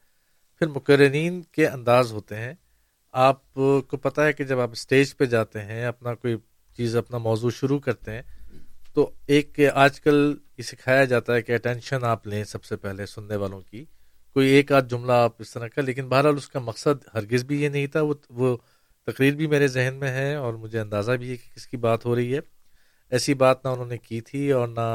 [0.60, 2.54] پھر مقررین کے انداز ہوتے ہیں
[3.28, 6.36] آپ کو پتہ ہے کہ جب آپ اسٹیج پہ جاتے ہیں اپنا کوئی
[6.78, 8.22] چیز اپنا موضوع شروع کرتے ہیں
[8.96, 13.06] تو ایک آج کل یہ سکھایا جاتا ہے کہ اٹینشن آپ لیں سب سے پہلے
[13.06, 13.84] سننے والوں کی
[14.34, 17.62] کوئی ایک آدھ جملہ آپ اس طرح کا لیکن بہرحال اس کا مقصد ہرگز بھی
[17.62, 18.56] یہ نہیں تھا وہ وہ
[19.08, 22.06] تقریر بھی میرے ذہن میں ہے اور مجھے اندازہ بھی ہے کہ کس کی بات
[22.06, 22.40] ہو رہی ہے
[23.16, 24.88] ایسی بات نہ انہوں نے کی تھی اور نہ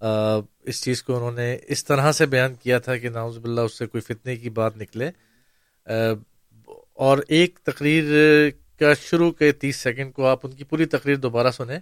[0.00, 3.78] اس چیز کو انہوں نے اس طرح سے بیان کیا تھا کہ ناؤز باللہ اس
[3.78, 5.10] سے کوئی فتنے کی بات نکلے
[7.06, 8.04] اور ایک تقریر
[8.80, 11.78] کا شروع کے تیس سیکنڈ کو آپ ان کی پوری تقریر دوبارہ سنیں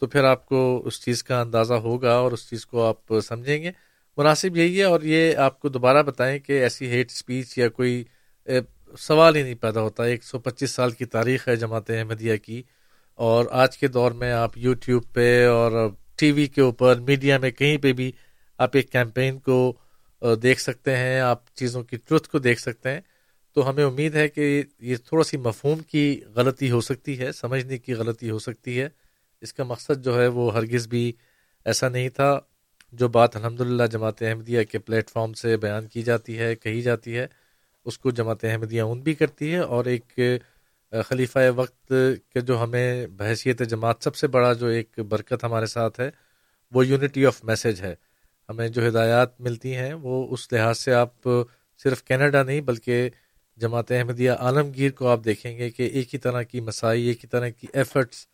[0.00, 3.62] تو پھر آپ کو اس چیز کا اندازہ ہوگا اور اس چیز کو آپ سمجھیں
[3.62, 3.70] گے
[4.16, 8.02] مناسب یہی ہے اور یہ آپ کو دوبارہ بتائیں کہ ایسی ہیٹ اسپیچ یا کوئی
[9.00, 12.62] سوال ہی نہیں پیدا ہوتا ایک سو پچیس سال کی تاریخ ہے جماعت احمدیہ کی
[13.28, 15.72] اور آج کے دور میں آپ یوٹیوب پہ اور
[16.18, 18.10] ٹی وی کے اوپر میڈیا میں کہیں پہ بھی
[18.64, 19.72] آپ ایک کیمپین کو
[20.42, 23.00] دیکھ سکتے ہیں آپ چیزوں کی ٹروتھ کو دیکھ سکتے ہیں
[23.54, 26.02] تو ہمیں امید ہے کہ یہ تھوڑا سی مفہوم کی
[26.36, 28.88] غلطی ہو سکتی ہے سمجھنے کی غلطی ہو سکتی ہے
[29.42, 31.10] اس کا مقصد جو ہے وہ ہرگز بھی
[31.70, 32.38] ایسا نہیں تھا
[32.98, 36.80] جو بات الحمد للہ جماعت احمدیہ کے پلیٹ فارم سے بیان کی جاتی ہے کہی
[36.82, 37.26] جاتی ہے
[37.88, 40.18] اس کو جماعت احمدیہ اون بھی کرتی ہے اور ایک
[41.08, 41.92] خلیفہ وقت
[42.34, 46.10] کے جو ہمیں بحثیت جماعت سب سے بڑا جو ایک برکت ہمارے ساتھ ہے
[46.74, 47.94] وہ یونٹی آف میسج ہے
[48.48, 51.28] ہمیں جو ہدایات ملتی ہیں وہ اس لحاظ سے آپ
[51.82, 53.08] صرف کینیڈا نہیں بلکہ
[53.60, 57.28] جماعت احمدیہ عالمگیر کو آپ دیکھیں گے کہ ایک ہی طرح کی مسائی ایک ہی
[57.28, 58.26] طرح کی ایفرٹس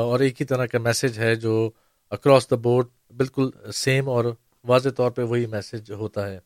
[0.00, 1.68] اور ایک ہی طرح کا میسج ہے جو
[2.16, 4.24] اکراس دا بورڈ بالکل سیم اور
[4.68, 6.38] واضح طور پہ وہی میسج ہوتا ہے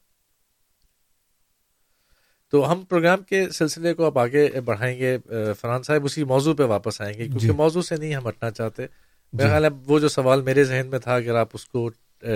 [2.54, 5.16] تو ہم پروگرام کے سلسلے کو آپ آگے بڑھائیں گے
[5.60, 8.50] فرحان صاحب اسی موضوع پہ واپس آئیں گے کیونکہ جی۔ موضوع سے نہیں ہم ہٹنا
[8.50, 11.64] چاہتے جی۔ میرا خیال ہے وہ جو سوال میرے ذہن میں تھا اگر آپ اس
[11.68, 11.88] کو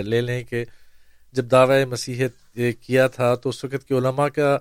[0.09, 0.63] لے لیں کہ
[1.37, 4.57] جب دعوی مسیحت کیا تھا تو اس وقت کے علماء کا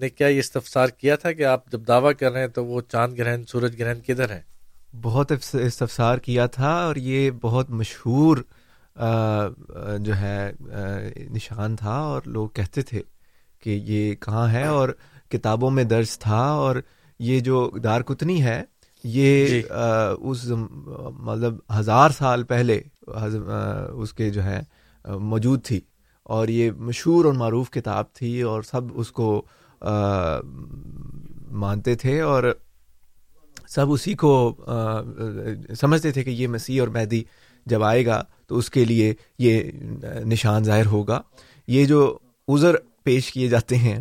[0.00, 2.80] نے کیا یہ استفسار کیا تھا کہ آپ جب دعویٰ کر رہے ہیں تو وہ
[2.92, 4.40] چاند گرہن سورج گرہن کدھر ہیں
[5.02, 8.36] بہت استفسار کیا تھا اور یہ بہت مشہور
[10.06, 10.50] جو ہے
[11.34, 13.02] نشان تھا اور لوگ کہتے تھے
[13.64, 14.88] کہ یہ کہاں ہے اور
[15.32, 16.76] کتابوں میں درج تھا اور
[17.28, 18.62] یہ جو دار کتنی ہے
[19.14, 19.60] یہ جی۔
[20.28, 24.60] اس مطلب ہزار سال پہلے اس کے جو ہے
[25.32, 25.80] موجود تھی
[26.36, 29.28] اور یہ مشہور اور معروف کتاب تھی اور سب اس کو
[31.64, 32.44] مانتے تھے اور
[33.74, 34.32] سب اسی کو
[35.80, 37.22] سمجھتے تھے کہ یہ مسیح اور مہدی
[37.70, 39.12] جب آئے گا تو اس کے لیے
[39.44, 39.62] یہ
[40.32, 41.20] نشان ظاہر ہوگا
[41.74, 42.02] یہ جو
[42.54, 42.74] عذر
[43.06, 43.96] پیش کیے جاتے ہیں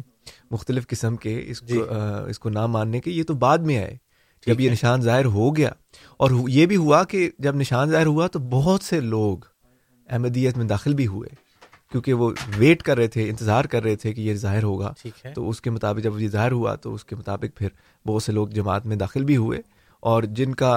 [0.52, 1.84] مختلف قسم کے اس جی۔ کو
[2.32, 3.94] اس کو نہ ماننے کے یہ تو بعد میں آئے
[4.48, 5.70] جب یہ نشان ظاہر ہو گیا
[6.22, 9.46] اور یہ بھی ہوا کہ جب نشان ظاہر ہوا تو بہت سے لوگ
[10.16, 11.30] احمدیت میں داخل بھی ہوئے
[11.92, 14.94] کیونکہ وہ ویٹ کر رہے تھے انتظار کر رہے تھے کہ یہ ظاہر ہوگا
[15.36, 17.70] تو اس کے مطابق جب یہ ظاہر ہوا تو اس کے مطابق پھر
[18.08, 19.62] بہت سے لوگ جماعت میں داخل بھی ہوئے
[20.12, 20.72] اور جن کا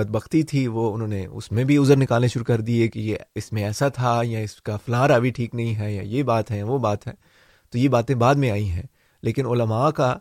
[0.00, 3.40] بدبختی تھی وہ انہوں نے اس میں بھی عذر نکالنے شروع کر دیے کہ یہ
[3.40, 6.50] اس میں ایسا تھا یا اس کا فلاں ابھی ٹھیک نہیں ہے یا یہ بات
[6.56, 7.12] ہے وہ بات ہے
[7.70, 8.82] تو یہ باتیں بعد میں آئی ہیں
[9.22, 10.12] لیکن علماء کا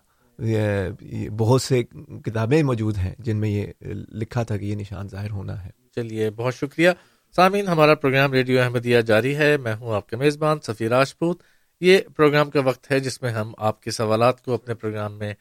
[1.38, 1.82] بہت سے
[2.26, 6.30] کتابیں موجود ہیں جن میں یہ لکھا تھا کہ یہ نشان ظاہر ہونا ہے چلیے
[6.36, 6.90] بہت شکریہ
[7.36, 11.42] سامعین ہمارا پروگرام ریڈیو احمدیہ جاری ہے میں ہوں آپ کے میزبان سفیر راجپوت
[11.82, 15.34] یہ پروگرام کا وقت ہے جس میں ہم آپ کے سوالات کو اپنے پروگرام میں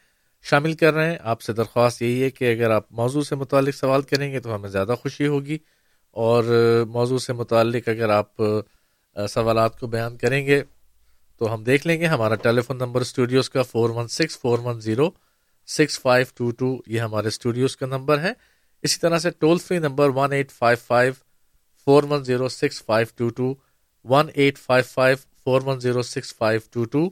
[0.50, 3.74] شامل کر رہے ہیں آپ سے درخواست یہی ہے کہ اگر آپ موضوع سے متعلق
[3.76, 5.58] سوال کریں گے تو ہمیں زیادہ خوشی ہوگی
[6.26, 6.44] اور
[6.92, 8.42] موضوع سے متعلق اگر آپ
[9.28, 10.62] سوالات کو بیان کریں گے
[11.38, 14.58] تو ہم دیکھ لیں گے ہمارا ٹیلی فون نمبر اسٹوڈیوز کا four one six four
[14.62, 15.08] one zero
[15.76, 18.32] six five two two یہ ہمارے اسٹوڈیوز کا نمبر ہے
[18.84, 21.12] اسی طرح سے toll free number one eight five five
[21.84, 23.52] four one zero six five two two
[24.14, 27.08] one eight five five four one zero six five two two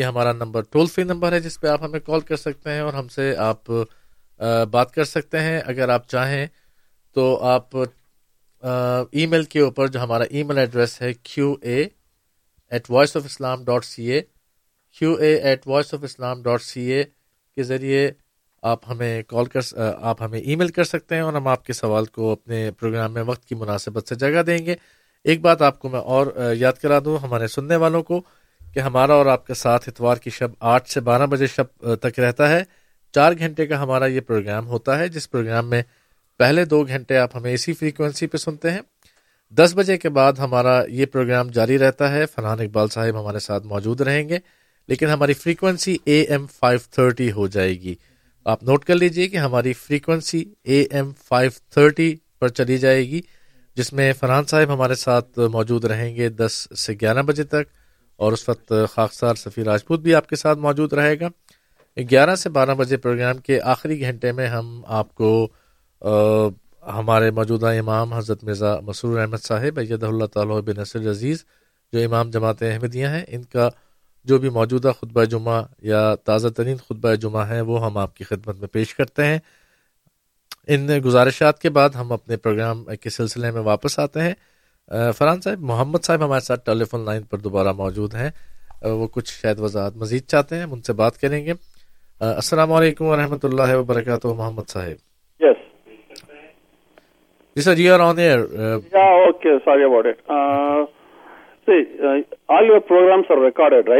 [0.00, 2.80] یہ ہمارا number tool free number ہے جس پہ آپ ہمیں کال کر سکتے ہیں
[2.80, 3.70] اور ہم سے آپ
[4.70, 6.46] بات کر سکتے ہیں اگر آپ چاہیں
[7.14, 7.76] تو آپ
[9.16, 11.84] ای میل کے اوپر جو ہمارا ای میل ایڈریس ہے Q A
[12.74, 14.20] at Voice of Islam dot C A
[14.98, 17.02] Q A at Voice of Islam dot C A
[17.56, 18.10] کے ذریعے
[18.70, 19.60] آپ ہمیں کال کر
[20.10, 23.12] آپ ہمیں ای میل کر سکتے ہیں اور ہم آپ کے سوال کو اپنے پروگرام
[23.14, 24.74] میں وقت کی مناسبت سے جگہ دیں گے
[25.30, 26.26] ایک بات آپ کو میں اور
[26.58, 28.20] یاد کرا دوں ہمارے سننے والوں کو
[28.74, 32.18] کہ ہمارا اور آپ کا ساتھ اتوار کی شب آٹھ سے بارہ بجے شب تک
[32.20, 32.62] رہتا ہے
[33.14, 35.82] چار گھنٹے کا ہمارا یہ پروگرام ہوتا ہے جس پروگرام میں
[36.38, 38.80] پہلے دو گھنٹے آپ ہمیں اسی فریکوینسی پہ سنتے ہیں
[39.58, 43.66] دس بجے کے بعد ہمارا یہ پروگرام جاری رہتا ہے فرحان اقبال صاحب ہمارے ساتھ
[43.72, 44.38] موجود رہیں گے
[44.88, 47.94] لیکن ہماری frequency A M five thirty ہو جائے گی
[48.52, 53.20] آپ نوٹ کر لیجئے کہ ہماری frequency A M five thirty پر چلی جائے گی
[53.76, 57.68] جس میں فرحان صاحب ہمارے ساتھ موجود رہیں گے دس سے گیارہ بجے تک
[58.22, 61.28] اور اس وقت خاکسار سفیر راجپوت بھی آپ کے ساتھ موجود رہے گا
[62.10, 65.32] گیارہ سے بارہ بجے پروگرام کے آخری گھنٹے میں ہم آپ کو
[66.96, 71.44] ہمارے موجودہ امام حضرت مرزا مسرور احمد صاحب بید اللہ تعالیٰ بن نصر عزیز
[71.92, 73.68] جو امام جماعت احمدیہ ہیں ان کا
[74.30, 78.24] جو بھی موجودہ خطبہ جمعہ یا تازہ ترین خطبہ جمعہ ہیں وہ ہم آپ کی
[78.24, 79.38] خدمت میں پیش کرتے ہیں
[80.74, 84.34] ان گزارشات کے بعد ہم اپنے پروگرام کے سلسلے میں واپس آتے ہیں
[85.18, 88.30] فرحان صاحب محمد صاحب ہمارے ساتھ ٹیلی فون لائن پر دوبارہ موجود ہیں
[89.00, 91.52] وہ کچھ شاید وضاحت مزید چاہتے ہیں ان سے بات کریں گے
[92.34, 95.08] السلام علیکم ورحمۃ اللہ وبرکاتہ محمد صاحب
[97.56, 97.96] last
[103.40, 103.90] recorded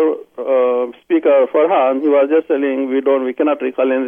[0.85, 2.49] speaker for ہان you are just
[2.89, 4.03] we don't we get reselling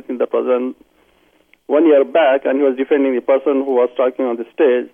[1.67, 4.91] one year back, and he was defending the person who was talking on the stage,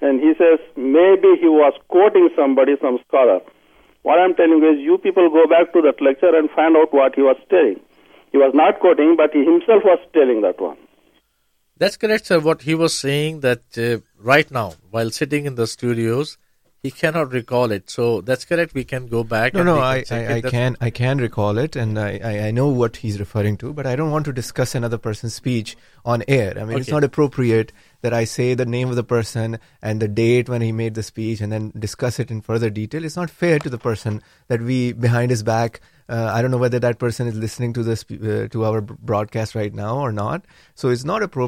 [0.00, 3.40] and he says maybe he was quoting somebody, some scholar.
[4.02, 6.92] What I'm telling you is you people go back to that lecture and find out
[6.92, 7.80] what he was telling.
[8.32, 10.76] He was not quoting, but he himself was telling that one.
[11.76, 12.38] That's correct, sir.
[12.40, 16.36] What he was saying that uh, right now, while sitting in the studios,
[16.84, 18.22] name of
[28.96, 33.30] the person and then he made the speech and then discuss it in further that not
[33.38, 34.16] fair to the person
[34.50, 35.78] that we behind his back
[36.12, 37.82] I know whether person is listening to
[38.52, 40.46] to our broadcast right now or not
[40.80, 41.40] so it's not up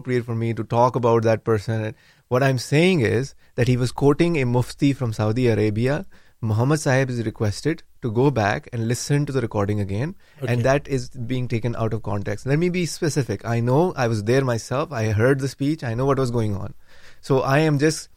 [0.97, 1.91] about that person
[2.33, 6.07] What I'm saying is that he was quoting a mufti from Saudi Arabia.
[6.41, 10.15] Muhammad Sahib is requested to go back and listen to the recording again.
[10.39, 10.51] Okay.
[10.53, 12.47] And that is being taken out of context.
[12.47, 13.45] Let me be specific.
[13.45, 14.95] I know I was there myself.
[15.01, 15.85] I heard the speech.
[15.85, 16.73] I know what was going on.
[17.21, 18.09] So I am just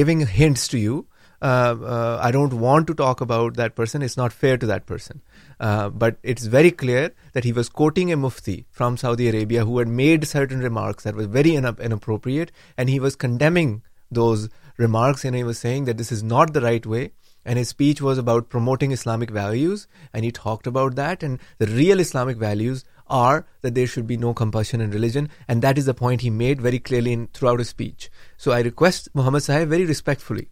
[0.00, 1.06] giving hints to you.
[1.42, 4.00] Uh, uh, I don't want to talk about that person.
[4.00, 5.16] It's not fair to that person.
[5.60, 9.78] Uh, but it's very clear that he was quoting a mufti from Saudi Arabia who
[9.78, 15.34] had made certain remarks that were very inappropriate, and he was condemning those remarks, and
[15.34, 17.10] he was saying that this is not the right way.
[17.44, 21.66] And his speech was about promoting Islamic values, and he talked about that, and the
[21.66, 25.86] real Islamic values are that there should be no compulsion in religion, and that is
[25.86, 28.10] the point he made very clearly throughout his speech.
[28.36, 30.50] So I request Muhammad Sahib very respectfully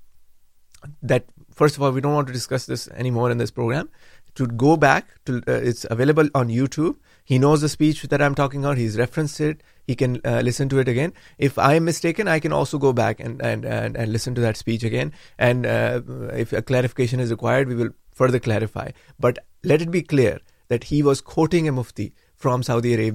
[1.02, 3.90] that, first of all, we don't want to discuss this anymore in this program,
[7.30, 8.04] nose speech
[8.98, 9.40] reference
[10.44, 13.20] listen again if I am mistaken I can also go back
[14.08, 14.38] listen
[14.84, 15.08] again
[15.48, 17.88] indication is required we will
[18.28, 18.92] further clarify
[19.22, 19.38] but
[19.68, 20.36] let it be clear
[20.70, 22.08] that he was quoting a mufti
[22.42, 23.10] from Saudi array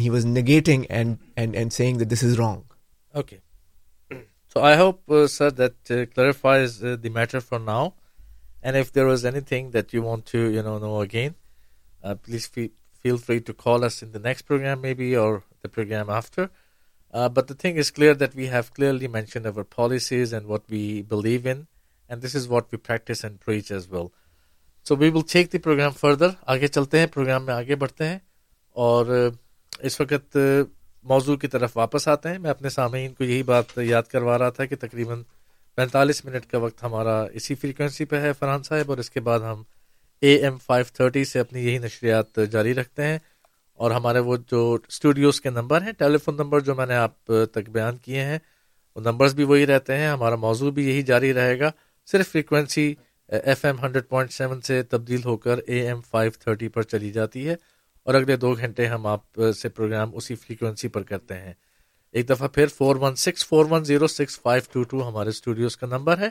[0.00, 2.60] he was negating saying this is wrong
[3.16, 3.36] okay
[4.52, 5.50] so I hope sir
[5.88, 7.88] that rectify matter for now
[8.66, 11.32] and if there was anything that you want to you know no again
[12.22, 15.68] please feel free to call the in next programme may be or after.
[15.74, 16.46] Programme after
[17.34, 21.02] but the thing is clear that we have clearly mention our policies and we we
[21.10, 21.62] believe in
[22.08, 24.06] and this is what we practise and as well
[24.88, 28.18] so we will check the programme further آگے چلتے ہیں programme میں آگے بڑھتے ہیں
[28.86, 29.16] اور
[29.86, 30.36] اس وقت
[31.14, 34.50] موضوع کی طرف واپس آتے ہیں میں اپنے سامعین کو یہی بات یاد کروا رہا
[34.58, 35.22] تھا کہ تقریباً
[35.76, 39.40] پینتالیس منٹ کا وقت ہمارا اسی فریکوینسی پہ ہے فرحان صاحب اور اس کے بعد
[39.50, 39.62] ہم
[40.26, 43.18] اے ایم فائیو تھرٹی سے اپنی یہی نشریات جاری رکھتے ہیں
[43.82, 47.32] اور ہمارے وہ جو اسٹوڈیوز کے نمبر ہیں ٹیلی فون نمبر جو میں نے آپ
[47.54, 48.38] تک بیان کیے ہیں
[48.94, 51.70] وہ نمبرز بھی وہی رہتے ہیں ہمارا موضوع بھی یہی جاری رہے گا
[52.12, 52.94] صرف frequency
[53.42, 57.10] F M hundred point seven سے تبدیل ہو کر اے ایم فائیو تھرٹی پر چلی
[57.12, 57.56] جاتی ہے
[58.06, 61.52] اور اگلے دو گھنٹے ہم آپ سے پروگرام اسی فریکوینسی پر کرتے ہیں
[62.16, 65.76] ایک دفعہ پھر four one six four one zero six five two two ہمارے اسٹوڈیوز
[65.76, 66.28] کا نمبر ہے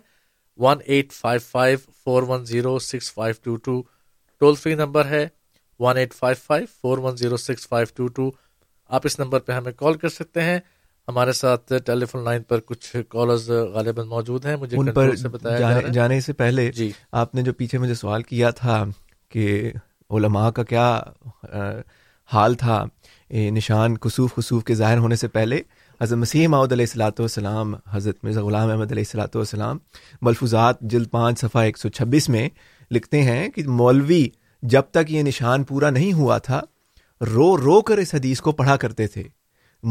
[0.63, 3.81] one eight five five four one zero six five two two
[4.39, 5.27] toll free number ہے
[5.85, 8.29] one eight five five four one zero six five two two
[8.95, 10.59] آپ اس number پہ ہمیں call کر سکتے ہیں
[11.07, 15.27] ہمارے ساتھ ٹیلی فون لائن پر کچھ کالرز غالباً موجود ہیں مجھے ان پر سے
[15.35, 16.91] بتایا جانے, جانے, سے پہلے جی
[17.21, 18.83] آپ نے جو پیچھے مجھے سوال کیا تھا
[19.31, 19.71] کہ
[20.17, 20.87] علماء کا کیا
[22.33, 22.83] حال تھا
[23.53, 25.59] نشان کسوف خصوف کے ظاہر ہونے سے پہلے
[26.01, 29.77] حضرت مسیح مسیحمد علیہ السلاۃ والسلام حضرت مرزا غلام احمد علیہ السلاۃ والسلام
[30.27, 32.47] ملفوظات جلد پانچ صفحہ ایک سو چھبیس میں
[32.95, 34.27] لکھتے ہیں کہ مولوی
[34.73, 36.59] جب تک یہ نشان پورا نہیں ہوا تھا
[37.33, 39.23] رو رو کر اس حدیث کو پڑھا کرتے تھے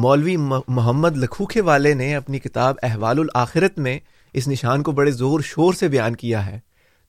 [0.02, 3.98] مولوی محمد لکھوکھے والے نے اپنی کتاب احوال الآخرت میں
[4.40, 6.58] اس نشان کو بڑے زور شور سے بیان کیا ہے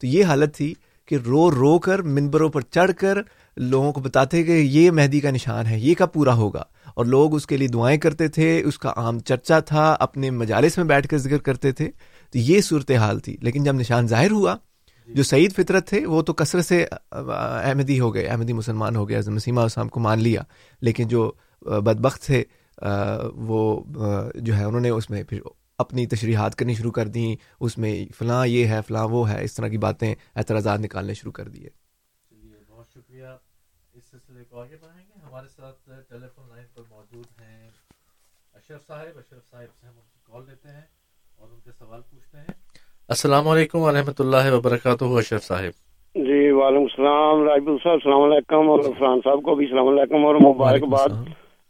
[0.01, 0.73] تو یہ حالت تھی
[1.07, 3.17] کہ رو رو کر منبروں پر چڑھ کر
[3.61, 6.64] لوگوں کو بتاتے کہ یہ مہدی کا نشان ہے یہ کب پورا ہوگا
[6.94, 10.77] اور لوگ اس کے لیے دعائیں کرتے تھے اس کا عام چرچا تھا اپنے مجالس
[10.77, 11.90] میں بیٹھ کر ذکر کرتے تھے
[12.32, 14.56] تو یہ صورت حال تھی لیکن جب نشان ظاہر ہوا
[15.15, 19.18] جو سعید فطرت تھے وہ تو کثرت سے احمدی ہو گئے احمدی مسلمان ہو گئے
[19.18, 20.41] عظم اسلام کو مان لیا
[20.82, 21.32] لیکن جو
[21.65, 22.44] بدبخت تھے
[23.36, 23.82] وہ
[24.36, 25.40] جو ہے انہوں نے اس میں پھر
[25.80, 29.53] اپنی تشریحات کرنی شروع کر دیں اس میں فلاں یہ ہے فلاں وہ ہے اس
[29.53, 31.69] طرح کی باتیں اعتراضات نکالنے شروع کر دیے
[32.72, 33.36] بہت شکریہ
[33.97, 37.67] اس سلسلے کو آگے بڑھائیں گے ہمارے ساتھ ٹیلی فون لائن پر موجود ہیں
[38.59, 40.81] اشرف صاحب اشرف صاحب سے ہم ان کی کال لیتے ہیں
[41.39, 42.55] اور ان کے سوال پوچھتے ہیں
[43.15, 45.80] السلام علیکم ورحمۃ اللہ وبرکاتہ اشرف صاحب
[46.31, 50.41] جی وعلیکم السلام راجپوت صاحب السلام علیکم اور فرحان صاحب کو بھی السلام علیکم اور
[50.49, 51.17] مبارکباد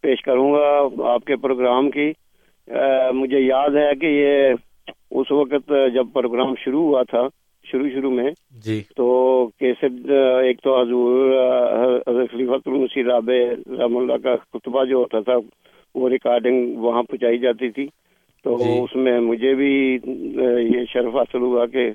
[0.07, 0.65] پیش کروں گا
[1.13, 2.11] آپ کے پروگرام کی
[3.21, 4.91] مجھے یاد ہے کہ یہ
[5.21, 7.27] اس وقت جب پروگرام شروع ہوا تھا
[7.75, 8.29] شروع شروع میں
[8.65, 9.05] جی تو
[9.59, 9.85] کیسے
[10.47, 11.31] ایک تو حضور
[12.07, 13.39] حضرت خلیفۃ المسی رابع
[13.77, 15.33] رحم اللہ کا خطبہ جو ہوتا تھا
[15.99, 17.85] وہ ریکارڈنگ وہاں پہنچائی جاتی تھی
[18.43, 21.85] تو جی اس میں مجھے بھی یہ شرف حاصل ہوا کہ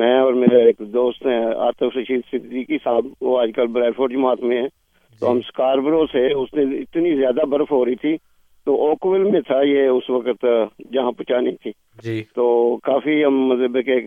[0.00, 4.12] میں اور میرے ایک دوست ہیں آتف رشید صدیقی صاحب وہ آج کل برائے فورٹ
[4.12, 7.94] جماعت میں ہیں تو جی۔ ہم اسکاربرو سے اس نے اتنی زیادہ برف ہو رہی
[8.04, 8.16] تھی
[8.66, 10.46] تو اوکول میں تھا یہ اس وقت
[10.92, 11.72] جہاں پہنچانی تھی
[12.04, 12.46] جی تو
[12.90, 14.00] کافی ہم مذہب کے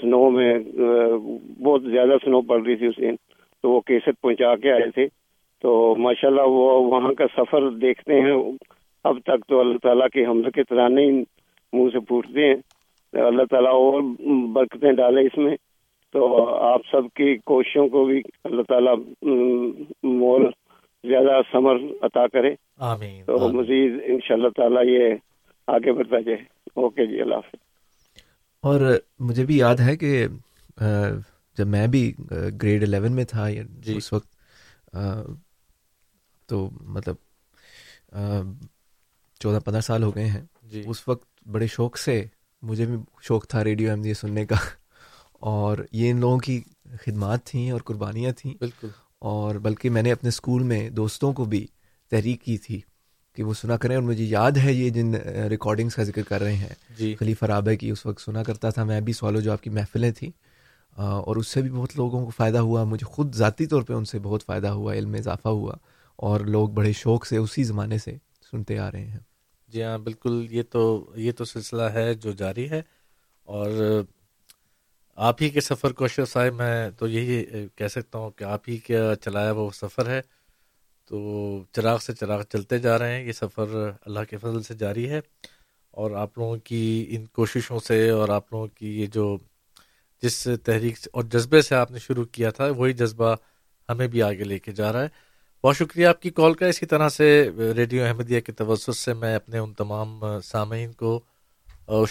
[0.00, 3.14] سنو میں بہت زیادہ سنو پڑ رہی تھی اس دن
[3.62, 5.06] تو وہ کیسٹ پہنچا کے آئے تھے
[5.62, 5.74] تو
[6.04, 6.64] ماشاءاللہ وہ
[6.94, 8.32] وہاں کا سفر دیکھتے ہیں
[9.10, 11.22] اب تک تو اللہ تعالیٰ کے حمل کے طرح نہیں
[11.72, 14.00] منہ سے پھوٹتے ہیں اللہ تعالیٰ اور
[14.52, 15.56] برکتیں ڈالے اس میں
[16.12, 18.94] تو آپ سب کی کوششوں کو بھی اللہ تعالیٰ
[20.18, 20.46] مول
[21.08, 21.76] زیادہ ثمر
[22.06, 22.54] عطا کرے
[22.92, 25.14] آمین تو آمین مزید ان شاء اللہ تعالیٰ یہ
[25.76, 26.38] آگے بڑھتا جائے
[26.82, 27.62] اوکے جی اللہ حافظ
[28.68, 28.80] اور
[29.28, 30.10] مجھے بھی یاد ہے کہ
[31.58, 32.00] جب میں بھی
[32.62, 33.48] گریڈ الیون میں تھا
[33.84, 34.28] جی۔ اس وقت
[36.48, 36.58] تو
[36.94, 37.14] مطلب
[39.40, 41.24] چودہ پندرہ سال ہو گئے ہیں جی۔ اس وقت
[41.54, 42.14] بڑے شوق سے
[42.70, 42.96] مجھے بھی
[43.28, 44.56] شوق تھا ریڈیو ایم جی سننے کا
[45.52, 46.60] اور یہ ان لوگوں کی
[47.04, 48.88] خدمات تھیں اور قربانیاں تھیں بالکل
[49.32, 51.66] اور بلکہ میں نے اپنے اسکول میں دوستوں کو بھی
[52.10, 52.80] تحریک کی تھی
[53.36, 55.14] کہ وہ سنا کریں اور مجھے یاد ہے یہ جن
[55.50, 58.84] ریکارڈنگس کا ذکر کر رہے ہیں جی خلیفہ رابع کی اس وقت سنا کرتا تھا
[58.90, 60.30] میں بھی سوالو جو آپ کی محفلیں تھیں
[61.04, 64.04] اور اس سے بھی بہت لوگوں کو فائدہ ہوا مجھے خود ذاتی طور پہ ان
[64.10, 65.74] سے بہت فائدہ ہوا علم میں اضافہ ہوا
[66.28, 68.16] اور لوگ بڑے شوق سے اسی زمانے سے
[68.50, 69.18] سنتے آ رہے ہیں
[69.72, 70.82] جی ہاں بالکل یہ تو
[71.24, 72.80] یہ تو سلسلہ ہے جو جاری ہے
[73.56, 74.02] اور
[75.30, 77.44] آپ ہی کے سفر کو اشرف آئے میں تو یہی
[77.76, 80.20] کہہ سکتا ہوں کہ آپ ہی کا چلایا وہ سفر ہے
[81.08, 81.18] تو
[81.76, 83.68] چراغ سے چراغ چلتے جا رہے ہیں یہ سفر
[84.06, 85.20] اللہ کے فضل سے جاری ہے
[86.02, 86.80] اور آپ لوگوں کی
[87.16, 89.36] ان کوششوں سے اور آپ لوگوں کی یہ جو
[90.22, 93.34] جس تحریک اور جذبے سے آپ نے شروع کیا تھا وہی جذبہ
[93.88, 95.22] ہمیں بھی آگے لے کے جا رہا ہے
[95.64, 97.26] بہت شکریہ آپ کی کال کا اسی طرح سے
[97.76, 101.20] ریڈیو احمدیہ کے توسط سے میں اپنے ان تمام سامعین کو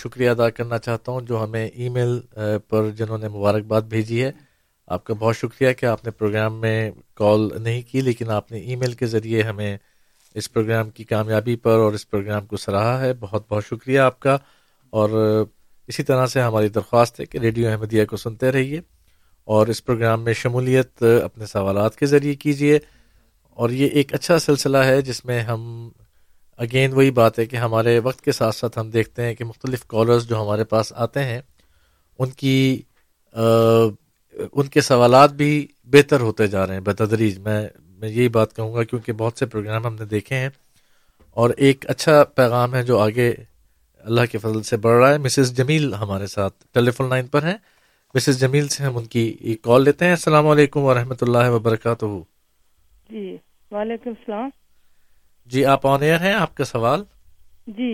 [0.04, 2.20] شکریہ ادا کرنا چاہتا ہوں جو ہمیں ای میل
[2.70, 4.32] پر جنہوں نے مبارکباد بھیجی ہے
[4.92, 8.60] آپ کا بہت شکریہ کہ آپ نے پروگرام میں کال نہیں کی لیکن آپ نے
[8.60, 9.78] ای میل کے ذریعے ہمیں
[10.42, 14.20] اس پروگرام کی کامیابی پر اور اس پروگرام کو سراہا ہے بہت بہت شکریہ آپ
[14.20, 14.38] کا
[15.02, 15.10] اور
[15.88, 18.80] اسی طرح سے ہماری درخواست ہے کہ ریڈیو احمدیہ کو سنتے رہیے
[19.54, 22.80] اور اس پروگرام میں شمولیت اپنے سوالات کے ذریعے کیجیے
[23.62, 25.66] اور یہ ایک اچھا سلسلہ ہے جس میں ہم
[26.66, 29.86] اگین وہی بات ہے کہ ہمارے وقت کے ساتھ ساتھ ہم دیکھتے ہیں کہ مختلف
[29.94, 31.40] کالرز جو ہمارے پاس آتے ہیں
[32.20, 32.56] ان کی
[34.42, 35.50] ان کے سوالات بھی
[35.94, 37.62] بہتر ہوتے جا رہے ہیں بتدریج میں
[38.02, 40.50] میں یہی بات کہوں گا کیونکہ بہت سے پروگرام ہم نے دیکھے ہیں
[41.42, 43.30] اور ایک اچھا پیغام ہے جو آگے
[44.04, 47.10] اللہ کے فضل سے بڑھ رہا ہے مسز مسز جمیل جمیل ہمارے ساتھ ٹیلی فون
[47.10, 47.58] لائن پر ہیں
[48.22, 52.06] سے ہم ان کی ایک کال لیتے ہیں السلام علیکم ورحمۃ اللہ وبرکاتہ
[53.10, 53.26] جی
[53.72, 54.50] وعلیکم السلام
[55.54, 57.04] جی آپ آن ایئر ہیں آپ کا سوال
[57.80, 57.92] جی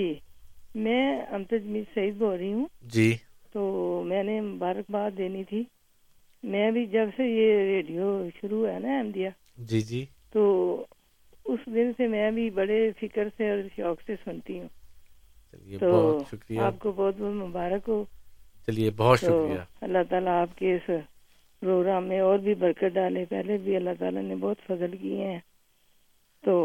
[0.87, 1.01] میں
[1.49, 3.13] سعید بول رہی ہوں جی
[3.53, 3.61] تو
[4.07, 5.63] میں نے مبارکباد دینی تھی
[6.51, 8.05] میں بھی جب سے یہ ریڈیو
[8.41, 9.29] شروع ہے نا احمدیہ
[9.69, 10.03] جی جی
[10.33, 10.43] تو
[11.51, 14.67] اس دن سے میں بھی بڑے فکر سے اور شوق سے سنتی ہوں
[15.79, 16.19] تو
[16.65, 18.03] آپ کو بہت بہت مبارک ہو
[18.67, 20.89] چلیے بہت شکریہ اللہ تعالیٰ آپ کے اس
[21.59, 25.39] پروگرام میں اور بھی برکت ڈالے پہلے بھی اللہ تعالیٰ نے بہت فضل کیے ہیں
[26.45, 26.57] تو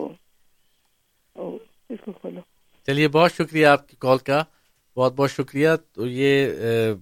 [1.89, 2.41] اس کو کھولو
[2.87, 4.43] چلیے بہت شکریہ آپ کی کال کا
[4.97, 6.95] بہت بہت شکریہ تو یہ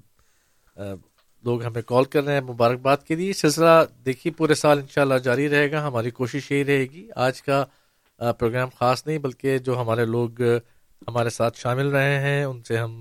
[1.44, 3.73] لوگ ہمیں کال کر رہے ہیں مبارکباد کے لیے سلسلہ
[4.06, 7.64] دیکھیے پورے سال انشاءاللہ جاری رہے گا ہماری کوشش یہی رہے گی آج کا
[8.39, 10.43] پروگرام خاص نہیں بلکہ جو ہمارے لوگ
[11.09, 12.93] ہمارے ساتھ شامل رہے ہیں ان سے ہم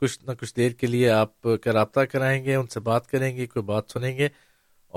[0.00, 3.36] کچھ نہ کچھ دیر کے لیے آپ کا رابطہ کرائیں گے ان سے بات کریں
[3.36, 4.28] گے کوئی بات سنیں گے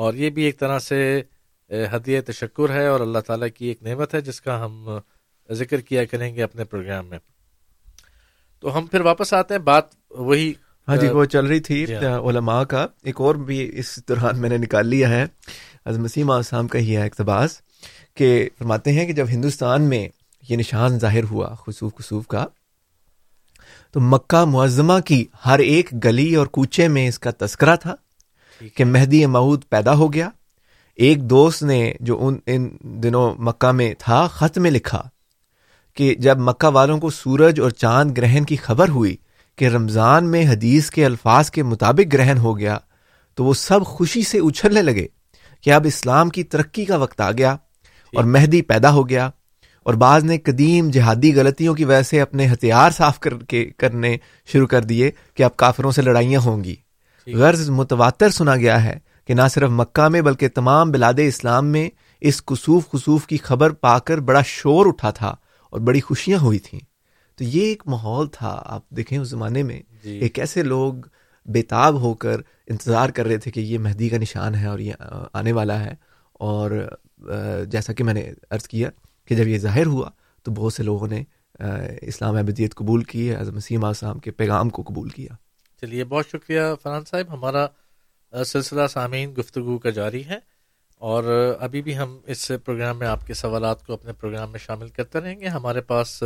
[0.04, 1.02] اور یہ بھی ایک طرح سے
[1.96, 4.98] ہدیہ تشکر ہے اور اللہ تعالیٰ کی ایک نعمت ہے جس کا ہم
[5.62, 7.20] ذکر کیا کریں گے اپنے پروگرام میں
[8.62, 9.86] تو ہم پھر واپس آتے ہیں بات
[10.18, 10.54] وہی
[10.88, 14.40] ہاں جی uh, وہ چل رہی تھی uh, علماء کا ایک اور بھی اس دوران
[14.42, 15.26] میں نے نکال لیا ہے
[16.00, 17.58] مسیم آسام کا ہی ہے اقتباس
[18.18, 18.28] کہ
[18.60, 20.08] فرماتے ہیں کہ جب ہندوستان میں
[20.50, 22.46] یہ نشان ظاہر ہوا خصوف خصوف کا
[23.94, 27.96] تو مکہ معظمہ کی ہر ایک گلی اور کوچے میں اس کا تذکرہ تھا
[28.76, 30.30] کہ مہدی معود پیدا ہو گیا
[31.08, 32.70] ایک دوست نے جو ان ان
[33.04, 35.02] دنوں مکہ میں تھا خط میں لکھا
[35.96, 39.16] کہ جب مکہ والوں کو سورج اور چاند گرہن کی خبر ہوئی
[39.58, 42.78] کہ رمضان میں حدیث کے الفاظ کے مطابق گرہن ہو گیا
[43.36, 45.06] تو وہ سب خوشی سے اچھلنے لگے
[45.64, 47.56] کہ اب اسلام کی ترقی کا وقت آ گیا
[48.16, 49.30] اور مہدی پیدا ہو گیا
[49.88, 54.16] اور بعض نے قدیم جہادی غلطیوں کی وجہ سے اپنے ہتھیار صاف کر کے کرنے
[54.54, 56.76] شروع کر دیے کہ اب کافروں سے لڑائیاں ہوں گی
[57.38, 58.98] غرض متواتر سنا گیا ہے
[59.28, 61.88] کہ نہ صرف مکہ میں بلکہ تمام بلاد اسلام میں
[62.30, 65.34] اس کسوف خصوف کی خبر پا کر بڑا شور اٹھا تھا
[65.72, 66.80] اور بڑی خوشیاں ہوئی تھیں
[67.38, 70.94] تو یہ ایک ماحول تھا آپ دیکھیں اس زمانے میں جی۔ کہ کیسے لوگ
[71.54, 72.42] بےتاب ہو کر
[72.74, 74.94] انتظار کر رہے تھے کہ یہ مہدی کا نشان ہے اور یہ
[75.40, 75.94] آنے والا ہے
[76.48, 76.72] اور
[77.74, 78.24] جیسا کہ میں نے
[78.58, 78.90] عرض کیا
[79.28, 80.10] کہ جب یہ ظاہر ہوا
[80.44, 81.24] تو بہت سے لوگوں نے
[82.10, 85.36] اسلام احمدیت قبول کی ہے مسیم اسلام کے پیغام کو قبول کیا
[85.82, 87.66] چلیے بہت شکریہ فرحان صاحب ہمارا
[88.46, 90.38] سلسلہ سامعین گفتگو کا جاری ہے
[91.10, 91.24] اور
[91.62, 95.20] ابھی بھی ہم اس پروگرام میں آپ کے سوالات کو اپنے پروگرام میں شامل کرتے
[95.20, 96.22] رہیں گے ہمارے پاس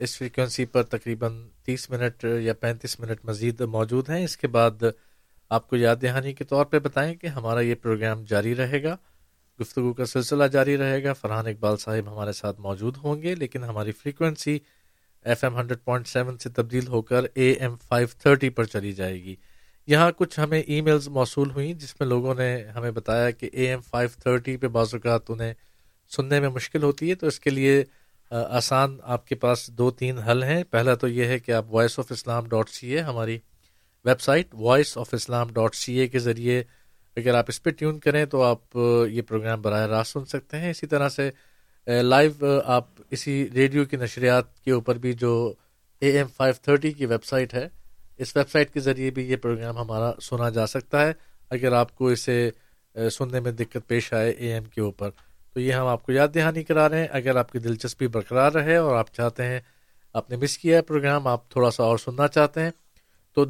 [0.00, 1.30] اس فریکوینسی پر تقریباً
[1.66, 4.84] تیس منٹ یا پینتیس منٹ مزید موجود ہیں اس کے بعد
[5.56, 8.96] آپ کو یاد دہانی کے طور پہ بتائیں کہ ہمارا یہ پروگرام جاری رہے گا
[9.60, 13.64] گفتگو کا سلسلہ جاری رہے گا فرحان اقبال صاحب ہمارے ساتھ موجود ہوں گے لیکن
[13.64, 14.58] ہماری frequency
[15.30, 18.92] F M hundred point seven سے تبدیل ہو کر اے ایم فائیو تھرٹی پر چلی
[18.92, 19.34] جائے گی
[19.86, 23.68] یہاں کچھ ہمیں ای میلز موصول ہوئیں جس میں لوگوں نے ہمیں بتایا کہ اے
[23.68, 25.52] ایم فائیو تھرٹی پہ بعض اوقات انہیں
[26.16, 27.82] سننے میں مشکل ہوتی ہے تو اس کے لیے
[28.40, 31.98] آسان آپ کے پاس دو تین حل ہیں پہلا تو یہ ہے کہ آپ voice
[31.98, 33.36] of Islam dot C A ہماری
[34.20, 36.62] website voice of Islam dot C A کے ذریعے
[37.16, 38.76] اگر آپ اس پہ ٹیون کریں تو آپ
[39.10, 41.30] یہ پروگرام براہ راست سن سکتے ہیں اسی طرح سے
[42.02, 45.32] لائیو آپ اسی ریڈیو کی نشریات کے اوپر بھی جو
[46.02, 47.66] اے ایم فائیو تھرٹی کی ویب سائٹ ہے
[48.22, 51.12] اس ویب سائٹ کے ذریعے بھی یہ پروگرام ہمارا سنا جا سکتا ہے
[51.56, 52.38] اگر آپ کو اسے
[53.18, 55.10] سننے میں دقت پیش آئے اے ایم کے اوپر
[55.52, 58.52] تو یہ ہم آپ کو یاد دہانی کرا رہے ہیں اگر آپ کی دلچسپی برقرار
[58.52, 59.60] رہے اور آپ چاہتے ہیں
[60.20, 62.70] آپ نے مس کیا ہے پروگرام آپ تھوڑا سا اور سننا چاہتے ہیں
[63.34, 63.44] تو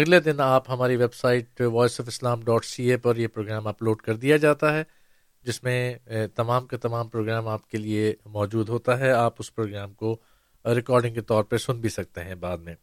[0.00, 4.02] اگلے دن آپ ہماری website voice of Islam dot C A پر یہ پروگرام اپلوڈ
[4.02, 4.82] کر دیا جاتا ہے
[5.46, 5.94] جس میں
[6.34, 10.16] تمام کے تمام پروگرام آپ کے لیے موجود ہوتا ہے آپ اس پروگرام کو
[10.76, 12.74] ریکارڈنگ کے طور پہ سن بھی سکتے ہیں بعد میں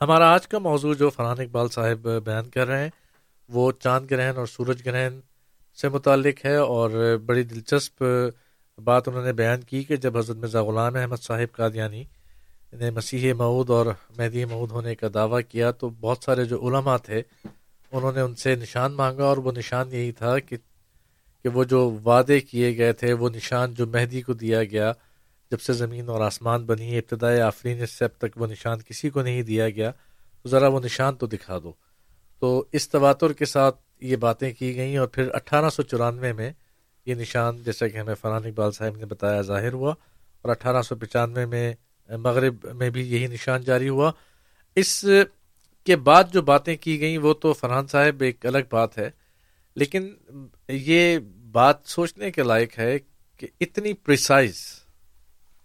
[0.00, 2.90] ہمارا آج کا موضوع جو فرحان اقبال صاحب بیان کر رہے ہیں
[3.52, 5.18] وہ چاند گرہن اور سورج گرہن
[5.80, 6.90] سے متعلق ہے اور
[7.26, 8.02] بڑی دلچسپ
[8.84, 12.02] بات انہوں نے بیان کی کہ جب حضرت مرزا غلام احمد صاحب قادیانی
[12.80, 13.86] نے مسیح معود اور
[14.16, 17.22] مہدی معود ہونے کا دعویٰ کیا تو بہت سارے جو علماء تھے
[17.92, 20.56] انہوں نے ان سے نشان مانگا اور وہ نشان یہی تھا کہ
[21.42, 24.92] کہ وہ جو وعدے کیے گئے تھے وہ نشان جو مہدی کو دیا گیا
[25.50, 29.22] جب سے زمین اور آسمان بنی ابتدائے آفرین سے اب تک وہ نشان کسی کو
[29.28, 29.90] نہیں دیا گیا
[30.40, 31.72] تو ذرا وہ نشان تو دکھا دو
[32.40, 36.50] تو اس تواتر کے ساتھ یہ باتیں کی گئیں اور پھر اٹھارہ سو چورانوے میں
[37.06, 39.94] یہ نشان جیسا کہ ہمیں فرحان اقبال صاحب نے بتایا ظاہر ہوا
[40.42, 41.72] اور اٹھارہ سو پچانوے میں
[42.24, 44.10] مغرب میں بھی یہی نشان جاری ہوا
[44.82, 45.04] اس
[45.86, 49.08] کے بعد جو باتیں کی گئیں وہ تو فرحان صاحب ایک الگ بات ہے
[49.76, 50.12] لیکن
[50.68, 51.18] یہ
[51.52, 52.96] بات سوچنے کے لائق ہے
[53.36, 54.56] کہ اتنی پریسائز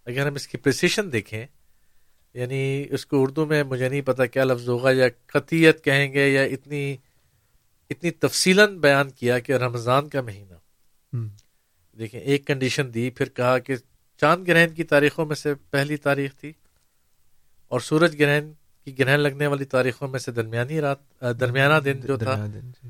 [0.06, 1.46] اگر ہم اس کی پریسیشن دیکھیں
[2.34, 6.28] یعنی اس کو اردو میں مجھے نہیں پتا کیا لفظ ہوگا یا قطیت کہیں گے
[6.28, 6.84] یا اتنی
[7.94, 11.18] اتنی تفصیل بیان کیا کہ رمضان کا مہینہ
[12.00, 13.76] دیکھیں ایک کنڈیشن دی پھر کہا کہ
[14.22, 16.52] چاند گرہن کی تاریخوں میں سے پہلی تاریخ تھی
[17.72, 18.52] اور سورج گرہن
[18.86, 21.00] کی گرہن لگنے والی تاریخوں میں سے درمیانی رات
[21.40, 22.90] درمیانہ دن جو تھا دن جی.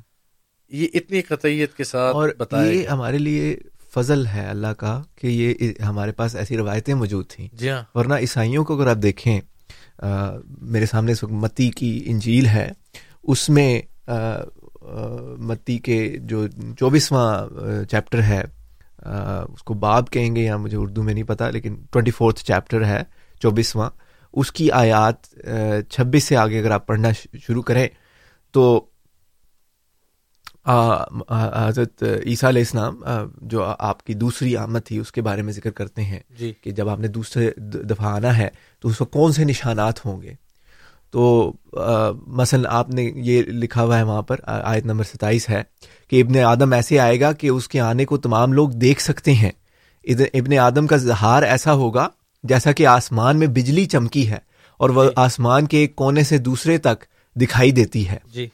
[0.81, 3.55] یہ اتنی قطعیت کے ساتھ اور بتایا یہ ہمارے لیے
[3.93, 8.13] فضل ہے اللہ کا کہ یہ ہمارے پاس ایسی روایتیں موجود تھیں جی ہاں ورنہ
[8.27, 9.33] عیسائیوں کو اگر آپ دیکھیں
[9.97, 10.29] آ,
[10.75, 12.67] میرے سامنے اس وقت متی کی انجیل ہے
[13.33, 13.69] اس میں
[14.09, 14.15] آ,
[15.47, 15.97] متی کے
[16.29, 16.45] جو
[16.79, 18.41] چوبیسواں چیپٹر ہے
[19.05, 22.85] اس کو باب کہیں گے یا مجھے اردو میں نہیں پتا لیکن ٹوئنٹی فورتھ چیپٹر
[22.85, 23.01] ہے
[23.41, 23.89] چوبیسواں
[24.41, 25.27] اس کی آیات
[25.89, 27.09] چھبیس سے آگے اگر آپ پڑھنا
[27.45, 27.87] شروع کریں
[28.53, 28.63] تو
[30.67, 33.01] حضرت عیسیٰ علیہ السلام
[33.51, 36.71] جو آپ کی دوسری آمد تھی اس کے بارے میں ذکر کرتے ہیں جی۔ کہ
[36.71, 37.49] جب آپ نے دوسرے
[37.91, 38.49] دفعہ آنا ہے
[38.81, 40.33] تو اس کو کون سے نشانات ہوں گے
[41.13, 41.25] تو
[42.41, 45.61] مثلاً آپ نے یہ لکھا ہوا ہے وہاں پر آیت نمبر ستائیس ہے
[46.09, 49.33] کہ ابن آدم ایسے آئے گا کہ اس کے آنے کو تمام لوگ دیکھ سکتے
[49.41, 49.51] ہیں
[50.39, 52.07] ابن آدم کا اظہار ایسا ہوگا
[52.51, 54.37] جیسا کہ آسمان میں بجلی چمکی ہے
[54.83, 57.03] اور وہ جی۔ آسمان کے ایک کونے سے دوسرے تک
[57.41, 58.47] دکھائی دیتی ہے جی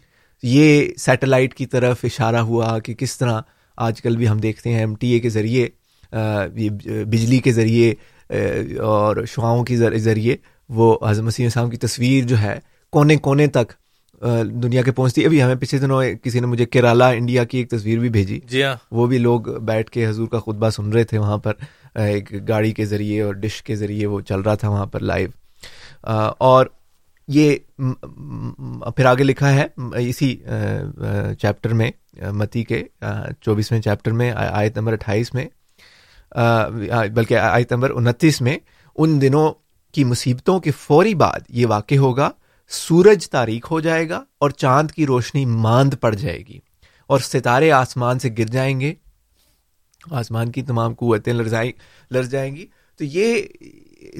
[0.58, 3.40] یہ سیٹلائٹ کی طرف اشارہ ہوا کہ کس طرح
[3.88, 5.68] آج کل بھی ہم دیکھتے ہیں ایم ٹی اے کے ذریعے
[7.12, 7.94] بجلی کے ذریعے
[8.92, 10.36] اور شعاؤں کے ذریعے
[10.78, 12.58] وہ حضرت مسیح صاحب کی تصویر جو ہے
[12.92, 13.72] کونے کونے تک
[14.64, 18.00] دنیا کے پہنچتی ابھی ہمیں پچھلے دنوں کسی نے مجھے کیرالا انڈیا کی ایک تصویر
[18.00, 21.18] بھی بھیجی جی ہاں وہ بھی لوگ بیٹھ کے حضور کا خطبہ سن رہے تھے
[21.18, 21.54] وہاں پر
[22.06, 25.30] ایک گاڑی کے ذریعے اور ڈش کے ذریعے وہ چل رہا تھا وہاں پر لائیو
[26.50, 26.66] اور
[27.34, 27.56] یہ
[28.96, 29.66] پھر آگے لکھا ہے
[30.08, 30.36] اسی
[31.42, 31.90] چیپٹر میں
[32.40, 32.84] متی کے
[33.42, 35.46] چوبیسویں چیپٹر میں آیت نمبر اٹھائیس میں
[37.16, 38.58] بلکہ آیت نمبر انتیس میں
[38.96, 39.52] ان دنوں
[39.94, 42.30] کی مصیبتوں کے فوری بعد یہ واقع ہوگا
[42.80, 46.60] سورج تاریخ ہو جائے گا اور چاند کی روشنی ماند پڑ جائے گی
[47.14, 48.94] اور ستارے آسمان سے گر جائیں گے
[50.20, 51.72] آسمان کی تمام قوتیں لرزائیں
[52.14, 52.66] لرز جائیں گی
[52.98, 53.42] تو یہ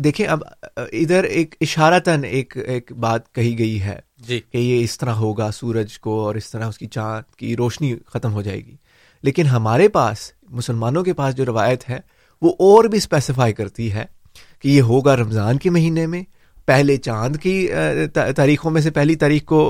[0.04, 0.44] دیکھیں اب
[0.78, 3.98] ادھر ایک ایک ایک بات کہی گئی ہے
[4.28, 7.56] جی کہ یہ اس طرح ہوگا سورج کو اور اس طرح اس کی چاند کی
[7.58, 8.76] روشنی ختم ہو جائے گی
[9.24, 12.00] لیکن ہمارے پاس مسلمانوں کے پاس جو روایت ہے
[12.42, 14.06] وہ اور بھی اسپیسیفائی کرتی ہے
[14.62, 16.22] کہ یہ ہوگا رمضان کے مہینے میں
[16.68, 17.54] پہلے چاند کی
[18.36, 19.62] تاریخوں میں سے پہلی تاریخ کو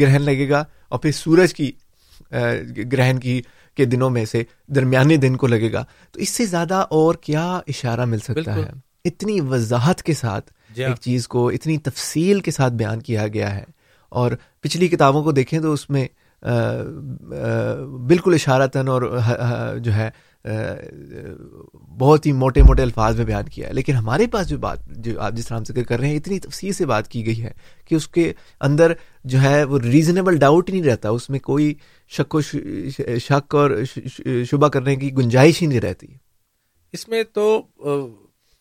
[0.00, 1.70] گرہن لگے گا اور پھر سورج کی
[2.92, 3.40] گرہن کی
[3.76, 4.42] کے دنوں میں سے
[4.74, 8.68] درمیانے دن کو لگے گا تو اس سے زیادہ اور کیا اشارہ مل سکتا ہے
[9.08, 13.26] اتنی وضاحت کے ساتھ جی ہاں۔ ایک چیز کو اتنی تفصیل کے ساتھ بیان کیا
[13.34, 13.64] گیا ہے
[14.20, 14.32] اور
[14.62, 16.06] پچھلی کتابوں کو دیکھیں تو اس میں
[18.08, 19.02] بالکل اشارتاً اور
[19.82, 20.08] جو ہے
[21.98, 25.20] بہت ہی موٹے موٹے الفاظ میں بیان کیا ہے لیکن ہمارے پاس جو بات جو
[25.20, 27.50] آپ جس طرح ذکر کر رہے ہیں اتنی تفصیل سے بات کی گئی ہے
[27.88, 28.32] کہ اس کے
[28.68, 28.92] اندر
[29.32, 31.72] جو ہے وہ ریزنیبل ڈاؤٹ ہی نہیں رہتا اس میں کوئی
[32.16, 32.40] شک و
[33.28, 33.70] شک اور
[34.50, 36.06] شبہ کرنے کی گنجائش ہی نہیں رہتی
[36.96, 37.48] اس میں تو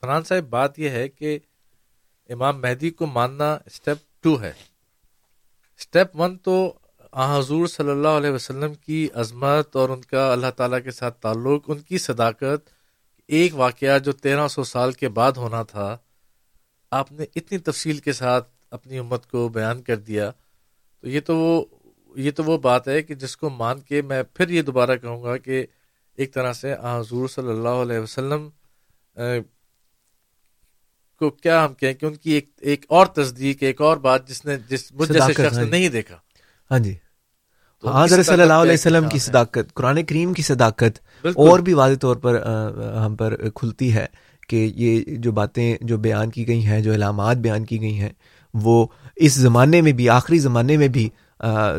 [0.02, 1.38] فرحان صاحب بات یہ ہے کہ
[2.34, 4.52] امام مہدی کو ماننا اسٹیپ ٹو ہے
[5.80, 6.58] اسٹیپ ون تو
[7.24, 11.66] حضور صلی اللہ علیہ وسلم کی عظمت اور ان کا اللہ تعالیٰ کے ساتھ تعلق
[11.72, 12.70] ان کی صداقت
[13.38, 15.96] ایک واقعہ جو تیرہ سو سال کے بعد ہونا تھا
[17.00, 20.30] آپ نے اتنی تفصیل کے ساتھ اپنی امت کو بیان کر دیا
[21.02, 21.64] تو یہ تو وہ
[22.22, 25.22] یہ تو وہ بات ہے کہ جس کو مان کے میں پھر یہ دوبارہ کہوں
[25.24, 25.66] گا کہ
[26.18, 28.48] ایک طرح سے حضور صلی اللہ علیہ وسلم
[31.20, 34.46] کو کیا ہم کہیں کہ ان کی ایک ایک اور تصدیق ایک اور بات جس
[34.46, 36.18] نے جس مجھے ہاں جی۔ نہیں دیکھا
[36.72, 36.94] ہاں جی
[37.94, 41.00] ہاں صلی اللہ علیہ وسلم کی اچھا۔ صداقت قرآن کریم کی صداقت
[41.46, 42.42] اور بھی واضح طور پر
[43.06, 44.06] ہم پر کھلتی ہے
[44.50, 48.10] کہ یہ جو باتیں جو بیان کی گئی ہیں جو علامات بیان کی گئی ہیں
[48.64, 48.86] وہ
[49.26, 51.08] اس زمانے میں بھی آخری زمانے میں بھی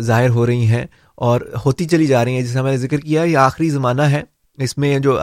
[0.07, 0.85] ظاہر ہو رہی ہیں
[1.27, 4.23] اور ہوتی چلی جا رہی ہیں جیسے ہم نے ذکر کیا یہ آخری زمانہ ہے
[4.65, 5.19] اس میں جو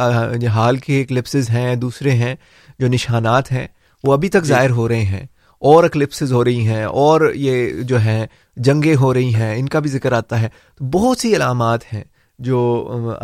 [0.54, 2.34] حال کے کلپسز ہیں دوسرے ہیں
[2.80, 3.68] جو نشانات ہیں
[4.04, 5.26] وہ ابھی تک جی۔ ظاہر ہو رہے ہیں
[5.72, 8.26] اور اکلپسز ہو رہی ہیں اور یہ جو ہیں
[8.68, 12.04] جنگیں ہو رہی ہیں ان کا بھی ذکر آتا ہے تو بہت سی علامات ہیں
[12.48, 12.58] جو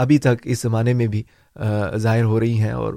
[0.03, 1.21] ابھی تک اس زمانے میں بھی
[2.05, 2.93] ظاہر ہو رہی ہیں اور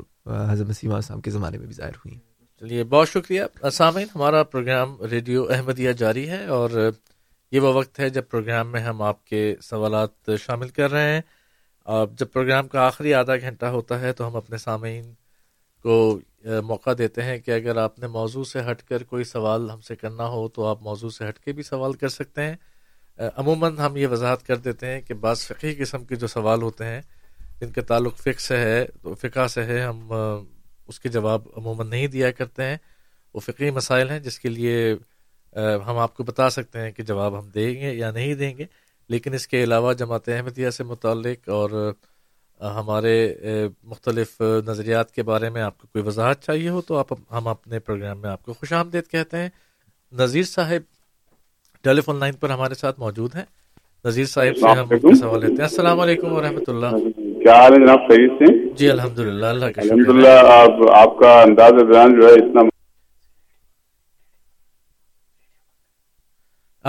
[0.50, 2.20] حضرت مسیمہ صاحب کے زمانے میں بھی ظاہر ہوئی ہیں
[2.60, 6.78] چلیے بہت شکریہ سامعین ہمارا پروگرام ریڈیو احمدیہ جاری ہے اور
[7.52, 11.20] یہ وہ وقت ہے جب پروگرام میں ہم آپ کے سوالات شامل کر رہے ہیں
[12.18, 15.12] جب پروگرام کا آخری آدھا گھنٹہ ہوتا ہے تو ہم اپنے سامعین
[15.82, 15.96] کو
[16.64, 19.96] موقع دیتے ہیں کہ اگر آپ نے موضوع سے ہٹ کر کوئی سوال ہم سے
[19.96, 22.54] کرنا ہو تو آپ موضوع سے ہٹ کے بھی سوال کر سکتے ہیں
[23.36, 26.84] عموماً ہم یہ وضاحت کر دیتے ہیں کہ بعض فقی قسم کے جو سوال ہوتے
[26.84, 27.00] ہیں
[27.60, 30.10] جن کے تعلق سے ہے تو سے ہے ہم
[30.88, 32.76] اس کے جواب عموماً نہیں دیا کرتے ہیں
[33.34, 34.94] وہ فقی مسائل ہیں جس کے لیے
[35.86, 38.64] ہم آپ کو بتا سکتے ہیں کہ جواب ہم دیں گے یا نہیں دیں گے
[39.12, 41.70] لیکن اس کے علاوہ جماعت احمدیہ سے متعلق اور
[42.74, 43.12] ہمارے
[43.90, 47.78] مختلف نظریات کے بارے میں آپ کو کوئی وضاحت چاہیے ہو تو آپ ہم اپنے
[47.86, 49.48] پروگرام میں آپ کو خوش آمدید کہتے ہیں
[50.20, 50.82] نذیر صاحب
[51.84, 53.44] ٹیلی فون لائن پر ہمارے ساتھ موجود ہیں
[54.04, 56.94] نذیر صاحب سے ہم سوال لیتے ہیں السلام علیکم و رحمۃ اللہ
[57.42, 62.28] کیا حال ہے جناب صحیح جی الحمد للہ اللہ کا الحمد للہ آپ کا جو
[62.28, 62.62] ہے اتنا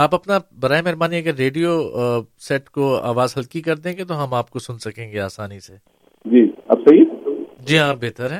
[0.01, 1.71] آپ اپنا برائے مہربانی اگر ریڈیو
[2.47, 5.59] سیٹ کو آواز ہلکی کر دیں گے تو ہم آپ کو سن سکیں گے آسانی
[5.65, 5.73] سے
[6.33, 6.41] جی
[6.75, 7.35] اب صحیح
[7.67, 8.39] جی ہاں بہتر ہے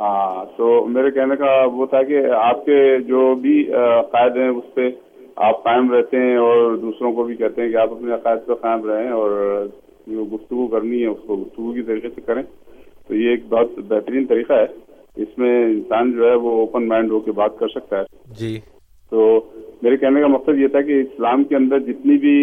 [0.00, 0.64] ہاں تو
[0.94, 2.80] میرے کہنے کا وہ تھا کہ آپ کے
[3.10, 4.88] جو بھی عقائد ہیں اس پہ
[5.50, 8.54] آپ قائم رہتے ہیں اور دوسروں کو بھی کہتے ہیں کہ آپ اپنے عقائد پہ
[8.66, 9.30] قائم رہیں اور
[10.06, 13.78] جو گفتگو کرنی ہے اس کو گفتگو کی طریقے سے کریں تو یہ ایک بہت
[13.94, 14.66] بہترین طریقہ ہے
[15.22, 18.56] اس میں انسان جو ہے وہ اوپن مائنڈ ہو کے بات کر سکتا ہے جی
[19.12, 19.22] تو
[19.82, 22.34] میرے کہنے کا مقصد یہ تھا کہ اسلام کے اندر جتنی بھی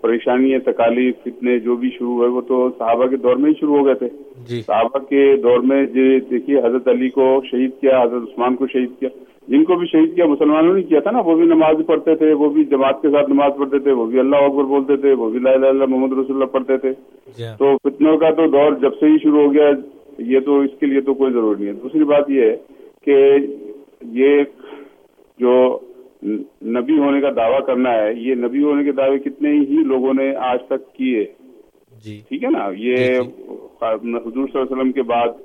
[0.00, 3.76] پریشانی تکالیف اتنے جو بھی شروع ہوئے وہ تو صحابہ کے دور میں ہی شروع
[3.78, 4.08] ہو گئے تھے
[4.50, 9.08] جی۔ صحابہ کے دور میں حضرت علی کو شہید کیا حضرت عثمان کو شہید کیا
[9.54, 12.32] جن کو بھی شہید کیا مسلمانوں نے کیا تھا نا وہ بھی نماز پڑھتے تھے
[12.42, 15.28] وہ بھی جماعت کے ساتھ نماز پڑھتے تھے وہ بھی اللہ اکبر بولتے تھے وہ
[15.30, 16.92] بھی لا الہ اللہ محمد رسول اللہ پڑھتے تھے
[17.38, 19.68] جی۔ تو فتنوں کا تو دور جب سے ہی شروع ہو گیا
[20.32, 22.56] یہ تو اس کے لیے تو کوئی ضروری نہیں ہے دوسری بات یہ ہے
[23.06, 23.16] کہ
[24.22, 24.42] یہ
[25.42, 25.52] جو
[26.76, 30.34] نبی ہونے کا دعویٰ کرنا ہے یہ نبی ہونے کے دعوے کتنے ہی لوگوں نے
[30.50, 31.24] آج تک کیے
[32.04, 35.42] جی۔ ٹھیک ہے نا جی، یہ جی۔ حضور صلی اللہ علیہ وسلم کے بعد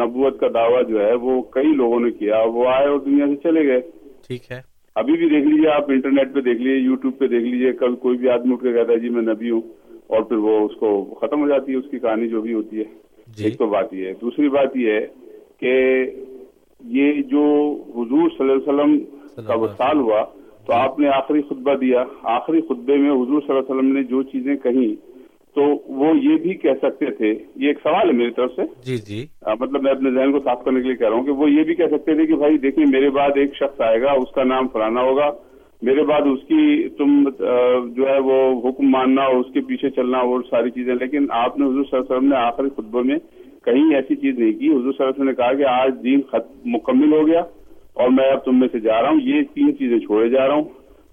[0.00, 3.36] نبوت کا دعویٰ جو ہے وہ کئی لوگوں نے کیا وہ آئے اور دنیا سے
[3.42, 3.80] چلے گئے
[4.26, 4.60] ٹھیک ہے
[5.00, 7.94] ابھی بھی دیکھ لیجیے آپ انٹرنیٹ پہ دیکھ لیجیے یو ٹیوب پہ دیکھ لیجیے کل
[8.02, 9.60] کوئی بھی آدمی اٹھ کے کہتا ہے جی میں نبی ہوں
[10.14, 12.78] اور پھر وہ اس کو ختم ہو جاتی ہے اس کی کہانی جو بھی ہوتی
[12.80, 15.06] ہے ایک تو بات یہ ہے دوسری بات یہ ہے
[15.60, 15.72] کہ
[16.98, 17.40] یہ جو
[17.96, 20.24] حضور صلی اللہ علیہ وسلم کا وسال ہوا
[20.66, 22.02] تو آپ نے آخری خطبہ دیا
[22.36, 24.86] آخری خطبے میں حضور صلی اللہ علیہ وسلم نے جو چیزیں کہیں
[25.54, 25.62] تو
[26.00, 29.24] وہ یہ بھی کہہ سکتے تھے یہ ایک سوال ہے میری طرف سے جی جی
[29.60, 31.62] مطلب میں اپنے ذہن کو صاف کرنے کے لیے کہہ رہا ہوں کہ وہ یہ
[31.70, 34.44] بھی کہہ سکتے تھے کہ بھائی دیکھیں میرے بعد ایک شخص آئے گا اس کا
[34.52, 35.30] نام فلانا ہوگا
[35.88, 37.12] میرے بعد اس کی تم
[37.96, 38.38] جو ہے وہ
[38.68, 41.96] حکم ماننا اور اس کے پیچھے چلنا اور ساری چیزیں لیکن آپ نے حضور صلی
[41.96, 43.16] اللہ علیہ وسلم نے آخری خطبے میں
[43.64, 46.20] کہیں ایسی چیز نہیں کی حضور صلی اللہ علیہ وسلم نے کہا کہ آج دین
[46.30, 47.40] ختم مکمل ہو گیا
[48.02, 50.54] اور میں اب تم میں سے جا رہا ہوں یہ تین چیزیں چھوڑے جا رہا
[50.60, 50.68] ہوں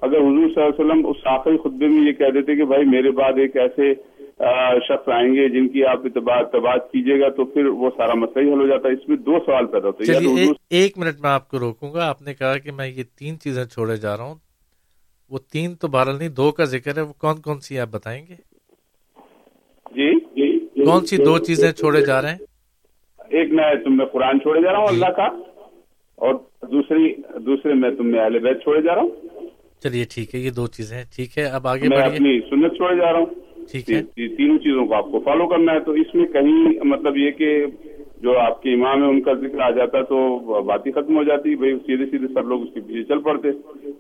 [0.08, 2.86] اگر حضور صلی اللہ علیہ وسلم اس آخری خطبے میں یہ کہہ دیتے کہ بھائی
[2.96, 3.92] میرے بعد ایک ایسے
[4.88, 8.54] شخص آئیں گے جن کی آپ اتباد کیجیے گا تو پھر وہ سارا مسئلہ ہی
[8.54, 11.50] حل ہو جاتا ہے اس میں دو سوال پیدا ہوتے ہیں ایک منٹ میں آپ
[11.50, 14.36] کو روکوں گا آپ نے کہا کہ میں یہ تین چیزیں چھوڑے جا رہا ہوں
[15.34, 18.22] وہ تین تو بارل نہیں دو کا ذکر ہے وہ کون کون سی آپ بتائیں
[18.30, 18.36] گے
[19.98, 20.49] جی جی
[20.86, 24.72] کون سی دو چیزیں چھوڑے جا رہے ہیں ایک میں تم میں قرآن چھوڑے جا
[24.72, 25.28] رہا ہوں جی۔ اللہ کا
[26.28, 26.34] اور
[26.72, 27.14] دوسری
[27.46, 29.46] دوسرے میں تم میں اہل بیت چھوڑے جا رہا ہوں
[29.84, 33.12] چلیے ٹھیک ہے یہ دو چیزیں ٹھیک ہے اب آگے میں اپنی سنت چھوڑے جا
[33.12, 35.92] رہا ہوں ٹھیک ہے جی، جی، تینوں چیزوں کو آپ کو فالو کرنا ہے تو
[36.04, 37.50] اس میں کہیں مطلب یہ کہ
[38.24, 41.24] جو آپ کے امام ہیں ان کا ذکر آ جاتا تو بات ہی ختم ہو
[41.30, 43.52] جاتی بھائی سیدھے سیدھے سب لوگ اس کے پیچھے چل پڑتے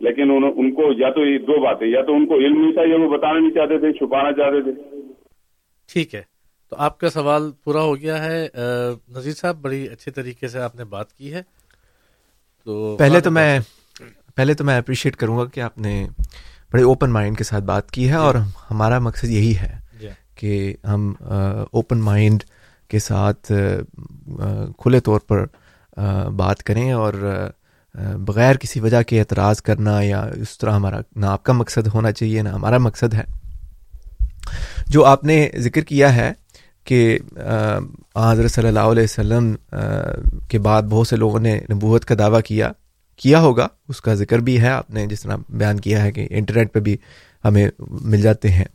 [0.07, 2.87] لیکن ان کو یا تو یہ دو باتیں یا تو ان کو علم نہیں تھا
[2.93, 4.73] یا وہ بتانا نہیں چاہتے تھے چھپانا چاہتے تھے
[5.93, 6.23] ٹھیک ہے
[6.69, 8.47] تو آپ کا سوال پورا ہو گیا ہے
[9.15, 11.41] نذیر صاحب بڑی اچھے طریقے سے آپ نے بات کی ہے
[12.65, 13.59] تو پہلے تو میں
[14.35, 15.93] پہلے تو میں اپریشیٹ کروں گا کہ آپ نے
[16.73, 18.35] بڑے اوپن مائنڈ کے ساتھ بات کی ہے جی۔ اور
[18.69, 20.07] ہمارا مقصد یہی ہے جی۔
[20.39, 22.43] کہ ہم اوپن مائنڈ
[22.89, 23.51] کے ساتھ
[24.81, 25.45] کھلے طور پر
[26.37, 27.13] بات کریں اور
[28.25, 32.11] بغیر کسی وجہ کے اعتراض کرنا یا اس طرح ہمارا نہ آپ کا مقصد ہونا
[32.21, 33.23] چاہیے نہ ہمارا مقصد ہے
[34.91, 36.31] جو آپ نے ذکر کیا ہے
[36.89, 37.17] کہ
[38.17, 39.53] حضرت صلی اللہ علیہ وسلم
[40.49, 42.71] کے بعد بہت سے لوگوں نے نبوت کا دعویٰ کیا
[43.23, 46.27] کیا ہوگا اس کا ذکر بھی ہے آپ نے جس طرح بیان کیا ہے کہ
[46.39, 46.95] انٹرنیٹ پہ بھی
[47.45, 47.67] ہمیں
[48.13, 48.65] مل جاتے ہیں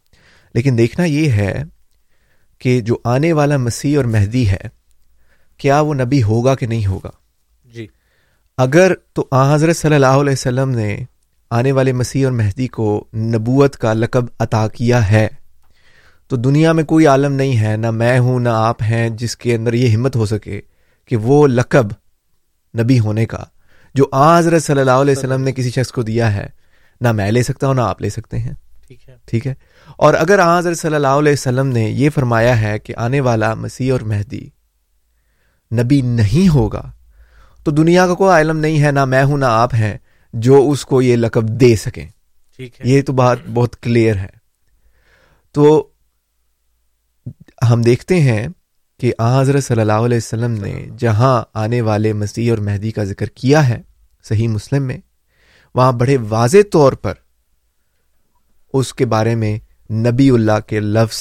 [0.55, 1.55] لیکن دیکھنا یہ ہے
[2.65, 4.62] کہ جو آنے والا مسیح اور مہدی ہے
[5.65, 7.11] کیا وہ نبی ہوگا کہ نہیں ہوگا
[7.77, 7.86] جی
[8.66, 10.91] اگر تو آ حضرت صلی اللہ علیہ وسلم نے
[11.61, 12.89] آنے والے مسیح اور مہدی کو
[13.35, 15.27] نبوت کا لقب عطا کیا ہے
[16.29, 19.55] تو دنیا میں کوئی عالم نہیں ہے نہ میں ہوں نہ آپ ہیں جس کے
[19.55, 20.61] اندر یہ ہمت ہو سکے
[21.09, 21.89] کہ وہ لقب
[22.81, 23.45] نبی ہونے کا
[23.97, 26.47] جو آ حضرت صلی اللہ علیہ وسلم نے کسی شخص کو دیا ہے
[27.05, 28.55] نہ میں لے سکتا ہوں نہ آپ لے سکتے ہیں
[29.27, 29.53] ٹھیک ہے
[30.07, 33.53] اور اگر آ حضرت صلی اللہ علیہ وسلم نے یہ فرمایا ہے کہ آنے والا
[33.67, 34.45] مسیح اور مہدی
[35.83, 36.83] نبی نہیں ہوگا
[37.65, 39.97] تو دنیا کا کوئی عالم نہیں ہے نہ میں ہوں نہ آپ ہیں
[40.47, 42.07] جو اس کو یہ لقب دے سکیں
[42.85, 44.33] یہ تو بات بہت کلیئر ہے
[45.55, 45.67] تو
[47.70, 48.47] ہم دیکھتے ہیں
[49.01, 53.05] کہ آ حضرت صلی اللہ علیہ وسلم نے جہاں آنے والے مسیح اور مہدی کا
[53.05, 53.81] ذکر کیا ہے
[54.28, 54.97] صحیح مسلم میں
[55.74, 57.15] وہاں بڑے واضح طور پر
[58.78, 59.57] اس کے بارے میں
[60.09, 61.19] نبی اللہ کے لفظ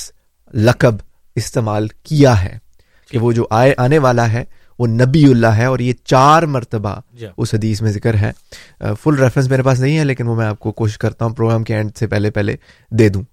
[0.68, 0.96] لقب
[1.42, 2.58] استعمال کیا ہے
[3.12, 4.44] کہ وہ جو آئے آنے والا ہے
[4.80, 8.32] وہ نبی اللہ ہے اور یہ چار مرتبہ جی۔ اس حدیث میں ذکر ہے
[9.02, 11.64] فل ریفرنس میرے پاس نہیں ہے لیکن وہ میں آپ کو کوشش کرتا ہوں پروگرام
[11.64, 12.56] کے اینڈ سے پہلے پہلے
[13.00, 13.24] دے دوں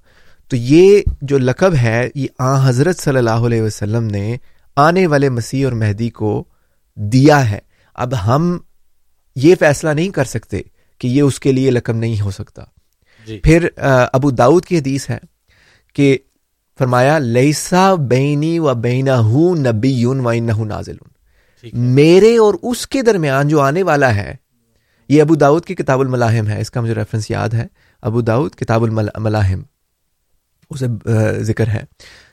[0.51, 1.01] تو یہ
[1.31, 4.36] جو لقب ہے یہ آ حضرت صلی اللہ علیہ وسلم نے
[4.85, 6.31] آنے والے مسیح اور مہدی کو
[7.12, 7.59] دیا ہے
[8.05, 8.48] اب ہم
[9.44, 10.60] یہ فیصلہ نہیں کر سکتے
[11.01, 12.64] کہ یہ اس کے لیے لقب نہیں ہو سکتا
[13.27, 13.68] جی پھر
[14.16, 15.18] ابو داؤد کی حدیث ہے
[15.94, 16.16] کہ
[16.78, 20.97] فرمایا لیسا بینی و بینا ہوں نبی و نازل
[22.02, 24.35] میرے اور اس کے درمیان جو آنے والا ہے
[25.09, 27.66] یہ ابو داود کی کتاب الملاحم ہے اس کا مجھے ریفرنس یاد ہے
[28.10, 29.60] ابو داود کتاب الملاحم
[30.75, 30.87] اسے
[31.47, 31.85] ذکر ہے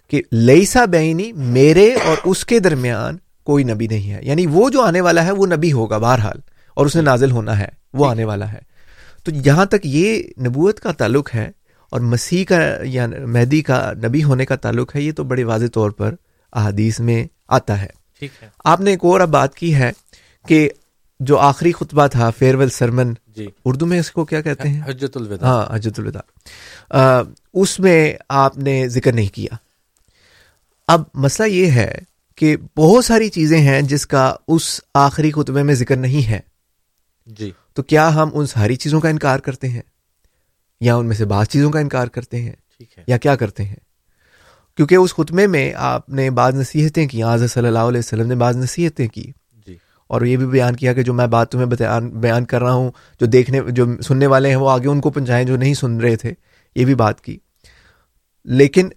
[0.10, 4.82] کہ لئیسا بینی میرے اور اس کے درمیان کوئی نبی نہیں ہے یعنی وہ جو
[4.82, 6.40] آنے والا ہے وہ نبی ہوگا بہرحال
[6.76, 8.60] اور اس نے نازل ہونا ہے وہ جی۔ آنے والا ہے
[9.26, 11.50] تو جہاں تک یہ نبوت کا تعلق ہے
[11.96, 12.58] اور مسیح کا
[12.94, 13.06] یا
[13.36, 16.16] مہدی کا نبی ہونے کا تعلق ہے یہ تو بڑے واضح طور پر
[16.62, 17.24] احادیث میں
[17.58, 18.26] آتا ہے
[18.74, 19.92] آپ نے ایک اور اب بات کی ہے
[20.48, 20.68] کہ
[21.26, 24.82] جو آخری خطبہ تھا فیئر ویل سرمن جی اردو میں اس کو کیا کہتے ہیں
[24.88, 27.10] حجت الوداع ہاں حجت الوداع
[27.62, 28.14] اس میں
[28.44, 29.56] آپ نے ذکر نہیں کیا
[30.94, 31.92] اب مسئلہ یہ ہے
[32.38, 36.40] کہ بہت ساری چیزیں ہیں جس کا اس آخری خطبے میں ذکر نہیں ہے
[37.40, 39.82] جی تو کیا ہم ان ساری چیزوں کا انکار کرتے ہیں
[40.82, 42.54] یا ان میں سے بعض چیزوں کا انکار کرتے ہیں
[43.08, 43.76] یا کیا کرتے ہیں
[44.78, 48.36] کیونکہ اس خطبے میں آپ نے بعض نصیحتیں کی آج صلی اللہ علیہ وسلم نے
[48.46, 49.32] بعض نصیحتیں کی
[50.14, 52.92] اور یہ بھی بیان کیا کہ جو میں بات تمہیں بیان بیان کر رہا ہوں
[53.20, 56.16] جو دیکھنے جو سننے والے ہیں وہ آگے ان کو پہنچائیں جو نہیں سن رہے
[56.24, 56.34] تھے
[56.76, 57.38] یہ بھی بات کی
[58.62, 58.90] لیکن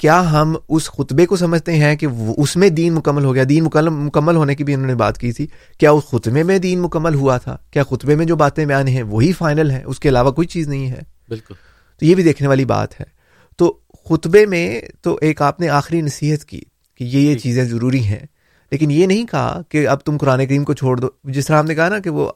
[0.00, 2.06] کیا ہم اس خطبے کو سمجھتے ہیں کہ
[2.36, 5.30] اس میں دین مکمل ہو گیا دین مکمل ہونے کی بھی انہوں نے بات کی
[5.32, 5.46] تھی
[5.78, 9.02] کیا اس خطبے میں دین مکمل ہوا تھا کیا خطبے میں جو باتیں بیان ہیں
[9.10, 11.54] وہی فائنل ہیں اس کے علاوہ کوئی چیز نہیں ہے بالکل
[11.98, 13.04] تو یہ بھی دیکھنے والی بات ہے
[13.58, 13.72] تو
[14.08, 18.02] خطبے میں تو ایک آپ نے آخری نصیحت کی کہ یہ یہ جی۔ چیزیں ضروری
[18.04, 18.24] ہیں
[18.72, 21.08] لیکن یہ نہیں کہا کہ اب تم قرآن کریم کو چھوڑ دو
[21.38, 22.26] جس طرح ہم نے کہا نا کہ وہ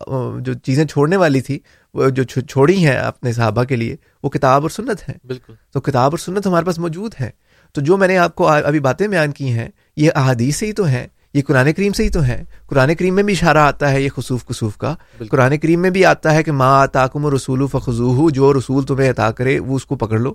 [0.46, 1.58] جو چیزیں چھوڑنے والی تھی
[1.94, 5.80] وہ جو چھوڑی ہیں اپنے صحابہ کے لیے وہ کتاب اور سنت ہے بالکل تو
[5.86, 7.30] کتاب اور سنت ہمارے پاس موجود ہے
[7.74, 9.68] تو جو میں نے آپ کو ابھی باتیں بیان کی ہیں
[10.02, 13.14] یہ احادیث سے ہی تو ہیں یہ قرآن کریم سے ہی تو ہیں قرآن کریم
[13.14, 14.94] میں بھی اشارہ آتا ہے یہ خصوف کسوف کا
[15.30, 18.84] قرآن کریم میں بھی آتا ہے کہ ماں اتا کم و رسول و جو رسول
[18.92, 20.34] تمہیں عطا کرے وہ اس کو پکڑ لو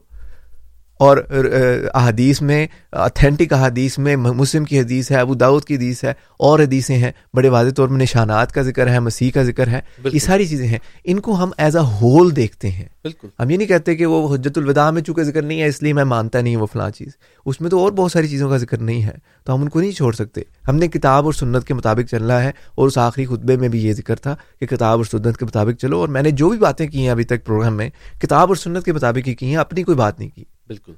[1.01, 2.65] اور احادیث میں
[3.03, 6.11] اتھینٹک احادیث میں مسلم کی حدیث ہے ابو داود کی حدیث ہے
[6.47, 9.79] اور حدیثیں ہیں بڑے واضح طور پر نشانات کا ذکر ہے مسیح کا ذکر ہے
[10.03, 10.77] یہ ساری چیزیں ہیں
[11.11, 14.21] ان کو ہم ایز اے ہول دیکھتے ہیں بالکل ہم یہ نہیں کہتے کہ وہ
[14.35, 17.17] حجت الوداع میں چونکہ ذکر نہیں ہے اس لیے میں مانتا نہیں وہ فلاں چیز
[17.45, 19.13] اس میں تو اور بہت ساری چیزوں کا ذکر نہیں ہے
[19.45, 22.41] تو ہم ان کو نہیں چھوڑ سکتے ہم نے کتاب اور سنت کے مطابق چلنا
[22.43, 25.45] ہے اور اس آخری خطبے میں بھی یہ ذکر تھا کہ کتاب اور سنت کے
[25.45, 27.89] مطابق چلو اور میں نے جو بھی باتیں کی ہیں ابھی تک پروگرام میں
[28.21, 30.93] کتاب اور سنت کے مطابق ہی کی ہیں اپنی کوئی بات نہیں کی بالکل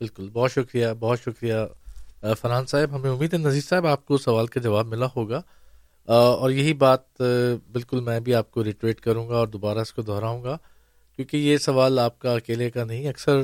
[0.00, 1.54] بالکل بہت شکریہ بہت شکریہ
[2.40, 5.40] فرحان صاحب ہمیں امید ہے نذیر صاحب آپ کو سوال کا جواب ملا ہوگا
[6.40, 7.22] اور یہی بات
[7.72, 10.56] بالکل میں بھی آپ کو ریٹویٹ کروں گا اور دوبارہ اس کو دہراؤں گا
[11.16, 13.42] کیونکہ یہ سوال آپ کا اکیلے کا نہیں اکثر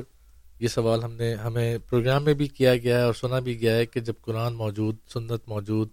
[0.60, 3.74] یہ سوال ہم نے ہمیں پروگرام میں بھی کیا گیا ہے اور سنا بھی گیا
[3.76, 5.88] ہے کہ جب قرآن موجود سنت موجود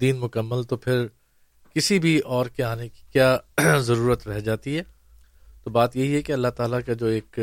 [0.00, 1.06] دین مکمل تو پھر
[1.74, 3.36] کسی بھی اور کے آنے کی کیا
[3.90, 4.82] ضرورت رہ جاتی ہے
[5.64, 7.38] تو بات یہی ہے کہ اللہ تعالیٰ کا جو ایک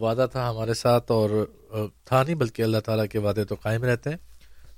[0.00, 1.30] وعدہ تھا ہمارے ساتھ اور
[2.06, 4.16] تھا نہیں بلکہ اللہ تعالیٰ کے وعدے تو قائم رہتے ہیں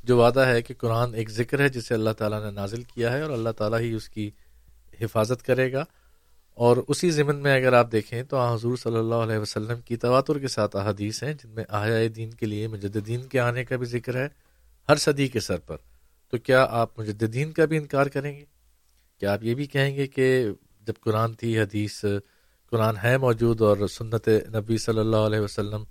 [0.07, 3.20] جو وعدہ ہے کہ قرآن ایک ذکر ہے جسے اللہ تعالیٰ نے نازل کیا ہے
[3.23, 4.31] اور اللہ تعالیٰ ہی اس کی
[5.01, 5.85] حفاظت کرے گا
[6.66, 10.39] اور اسی ضمن میں اگر آپ دیکھیں تو حضور صلی اللہ علیہ وسلم کی تواتر
[10.39, 13.87] کے ساتھ احادیث ہیں جن میں آیا دین کے لیے مجدین کے آنے کا بھی
[13.87, 14.28] ذکر ہے
[14.89, 15.77] ہر صدی کے سر پر
[16.31, 18.45] تو کیا آپ مجدین کا بھی انکار کریں گے
[19.20, 20.31] کیا آپ یہ بھی کہیں گے کہ
[20.87, 22.05] جب قرآن تھی حدیث
[22.71, 25.83] قرآن ہے موجود اور سنت نبی صلی اللہ علیہ وسلم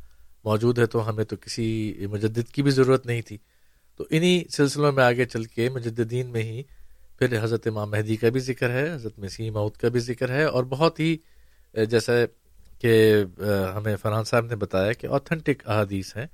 [0.46, 1.68] موجود ہے تو ہمیں تو کسی
[2.12, 3.38] مجدد کی بھی ضرورت نہیں تھی
[3.98, 6.64] تو انہی سلسلوں میں آگے چل کے مجددین میں ہی
[7.20, 10.44] پھر حضرت امام مہدی کا بھی ذکر ہے حضرت مسیح مود کا بھی ذکر ہے
[10.44, 11.16] اور بہت ہی
[11.92, 12.14] جیسا
[12.82, 12.94] کہ
[13.76, 16.26] ہمیں فرحان صاحب نے بتایا کہ آتھینٹک احادیث ہیں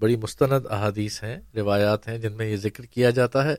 [0.00, 3.54] بڑی مستند احادیث ہیں روایات ہیں جن میں یہ ذکر کیا جاتا ہے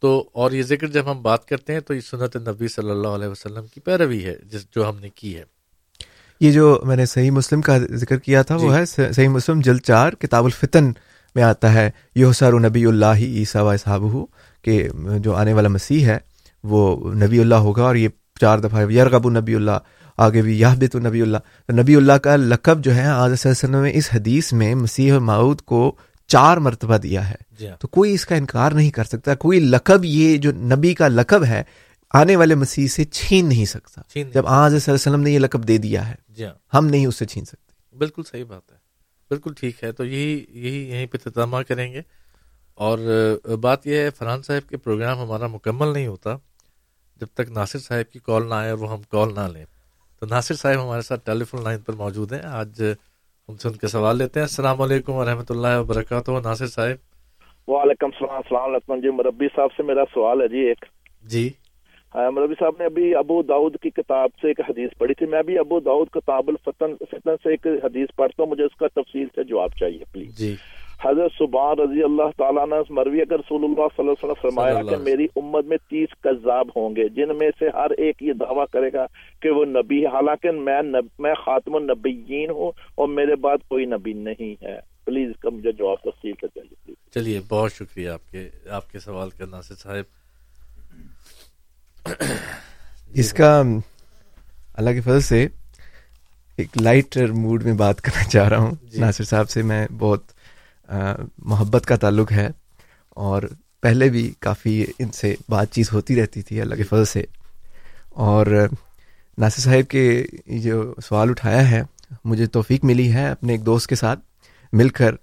[0.00, 3.18] تو اور یہ ذکر جب ہم بات کرتے ہیں تو یہ سنت نبی صلی اللہ
[3.18, 5.44] علیہ وسلم کی پیروی ہے جس جو ہم نے کی ہے
[6.40, 9.60] یہ جو میں نے صحیح مسلم کا ذکر کیا تھا وہ جی۔ ہے صحیح مسلم
[9.64, 10.90] جل چار کتاب الفتن
[11.34, 14.24] میں آتا ہے یوسر نبی اللہ عیسیٰ صحاب ہو
[14.64, 14.82] کہ
[15.22, 16.18] جو آنے والا مسیح ہے
[16.74, 16.82] وہ
[17.24, 18.08] نبی اللہ ہوگا اور یہ
[18.40, 22.84] چار دفعہ یرغب النبی اللہ آگے بھی یہ بت النبی اللہ نبی اللہ کا لقب
[22.84, 25.90] جو ہے آج وسلم اس حدیث میں مسیح معود کو
[26.32, 30.04] چار مرتبہ دیا ہے جی تو کوئی اس کا انکار نہیں کر سکتا کوئی لقب
[30.04, 31.62] یہ جو نبی کا لقب ہے
[32.16, 35.30] آنے والے مسیح سے چھین نہیں سکتا چھین جب آج صلی اللہ علیہ وسلم نے
[35.30, 38.44] یہ لقب دے دیا ہے جی ہاں۔ ہم نہیں اسے چھین سکتے بالکل بالکل صحیح
[38.48, 42.02] بات ہے ٹھیک ہے تو یہی یہی یہیں پہ کریں گے
[42.86, 42.98] اور
[43.62, 46.36] بات یہ ہے فرحان صاحب کے پروگرام ہمارا مکمل نہیں ہوتا
[47.20, 49.64] جب تک ناصر صاحب کی کال نہ آئے اور وہ ہم کال نہ لیں
[50.20, 53.76] تو ناصر صاحب ہمارے ساتھ ٹیلی فون لائن پر موجود ہیں آج ہم سے ان
[53.82, 58.70] کے سوال لیتے ہیں السلام علیکم و رحمۃ اللہ وبرکاتہ ناصر صاحب وعلیکم السلام السلام
[58.70, 60.84] علیکم جی مربی صاحب سے میرا سوال ہے جی ایک
[61.34, 61.48] جی
[62.34, 65.58] مولوی صاحب نے ابھی ابو داؤد کی کتاب سے ایک حدیث پڑھی تھی میں بھی
[65.58, 69.44] ابو داؤد کتاب الفتن فتن سے ایک حدیث پڑھتا ہوں مجھے اس کا تفصیل سے
[69.50, 70.54] جواب چاہیے پلیز جی
[71.04, 74.82] حضرت سبحان رضی اللہ تعالیٰ نے مروی اگر رسول اللہ صلی اللہ علیہ وسلم فرمایا
[74.88, 78.64] کہ میری امت میں تیس قذاب ہوں گے جن میں سے ہر ایک یہ دعویٰ
[78.72, 79.06] کرے گا
[79.42, 81.06] کہ وہ نبی ہے حالانکہ میں نب...
[81.26, 85.72] میں خاتم النبیین ہوں اور میرے بعد کوئی نبی نہیں ہے پلیز اس کا مجھے
[85.72, 90.16] جواب تفصیل سے چاہیے چلیے بہت شکریہ آپ کے آپ کے سوال کرنا ناصر صاحب
[93.20, 93.50] اس کا
[94.74, 95.46] اللہ کے فضل سے
[96.60, 99.00] ایک لائٹر موڈ میں بات کرنا چاہ رہا ہوں جی.
[99.00, 100.32] ناصر صاحب سے میں بہت
[101.52, 102.48] محبت کا تعلق ہے
[103.26, 103.42] اور
[103.82, 106.88] پہلے بھی کافی ان سے بات چیت ہوتی رہتی تھی اللہ کے جی.
[106.88, 107.22] فضل سے
[108.28, 108.46] اور
[109.40, 110.24] ناصر صاحب کے
[110.62, 111.82] جو سوال اٹھایا ہے
[112.24, 114.20] مجھے توفیق ملی ہے اپنے ایک دوست کے ساتھ
[114.80, 115.14] مل کر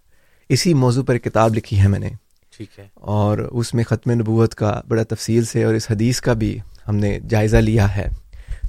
[0.55, 2.09] اسی موضوع پر کتاب لکھی ہے میں نے
[2.57, 2.87] ٹھیک ہے
[3.19, 6.57] اور اس میں ختم نبوت کا بڑا تفصیل سے اور اس حدیث کا بھی
[6.87, 8.07] ہم نے جائزہ لیا ہے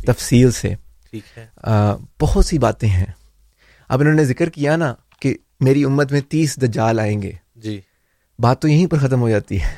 [0.06, 0.74] تفصیل سے
[1.10, 1.46] ٹھیک ہے
[2.20, 3.06] بہت سی باتیں ہیں
[3.94, 5.34] اب انہوں نے ذکر کیا نا کہ
[5.66, 7.32] میری امت میں تیس دجال آئیں گے
[7.66, 7.80] جی
[8.42, 9.74] بات تو یہیں پر ختم ہو جاتی ہے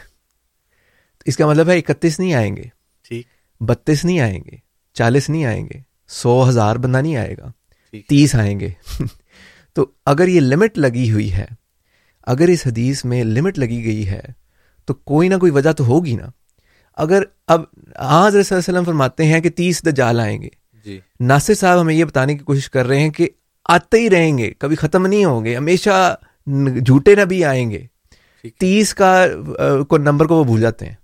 [1.30, 2.62] اس کا مطلب ہے اکتیس نہیں آئیں گے
[3.08, 3.26] ٹھیک
[3.68, 4.56] بتیس نہیں آئیں گے
[4.98, 5.80] چالیس نہیں آئیں گے
[6.22, 7.50] سو ہزار بندہ نہیں آئے گا
[8.08, 8.68] تیس آئیں گے
[9.74, 11.46] تو اگر یہ لمٹ لگی ہوئی ہے
[12.32, 14.20] اگر اس حدیث میں لمٹ لگی گئی ہے
[14.86, 16.28] تو کوئی نہ کوئی وجہ تو ہوگی نا
[17.04, 17.22] اگر
[17.54, 17.60] اب
[17.98, 20.48] ہاں حضرت صلی اللہ علیہ وسلم فرماتے ہیں کہ تیس دجال آئیں گے
[20.84, 20.98] جی
[21.30, 23.28] ناصر صاحب ہمیں یہ بتانے کی کوشش کر رہے ہیں کہ
[23.74, 25.98] آتے ہی رہیں گے کبھی ختم نہیں ہوں گے ہمیشہ
[26.84, 27.80] جھوٹے نہ بھی آئیں گے
[28.64, 29.12] تیس کا
[29.88, 30.94] کو نمبر کو وہ بھول جاتے ہیں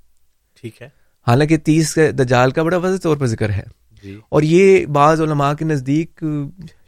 [0.61, 0.89] ٹھیک ہے
[1.31, 3.65] حالانکہ تیس دجال کا بڑا واضح طور پر ذکر ہے
[4.03, 6.25] جی اور یہ بعض علماء کے نزدیک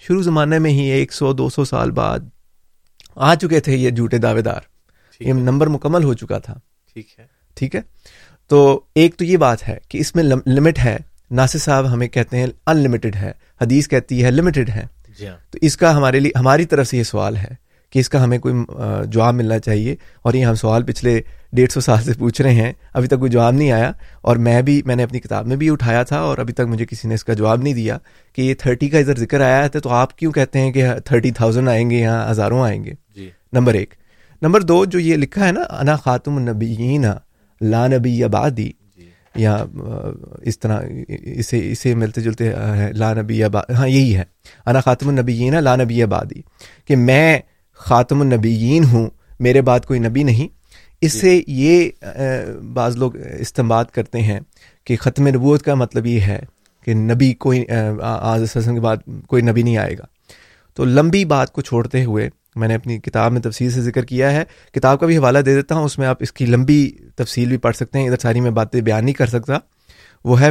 [0.07, 2.29] شروع زمانے میں ہی ایک سو دو سو سال بعد
[3.29, 4.71] آ چکے تھے یہ جھوٹے دعوے دار
[5.21, 6.55] یہ نمبر مکمل ہو چکا تھا
[6.95, 7.25] ٹھیک ہے
[7.61, 7.81] ٹھیک ہے
[8.49, 8.59] تو
[9.01, 10.97] ایک تو یہ بات ہے کہ اس میں لمٹ ہے
[11.39, 14.85] ناصر صاحب ہمیں کہتے ہیں ان لمیٹڈ ہے حدیث کہتی ہے لمیٹڈ ہے
[15.19, 17.55] جی ہاں۔ تو اس کا ہمارے لیے ہماری طرف سے یہ سوال ہے
[17.93, 18.55] کہ اس کا ہمیں کوئی
[19.13, 19.95] جواب ملنا چاہیے
[20.25, 21.21] اور یہ ہم سوال پچھلے
[21.57, 23.91] ڈیڑھ سو سال سے پوچھ رہے ہیں ابھی تک کوئی جواب نہیں آیا
[24.29, 26.87] اور میں بھی میں نے اپنی کتاب میں بھی اٹھایا تھا اور ابھی تک مجھے
[26.91, 27.99] کسی نے اس کا جواب نہیں دیا
[28.35, 31.31] کہ یہ تھرٹی کا ادھر ذکر آیا تھا تو آپ کیوں کہتے ہیں کہ تھرٹی
[31.41, 33.95] تھاؤزینڈ آئیں گے یہاں ہزاروں آئیں گے جی نمبر ایک
[34.43, 37.05] نمبر دو جو یہ لکھا ہے نا انا خاتم النبیین
[37.61, 38.71] لا نبی آبادی
[39.37, 39.55] یا
[40.49, 40.81] اس طرح
[41.37, 44.23] اسے اسے ملتے جلتے ہیں لا نبی آباد ہاں یہی ہے
[44.67, 46.41] انا خاتم النبیین لا نبی آبادی
[46.89, 47.39] کہ میں
[47.89, 49.09] خاتم النبیین ہوں
[49.43, 50.49] میرے بعد کوئی نبی نہیں
[51.05, 51.19] اس جی.
[51.19, 51.91] سے یہ
[52.75, 54.39] بعض لوگ استعمال کرتے ہیں
[54.87, 56.39] کہ ختم نبوت کا مطلب یہ ہے
[56.85, 57.65] کہ نبی کوئی
[58.11, 58.97] آج کے بعد
[59.29, 60.05] کوئی نبی نہیں آئے گا
[60.77, 62.29] تو لمبی بات کو چھوڑتے ہوئے
[62.61, 64.43] میں نے اپنی کتاب میں تفصیل سے ذکر کیا ہے
[64.75, 66.79] کتاب کا بھی حوالہ دے دیتا ہوں اس میں آپ اس کی لمبی
[67.19, 69.59] تفصیل بھی پڑھ سکتے ہیں ادھر ساری میں باتیں بیان نہیں کر سکتا
[70.31, 70.51] وہ ہے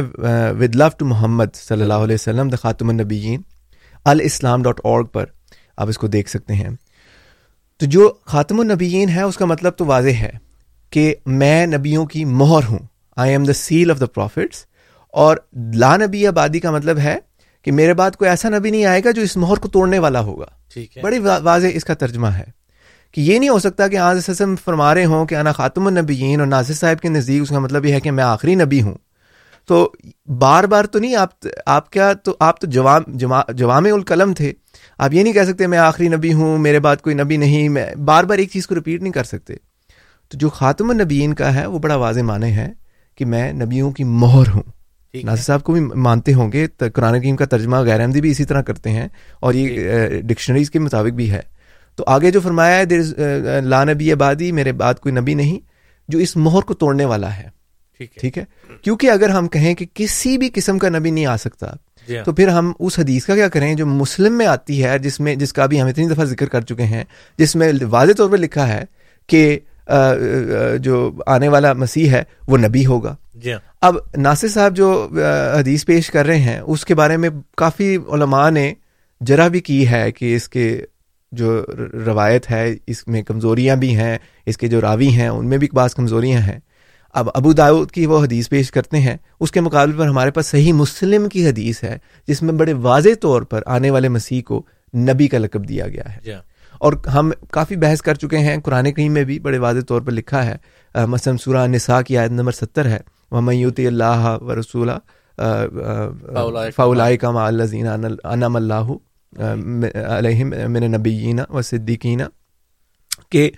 [0.60, 3.40] ود لو ٹو محمد صلی اللہ علیہ وسلم دا خاتم النبیین
[4.12, 5.24] الاسلام ڈاٹ اورگ پر
[5.84, 6.68] آپ اس کو دیکھ سکتے ہیں
[7.78, 10.30] تو جو خاتم النبیین ہے اس کا مطلب تو واضح ہے
[10.92, 11.12] کہ
[11.44, 12.78] میں نبیوں کی مہر ہوں
[13.24, 14.64] I am the seal of the prophets
[15.24, 15.36] اور
[15.82, 17.16] لا نبی آبادی کا مطلب ہے
[17.66, 20.20] کہ میرے بعد کوئی ایسا نبی نہیں آئے گا جو اس مہر کو توڑنے والا
[20.24, 22.44] ہوگا ٹھیک ہے بڑی واضح اس کا ترجمہ ہے
[23.14, 26.40] کہ یہ نہیں ہو سکتا کہ آج سسم فرما رہے ہوں کہ انا خاتم النبیین
[26.40, 28.94] اور ناصر صاحب کے نزدیک اس کا مطلب یہ ہے کہ میں آخری نبی ہوں
[29.68, 29.78] تو
[30.40, 34.52] بار بار تو نہیں آپ آپ کیا تو آپ تو جوام جوام القلم تھے
[34.98, 37.86] آپ یہ نہیں کہہ سکتے میں آخری نبی ہوں میرے بعد کوئی نبی نہیں میں
[38.12, 39.54] بار بار ایک چیز کو رپیٹ نہیں کر سکتے
[40.28, 42.68] تو جو خاتم النبیین کا ہے وہ بڑا واضح معنی ہے
[43.18, 44.62] کہ میں نبیوں کی مہر ہوں
[45.24, 48.44] ناصر صاحب کو بھی مانتے ہوں گے قرآن کریم کا ترجمہ غیر احمدی بھی اسی
[48.44, 49.06] طرح کرتے ہیں
[49.40, 51.40] اور یہ ڈکشنریز جی۔ کے مطابق بھی ہے
[51.96, 55.58] تو آگے جو فرمایا ہے دیر لا نبی آبادی میرے بعد کوئی نبی نہیں
[56.12, 57.48] جو اس مہر کو توڑنے والا ہے
[58.20, 58.44] ٹھیک ہے
[58.82, 61.70] کیونکہ اگر ہم کہیں کہ کسی بھی قسم کا نبی نہیں آ سکتا
[62.08, 64.98] جی ہاں۔ تو پھر ہم اس حدیث کا کیا کریں جو مسلم میں آتی ہے
[65.04, 67.02] جس میں جس کا بھی ہم اتنی دفعہ ذکر کر چکے ہیں
[67.38, 68.84] جس میں واضح طور پہ لکھا ہے
[69.28, 69.58] کہ
[70.82, 73.14] جو آنے والا مسیح ہے وہ نبی ہوگا
[73.44, 74.90] جی ہاں۔ اب ناصر صاحب جو
[75.56, 78.72] حدیث پیش کر رہے ہیں اس کے بارے میں کافی علماء نے
[79.28, 80.80] جرا بھی کی ہے کہ اس کے
[81.38, 81.54] جو
[82.06, 84.16] روایت ہے اس میں کمزوریاں بھی ہیں
[84.50, 86.58] اس کے جو راوی ہیں ان میں بھی بعض کمزوریاں ہیں
[87.20, 90.46] اب ابو داود کی وہ حدیث پیش کرتے ہیں اس کے مقابلے پر ہمارے پاس
[90.46, 91.96] صحیح مسلم کی حدیث ہے
[92.28, 94.62] جس میں بڑے واضح طور پر آنے والے مسیح کو
[95.08, 96.24] نبی کا لقب دیا گیا ہے yeah.
[96.24, 96.40] جی ہاں۔
[96.86, 100.12] اور ہم کافی بحث کر چکے ہیں قرآن کریم میں بھی بڑے واضح طور پر
[100.12, 102.98] لکھا ہے مثلاً سورہ نساء کی عائد نمبر ستر ہے
[103.32, 104.90] وہ میوتی اللہ و رسول
[106.76, 107.00] فاول
[107.92, 108.90] انم اللہ
[110.18, 112.24] علیہم من نبیینہ و صدیقینہ
[113.32, 113.50] کہ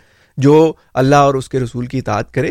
[0.46, 0.54] جو
[1.02, 2.50] اللہ اور اس کے رسول کی اطاعت کرے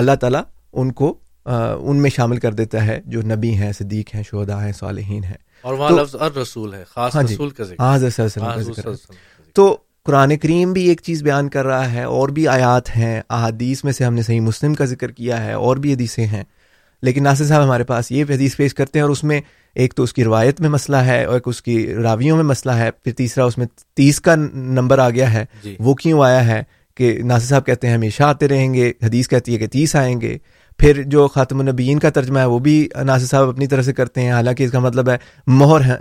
[0.00, 0.42] اللہ تعالیٰ
[0.82, 1.12] ان کو
[1.48, 5.24] آ, ان میں شامل کر دیتا ہے جو نبی ہیں صدیق ہیں شہدا ہیں صالحین
[5.24, 5.36] ہیں
[5.66, 8.54] اور وہاں لفظ ار ہے خاص ہاں جی۔ رسول کا ذکر ہاں حضرت صلی ہاں،
[8.56, 8.94] کا ذکر
[9.56, 9.74] تو
[10.06, 13.92] قرآن کریم بھی ایک چیز بیان کر رہا ہے اور بھی آیات ہیں احادیث میں
[13.92, 16.42] سے ہم نے صحیح مسلم کا ذکر کیا ہے اور بھی حدیثیں ہیں
[17.06, 19.40] لیکن ناصر صاحب ہمارے پاس یہ حدیث پیش کرتے ہیں اور اس میں
[19.84, 22.72] ایک تو اس کی روایت میں مسئلہ ہے اور ایک اس کی راویوں میں مسئلہ
[22.82, 23.66] ہے پھر تیسرا اس میں
[23.96, 24.34] تیس کا
[24.78, 25.74] نمبر آ گیا ہے جی.
[25.80, 26.62] وہ کیوں آیا ہے
[26.96, 30.20] کہ ناصر صاحب کہتے ہیں ہمیشہ آتے رہیں گے حدیث کہتی ہے کہ تیس آئیں
[30.20, 30.36] گے
[30.78, 34.22] پھر جو خاتم النبیین کا ترجمہ ہے وہ بھی ناصر صاحب اپنی طرح سے کرتے
[34.22, 35.16] ہیں حالانکہ اس کا مطلب ہے
[35.64, 35.98] مہر ہے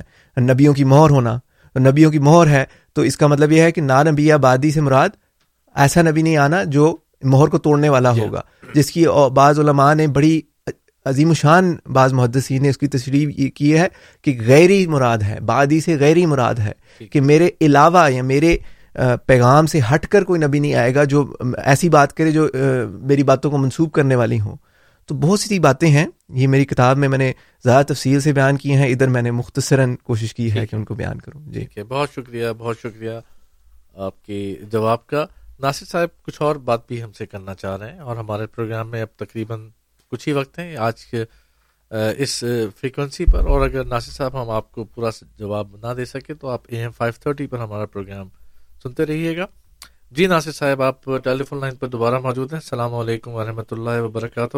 [0.52, 1.38] نبیوں کی مہر ہونا
[1.88, 2.64] نبیوں کی مہر ہے
[2.96, 5.10] تو اس کا مطلب یہ ہے کہ نا نبی آبادی سے مراد
[5.86, 6.96] ایسا نبی نہیں آنا جو
[7.34, 8.20] مہر کو توڑنے والا yeah.
[8.20, 8.26] جی.
[8.26, 8.42] ہوگا
[8.74, 9.06] جس کی
[9.36, 10.42] بعض علماء نے بڑی
[11.12, 13.88] عظیم شان بعض محدثی نے اس کی تشریح کی ہے
[14.24, 16.72] کہ غیری مراد ہے بادی سے غیری مراد ہے
[17.12, 18.56] کہ میرے علاوہ یا میرے
[19.28, 21.26] پیغام سے ہٹ کر کوئی نبی نہیں آئے گا جو
[21.64, 22.48] ایسی بات کرے جو
[23.10, 24.56] میری باتوں کو منسوب کرنے والی ہوں
[25.08, 26.06] تو بہت سی باتیں ہیں
[26.36, 27.32] یہ میری کتاب میں میں نے
[27.64, 30.84] زیادہ تفصیل سے بیان کی ہیں ادھر میں نے مختصراً کوشش کی ہے کہ ان
[30.86, 33.12] کو بیان کروں جی بہت شکریہ بہت شکریہ
[34.06, 34.40] آپ کے
[34.72, 35.26] جواب کا
[35.64, 38.90] ناصر صاحب کچھ اور بات بھی ہم سے کرنا چاہ رہے ہیں اور ہمارے پروگرام
[38.92, 39.68] میں اب تقریباً
[40.12, 41.24] کچھ ہی وقت ہیں آج کے
[42.26, 42.40] اس
[42.80, 45.10] فریکوینسی پر اور اگر ناصر صاحب ہم آپ کو پورا
[45.40, 48.28] جواب نہ دے سکے تو آپ اے ایم فائیو تھرٹی پر ہمارا پروگرام
[48.84, 49.46] سنتے رہیے گا
[50.18, 54.02] جی ناصر صاحب آپ ٹیلی فون لائن پر دوبارہ موجود ہیں السلام علیکم ورحمۃ اللہ
[54.04, 54.58] وبرکاتہ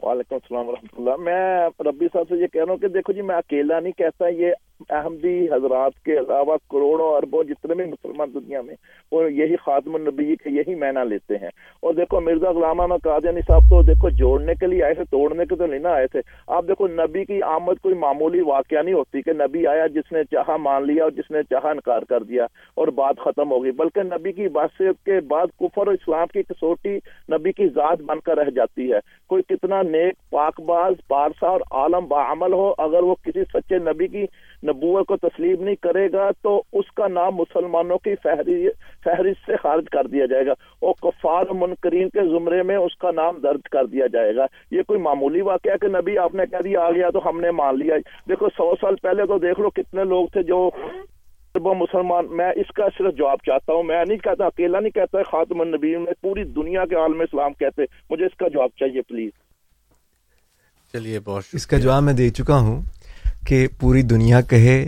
[0.00, 3.22] وعلیکم السلام و اللہ میں ربی صاحب سے یہ کہہ رہا ہوں کہ دیکھو جی
[3.30, 4.52] میں اکیلا نہیں کہتا یہ
[4.98, 8.74] احمدی حضرات کے علاوہ کروڑوں اربوں جتنے بھی مسلمان دنیا میں
[9.12, 11.48] وہ یہی خاتم النبی کے یہی معنی لیتے ہیں
[11.82, 15.56] اور دیکھو مرزا غلامہ قادیانی صاحب تو دیکھو جوڑنے کے لیے آئے تھے توڑنے کے
[15.56, 16.20] تو نہیں نہ آئے تھے
[16.56, 20.24] آپ دیکھو نبی کی آمد کوئی معمولی واقعہ نہیں ہوتی کہ نبی آیا جس نے
[20.30, 22.46] چاہا مان لیا اور جس نے چاہا انکار کر دیا
[22.76, 26.42] اور بات ختم ہو گئی بلکہ نبی کی بادشت کے بعد کفر اور اسلام کی
[26.48, 26.96] کسوٹی
[27.36, 28.98] نبی کی ذات بن کر رہ جاتی ہے
[29.28, 32.22] کوئی کتنا نیک پاک باز پارسا اور عالم با
[32.52, 34.24] ہو اگر وہ کسی سچے نبی کی
[34.72, 39.88] نبوت کو تسلیم نہیں کرے گا تو اس کا نام مسلمانوں کی فہرست سے خارج
[39.92, 40.52] کر دیا جائے گا
[40.86, 44.46] اور کفار منکرین کے زمرے میں اس کا نام درج کر دیا جائے گا
[44.76, 47.50] یہ کوئی معمولی واقعہ کہ نبی آپ نے کہہ دیا آ گیا تو ہم نے
[47.62, 47.96] مان لیا
[48.28, 50.68] دیکھو سو سال پہلے تو دیکھ لو کتنے لوگ تھے جو
[51.82, 55.60] مسلمان میں اس کا صرف جواب چاہتا ہوں میں نہیں کہتا اکیلا نہیں کہتا خاتم
[55.60, 59.30] النبی میں پوری دنیا کے عالم اسلام کہتے مجھے اس کا جواب چاہیے پلیز
[60.92, 62.80] چلیے بہت اس کا جواب میں دے چکا ہوں
[63.46, 64.82] کہ پوری دنیا کہے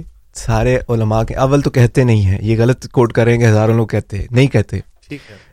[0.47, 3.75] سارے علماء کے اول تو کہتے نہیں ہیں یہ غلط کوٹ کریں گے کہ ہزاروں
[3.77, 4.79] لوگ کہتے نہیں کہتے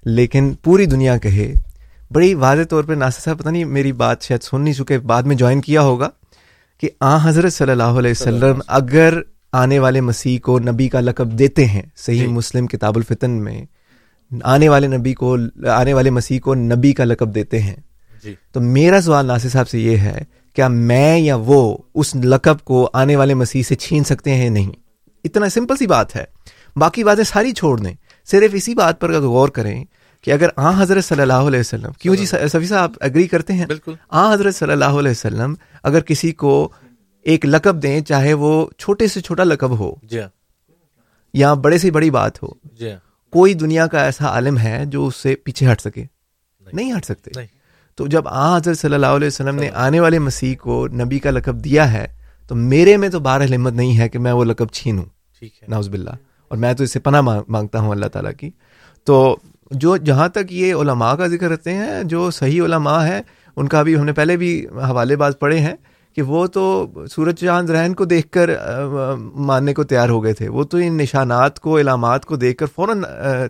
[0.05, 1.53] لیکن پوری دنیا کہے
[2.13, 5.23] بڑی واضح طور پہ ناصر صاحب پتہ نہیں میری بات شاید سن نہیں چکے بعد
[5.31, 6.09] میں جوائن کیا ہوگا
[6.79, 9.19] کہ آ حضرت صلی اللہ علیہ وسلم اگر
[9.61, 13.61] آنے والے مسیح کو نبی کا لقب دیتے ہیں صحیح جی۔ مسلم کتاب الفتن میں
[14.53, 15.35] آنے والے نبی کو
[15.77, 17.75] آنے والے مسیح کو نبی کا لقب دیتے ہیں
[18.23, 20.17] جی۔ تو میرا سوال ناصر صاحب سے یہ ہے
[20.55, 21.59] کیا میں یا وہ
[22.01, 24.71] اس لقب کو آنے والے مسیح سے چھین سکتے ہیں نہیں
[25.25, 26.23] اتنا سمپل سی بات ہے
[26.79, 27.93] باقی باتیں ساری چھوڑ دیں
[28.31, 29.83] صرف اسی بات پر غور کریں
[30.23, 33.53] کہ اگر آ حضرت صلی اللہ علیہ وسلم کیوں جی سفی صاحب آپ اگری کرتے
[33.61, 33.65] ہیں
[34.09, 35.53] آ حضرت صلی اللہ علیہ وسلم
[35.91, 36.51] اگر کسی کو
[37.33, 40.27] ایک لقب دیں چاہے وہ چھوٹے سے چھوٹا لقب ہو جی ہاں۔
[41.41, 42.47] یا بڑے سے بڑی بات ہو
[42.79, 42.97] جی ہاں۔
[43.37, 46.05] کوئی دنیا کا ایسا عالم ہے جو اس سے پیچھے ہٹ سکے
[46.73, 47.39] نہیں ہٹ سکتے
[47.97, 51.31] تو جب آ حضرت صلی اللہ علیہ وسلم نے آنے والے مسیح کو نبی کا
[51.31, 52.05] لقب دیا ہے
[52.47, 53.19] تو میرے میں تو
[53.55, 55.03] ہمت نہیں ہے کہ میں وہ لقب چھینوں
[55.39, 56.15] ٹھیک ہے ناؤز اللہ
[56.49, 58.49] اور میں تو اسے پناہ مانگتا ہوں اللہ تعالیٰ کی
[59.05, 59.15] تو
[59.83, 63.21] جو جہاں تک یہ علماء کا ذکر رہتے ہیں جو صحیح علماء ہیں
[63.55, 64.49] ان کا بھی ہم نے پہلے بھی
[64.89, 65.75] حوالے باز پڑھے ہیں
[66.15, 66.61] کہ وہ تو
[67.11, 68.49] سورج چاند رہن کو دیکھ کر
[69.49, 72.65] ماننے کو تیار ہو گئے تھے وہ تو ان نشانات کو علامات کو دیکھ کر
[72.75, 73.03] فوراً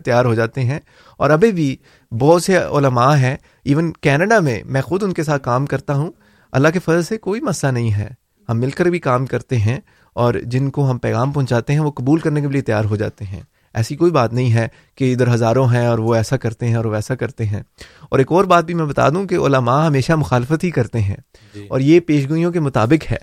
[0.04, 0.78] تیار ہو جاتے ہیں
[1.18, 1.74] اور ابھی بھی
[2.20, 3.36] بہت سے علماء ہیں
[3.70, 6.10] ایون کینیڈا میں میں خود ان کے ساتھ کام کرتا ہوں
[6.58, 8.08] اللہ کے فضل سے کوئی مسئلہ نہیں ہے
[8.48, 9.78] ہم مل کر بھی کام کرتے ہیں
[10.22, 13.24] اور جن کو ہم پیغام پہنچاتے ہیں وہ قبول کرنے کے لیے تیار ہو جاتے
[13.24, 13.40] ہیں
[13.80, 14.66] ایسی کوئی بات نہیں ہے
[14.98, 17.62] کہ ادھر ہزاروں ہیں اور وہ ایسا کرتے ہیں اور ویسا کرتے ہیں
[18.08, 21.16] اور ایک اور بات بھی میں بتا دوں کہ علماء ہمیشہ مخالفت ہی کرتے ہیں
[21.54, 23.18] جی اور یہ پیشگوئیوں کے مطابق ہے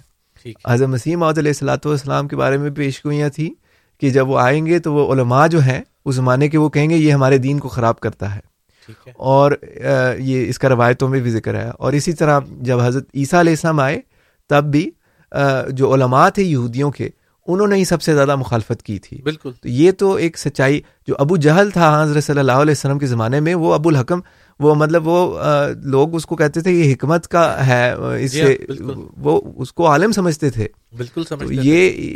[0.65, 3.49] اعظم وسیم معود علیہ السلاۃ والسلام کے بارے میں پیش گوئیاں تھیں
[4.01, 6.89] کہ جب وہ آئیں گے تو وہ علماء جو ہیں اس زمانے کے وہ کہیں
[6.89, 8.39] گے یہ ہمارے دین کو خراب کرتا ہے
[9.31, 9.51] اور
[10.19, 12.39] یہ اس کا روایتوں میں بھی ذکر ہے اور اسی طرح
[12.69, 13.99] جب حضرت عیسیٰ علیہ السلام آئے
[14.49, 14.89] تب بھی
[15.77, 17.09] جو علماء تھے یہودیوں کے
[17.53, 20.79] انہوں نے ہی سب سے زیادہ مخالفت کی تھی بالکل تو یہ تو ایک سچائی
[21.07, 23.89] جو ابو جہل تھا ہاں، حضرت صلی اللہ علیہ وسلم کے زمانے میں وہ ابو
[23.89, 24.19] الحکم
[24.63, 25.19] وہ مطلب وہ
[25.91, 27.91] لوگ اس کو کہتے تھے یہ حکمت کا ہے
[28.23, 28.93] اس جی سے ہاں،
[29.23, 30.67] وہ اس کو عالم سمجھتے تھے
[30.97, 31.23] بالکل
[31.65, 32.15] یہ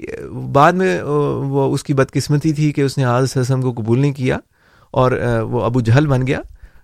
[0.53, 3.99] بعد میں وہ اس کی بدقسمتی تھی کہ اس نے حضرت علیہ وسلم کو قبول
[3.99, 4.37] نہیں کیا
[5.01, 5.11] اور
[5.51, 6.39] وہ ابو جہل بن گیا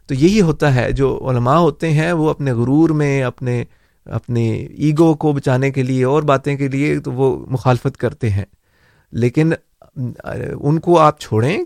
[0.09, 3.63] تو یہی ہوتا ہے جو علماء ہوتے ہیں وہ اپنے غرور میں اپنے
[4.17, 4.45] اپنے
[4.85, 8.45] ایگو کو بچانے کے لیے اور باتیں کے لیے تو وہ مخالفت کرتے ہیں
[9.23, 9.51] لیکن
[10.65, 11.57] ان کو آپ چھوڑیں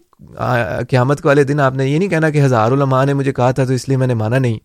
[0.89, 3.63] قیامت والے دن آپ نے یہ نہیں کہنا کہ ہزار علماء نے مجھے کہا تھا
[3.65, 4.59] تو اس لیے میں نے مانا نہیں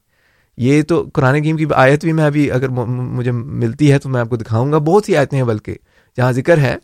[0.67, 4.21] یہ تو قرآن گیم کی آیت بھی میں ابھی اگر مجھے ملتی ہے تو میں
[4.21, 5.77] آپ کو دکھاؤں گا بہت سی آیتیں ہیں بلکہ
[6.17, 6.75] جہاں ذکر ہے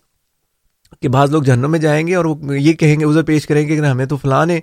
[1.01, 3.67] کہ بعض لوگ جہنم میں جائیں گے اور وہ یہ کہیں گے ازر پیش کریں
[3.69, 4.61] گے کہ ہمیں تو فلاں نے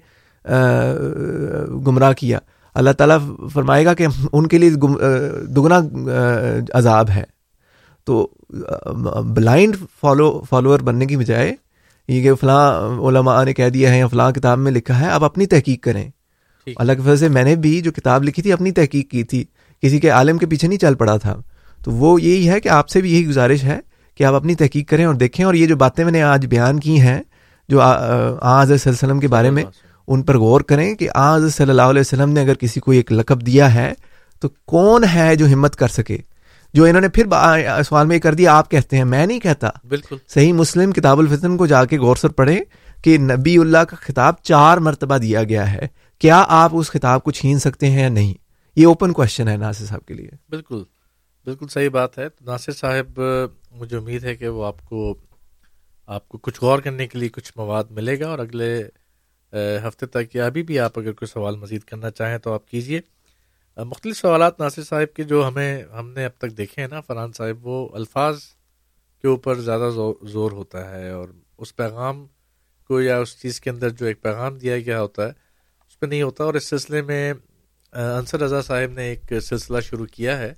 [1.88, 2.38] گمراہ کیا
[2.80, 3.18] اللہ تعالیٰ
[3.54, 4.70] فرمائے گا کہ ان کے لیے
[5.56, 5.80] دگنا
[6.78, 7.24] عذاب ہے
[8.06, 8.28] تو
[9.36, 11.54] بلائنڈ فالو فالوور بننے کی بجائے
[12.08, 12.72] یہ کہ فلاں
[13.10, 16.10] علماء نے کہہ دیا ہے یا فلاں کتاب میں لکھا ہے آپ اپنی تحقیق کریں
[16.76, 19.44] اللہ کے فضل سے میں نے بھی جو کتاب لکھی تھی اپنی تحقیق کی تھی
[19.82, 21.36] کسی کے عالم کے پیچھے نہیں چل پڑا تھا
[21.84, 23.80] تو وہ یہی ہے کہ آپ سے بھی یہی گزارش ہے
[24.18, 26.80] کہ آپ اپنی تحقیق کریں اور دیکھیں اور یہ جو باتیں میں نے آج بیان
[26.80, 27.22] کی ہیں
[27.70, 29.64] جو آ, آ, آ, آ علیہ وسلم کے بارے میں
[30.14, 33.12] ان پر غور کریں کہ آج صلی اللہ علیہ وسلم نے اگر کسی کو ایک
[33.12, 33.92] لقب دیا ہے
[34.42, 36.18] تو کون ہے جو ہمت کر سکے
[36.74, 37.26] جو انہوں نے پھر
[37.88, 41.58] سوال میں کر دیا آپ کہتے ہیں میں نہیں کہتا بالکل صحیح مسلم کتاب الفتن
[41.58, 42.60] کو جا کے غور سر پڑھے
[43.04, 45.88] کہ نبی اللہ کا خطاب چار مرتبہ دیا گیا ہے
[46.20, 48.34] کیا آپ اس خطاب کو چھین سکتے ہیں یا نہیں
[48.76, 50.84] یہ اوپن کوشچن ہے ناصر صاحب کے لیے بالکل
[51.46, 53.20] بالکل صحیح بات ہے ناصر صاحب
[53.80, 55.14] مجھے امید ہے کہ وہ آپ کو
[56.16, 58.72] آپ کو کچھ غور کرنے کے لیے کچھ مواد ملے گا اور اگلے
[59.88, 63.00] ہفتے تک یا ابھی بھی آپ اگر کوئی سوال مزید کرنا چاہیں تو آپ کیجیے
[63.86, 67.32] مختلف سوالات ناصر صاحب کے جو ہمیں ہم نے اب تک دیکھے ہیں نا فرحان
[67.38, 68.40] صاحب وہ الفاظ
[69.22, 69.90] کے اوپر زیادہ
[70.32, 71.30] زور ہوتا ہے اور
[71.64, 72.26] اس پیغام
[72.88, 75.30] کو یا اس چیز کے اندر جو ایک پیغام دیا گیا ہوتا ہے
[75.88, 77.34] اس پہ نہیں ہوتا اور اس سلسلے میں
[77.94, 80.54] انصر رضا صاحب نے ایک سلسلہ شروع کیا ہے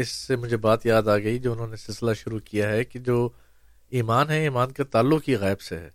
[0.00, 2.98] اس سے مجھے بات یاد آ گئی جو انہوں نے سلسلہ شروع کیا ہے کہ
[3.08, 3.28] جو
[3.98, 5.88] ایمان ہے ایمان کا تعلق ہی غائب سے ہے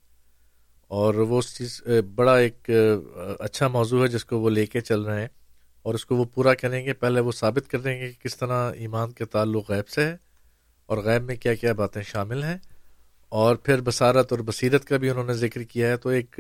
[0.99, 1.80] اور وہ اس چیز
[2.15, 2.69] بڑا ایک
[3.39, 5.27] اچھا موضوع ہے جس کو وہ لے کے چل رہے ہیں
[5.85, 8.35] اور اس کو وہ پورا کریں گے پہلے وہ ثابت کر دیں گے کہ کس
[8.38, 10.15] طرح ایمان کے تعلق غیب سے ہے
[10.89, 12.57] اور غیب میں کیا کیا باتیں شامل ہیں
[13.43, 16.39] اور پھر بصارت اور بصیرت کا بھی انہوں نے ذکر کیا ہے تو ایک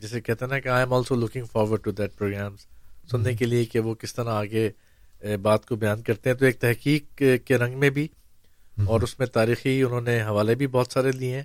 [0.00, 2.66] جسے کہتے ہیں نا کہ I am also looking forward to that programmes
[3.10, 4.68] سننے کے لیے کہ وہ کس طرح آگے
[5.48, 8.06] بات کو بیان کرتے ہیں تو ایک تحقیق کے رنگ میں بھی
[8.86, 11.42] اور اس میں تاریخی انہوں نے حوالے بھی بہت سارے لیے ہیں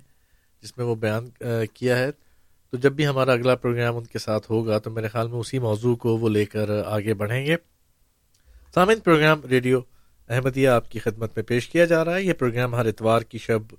[0.62, 1.28] جس میں وہ بیان
[1.74, 2.10] کیا ہے
[2.70, 5.58] تو جب بھی ہمارا اگلا پروگرام ان کے ساتھ ہوگا تو میرے خیال میں اسی
[5.68, 7.56] موضوع کو وہ لے کر آگے بڑھیں گے
[8.74, 9.80] سامعین پروگرام ریڈیو
[10.34, 13.38] احمدیہ آپ کی خدمت میں پیش کیا جا رہا ہے یہ پروگرام ہر اتوار کی
[13.46, 13.74] شب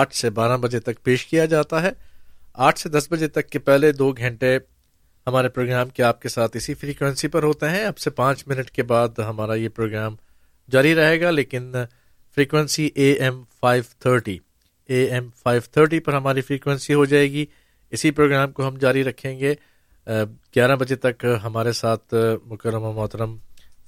[0.00, 1.90] آٹھ سے بارہ بجے تک پیش کیا جاتا ہے
[2.68, 4.56] آٹھ سے دس بجے تک کے پہلے دو گھنٹے
[5.26, 8.70] ہمارے پروگرام کے آپ کے ساتھ اسی فریکوینسی پر ہوتے ہیں اب سے پانچ منٹ
[8.78, 10.14] کے بعد ہمارا یہ پروگرام
[10.72, 11.72] جاری رہے گا لیکن
[12.34, 14.38] frequency A M five thirty
[14.90, 17.44] A M five thirty پر ہماری فریکوینسی ہو جائے گی
[17.94, 19.54] اسی پروگرام کو ہم جاری رکھیں گے
[20.54, 22.14] گیارہ بجے تک ہمارے ساتھ
[22.50, 23.36] مکرمہ محترم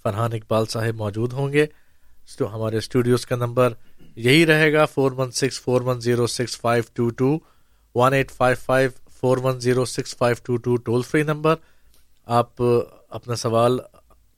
[0.03, 1.67] فرحان اقبال صاحب موجود ہوں گے
[2.39, 3.73] تو ہمارے اسٹوڈیوز کا نمبر
[4.27, 7.37] یہی رہے گا four one six four one zero six five two two
[7.95, 8.91] one eight five five
[9.21, 11.55] four one zero six five two two toll free number
[12.41, 13.79] آپ اپنا سوال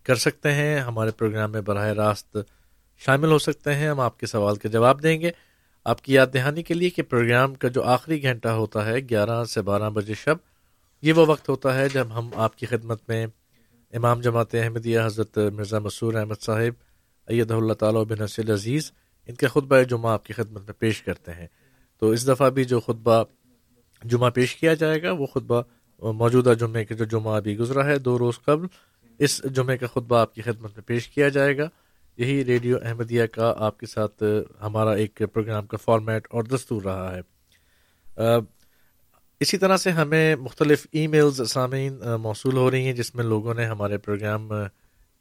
[0.06, 2.36] کر سکتے ہیں ہمارے پروگرام میں براہ راست
[3.06, 5.30] شامل ہو سکتے ہیں ہم آپ کے سوال کے جواب دیں گے
[5.90, 9.42] آپ کی یاد دہانی کے لیے کہ پروگرام کا جو آخری گھنٹہ ہوتا ہے گیارہ
[9.52, 10.36] سے بارہ بجے شب
[11.06, 13.26] یہ وہ وقت ہوتا ہے جب ہم آپ کی خدمت میں
[13.96, 16.72] امام جماعت احمدیہ حضرت مرزا مسور احمد صاحب
[17.32, 18.90] اید اللہ تعالیٰ بن حسل عزیز
[19.26, 21.46] ان کا خطبہ جمعہ آپ کی خدمت میں پیش کرتے ہیں
[22.00, 23.22] تو اس دفعہ بھی جو خطبہ
[24.14, 25.62] جمعہ پیش کیا جائے گا وہ خطبہ
[26.24, 28.66] موجودہ جمعہ کے جو جمعہ ابھی گزرا ہے دو روز قبل
[29.26, 31.68] اس جمعے کا خطبہ آپ کی خدمت میں پیش کیا جائے گا
[32.18, 34.22] یہی ریڈیو احمدیہ کا آپ کے ساتھ
[34.62, 38.26] ہمارا ایک پروگرام کا فارمیٹ اور دستور رہا ہے
[39.44, 43.54] اسی طرح سے ہمیں مختلف ای میلز سامعین موصول ہو رہی ہیں جس میں لوگوں
[43.54, 44.48] نے ہمارے پروگرام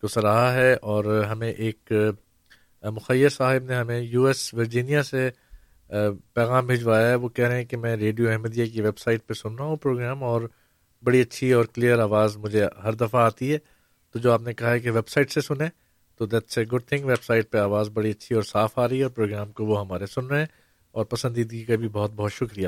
[0.01, 1.91] کو سراہا ہے اور ہمیں ایک
[2.95, 5.29] مخیر صاحب نے ہمیں یو ایس ورجینیا سے
[6.33, 9.33] پیغام بھجوایا ہے وہ کہہ رہے ہیں کہ میں ریڈیو احمدیہ کی ویب سائٹ پہ
[9.33, 10.41] سن رہا ہوں پروگرام اور
[11.05, 13.57] بڑی اچھی اور کلیئر آواز مجھے ہر دفعہ آتی ہے
[14.11, 15.67] تو جو آپ نے کہا ہے کہ ویب سائٹ سے سنیں
[16.17, 19.03] تو that's a good thing website پہ آواز بڑی اچھی اور صاف آ رہی ہے
[19.03, 20.45] اور پروگرام کو وہ ہمارے سن رہے ہیں
[20.97, 22.67] اور پسندیدگی کا بھی بہت بہت شکریہ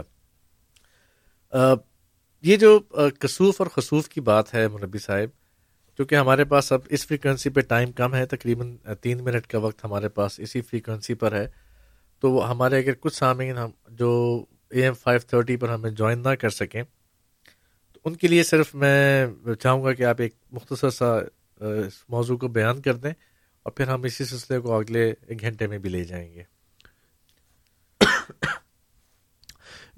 [2.48, 2.80] یہ جو
[3.20, 5.30] کسوف اور خصوف کی بات ہے منبی صاحب
[5.98, 9.84] کیونکہ ہمارے پاس اب اس فریکوینسی پہ ٹائم کم ہے تقریباً تین منٹ کا وقت
[9.86, 11.48] ہمارے پاس اسی فریکوینسی پر ہے
[12.22, 13.70] تو ہمارے اگر کچھ سامعین ہم
[14.02, 14.12] جو
[14.74, 18.76] اے ایم فائیو تھرٹی پر ہمیں جوائن نہ کر سکیں تو ان کے لیے صرف
[18.84, 19.26] میں
[19.60, 21.16] چاہوں گا کہ آپ ایک مختصر سا
[22.16, 23.12] موضوع کو بیان کر دیں
[23.68, 26.44] اور پھر ہم اسی سلسلے کو اگلے ایک گھنٹے میں بھی لے جائیں گے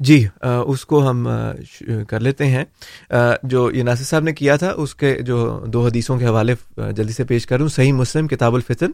[0.08, 0.24] جی
[0.74, 1.28] اس کو ہم
[2.08, 2.64] کر لیتے ہیں
[3.52, 5.38] جو یہ ناصر صاحب نے کیا تھا اس کے جو
[5.74, 6.54] دو حدیثوں کے حوالے
[6.98, 8.92] جلدی سے پیش کروں صحیح مسلم کتاب الفطن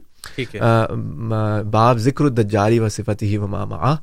[1.72, 3.96] باب ذکر الدجالی و صفتِ و ماما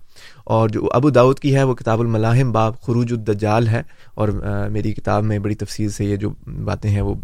[0.54, 3.82] اور جو ابو داود کی ہے وہ کتاب الملاحم باب خروج الدجال ہے
[4.14, 4.28] اور
[4.72, 6.30] میری کتاب میں بڑی تفصیل سے یہ جو
[6.64, 7.14] باتیں ہیں وہ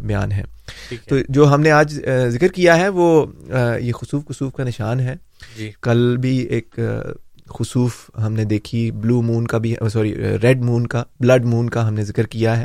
[0.00, 0.42] بیان ہیں
[1.08, 2.00] تو جو ہم نے آج
[2.32, 3.10] ذکر کیا ہے وہ
[3.80, 5.14] یہ خصوف کسوف کا نشان ہے
[5.56, 6.78] جی۔ کل بھی ایک
[7.58, 11.86] خصوف ہم نے دیکھی بلو مون کا بھی سوری ریڈ مون کا بلڈ مون کا
[11.88, 12.64] ہم نے ذکر کیا ہے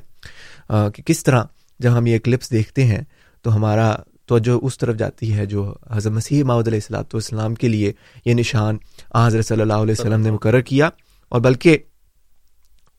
[0.95, 1.43] کہ کس طرح
[1.83, 3.01] جب ہم یہ اکلپس دیکھتے ہیں
[3.43, 3.93] تو ہمارا
[4.27, 7.91] توجہ اس طرف جاتی ہے جو حضرت مسیح ماؤد علیہ السلاۃ والسلام کے لیے
[8.25, 8.77] یہ نشان
[9.15, 10.89] حضرت صلی اللہ علیہ وسلم نے مقرر کیا
[11.33, 11.77] اور بلکہ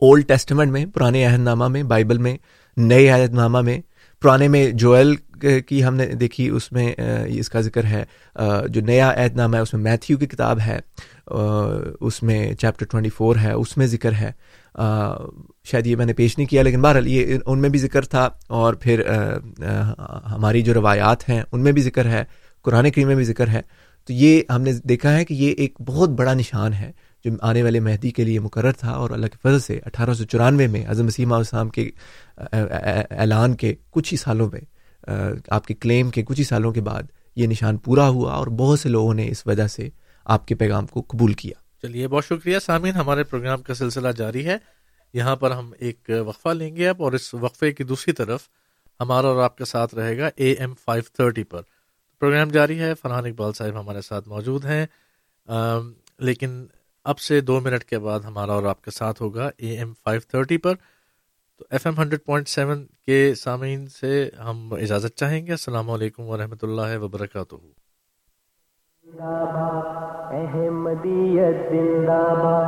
[0.08, 2.36] اولڈ ٹیسٹمنٹ میں پرانے عہد نامہ میں بائبل میں
[2.76, 3.80] نئے عہد نامہ میں
[4.22, 5.14] پرانے میں جوئل
[5.68, 6.92] کی ہم نے دیکھی اس میں
[7.38, 8.02] اس کا ذکر ہے
[8.72, 10.78] جو نیا عہد نامہ ہے اس میں میتھیو کی کتاب ہے
[11.30, 14.30] اس میں چیپٹر ٹوئنٹی فور ہے اس میں ذکر ہے
[15.70, 18.28] شاید یہ میں نے پیش نہیں کیا لیکن بہرحال یہ ان میں بھی ذکر تھا
[18.60, 19.02] اور پھر
[20.32, 22.24] ہماری جو روایات ہیں ان میں بھی ذکر ہے
[22.64, 23.62] قرآن کریم میں بھی ذکر ہے
[24.06, 26.90] تو یہ ہم نے دیکھا ہے کہ یہ ایک بہت بڑا نشان ہے
[27.24, 30.24] جو آنے والے مہدی کے لیے مقرر تھا اور اللہ کے فضل سے اٹھارہ سو
[30.32, 31.88] چورانوے میں اعظم وسیمہ السلام کے
[32.50, 34.60] اعلان کے کچھ ہی سالوں میں
[35.54, 37.02] آپ کے کلیم کے کچھ ہی سالوں کے بعد
[37.36, 39.88] یہ نشان پورا ہوا اور بہت سے لوگوں نے اس وجہ سے
[40.32, 44.44] آپ کے پیغام کو قبول کیا چلیے بہت شکریہ سامعین ہمارے پروگرام کا سلسلہ جاری
[44.46, 44.56] ہے
[45.14, 48.48] یہاں پر ہم ایک وقفہ لیں گے اب اور اس وقفے کی دوسری طرف
[49.00, 51.62] ہمارا اور آپ کا ساتھ رہے گا اے ایم فائیو تھرٹی پر
[52.20, 54.84] پروگرام جاری ہے فرحان اقبال صاحب ہمارے ساتھ موجود ہیں
[56.26, 56.64] لیکن
[57.12, 60.20] اب سے دو منٹ کے بعد ہمارا اور آپ کے ساتھ ہوگا اے ایم فائیو
[60.30, 65.50] تھرٹی پر تو F M hundred point seven کے سامعین سے ہم اجازت چاہیں گے
[65.52, 67.54] السلام علیکم ورحمۃ اللہ وبرکاتہ
[69.20, 72.62] احمدیت زندہ باد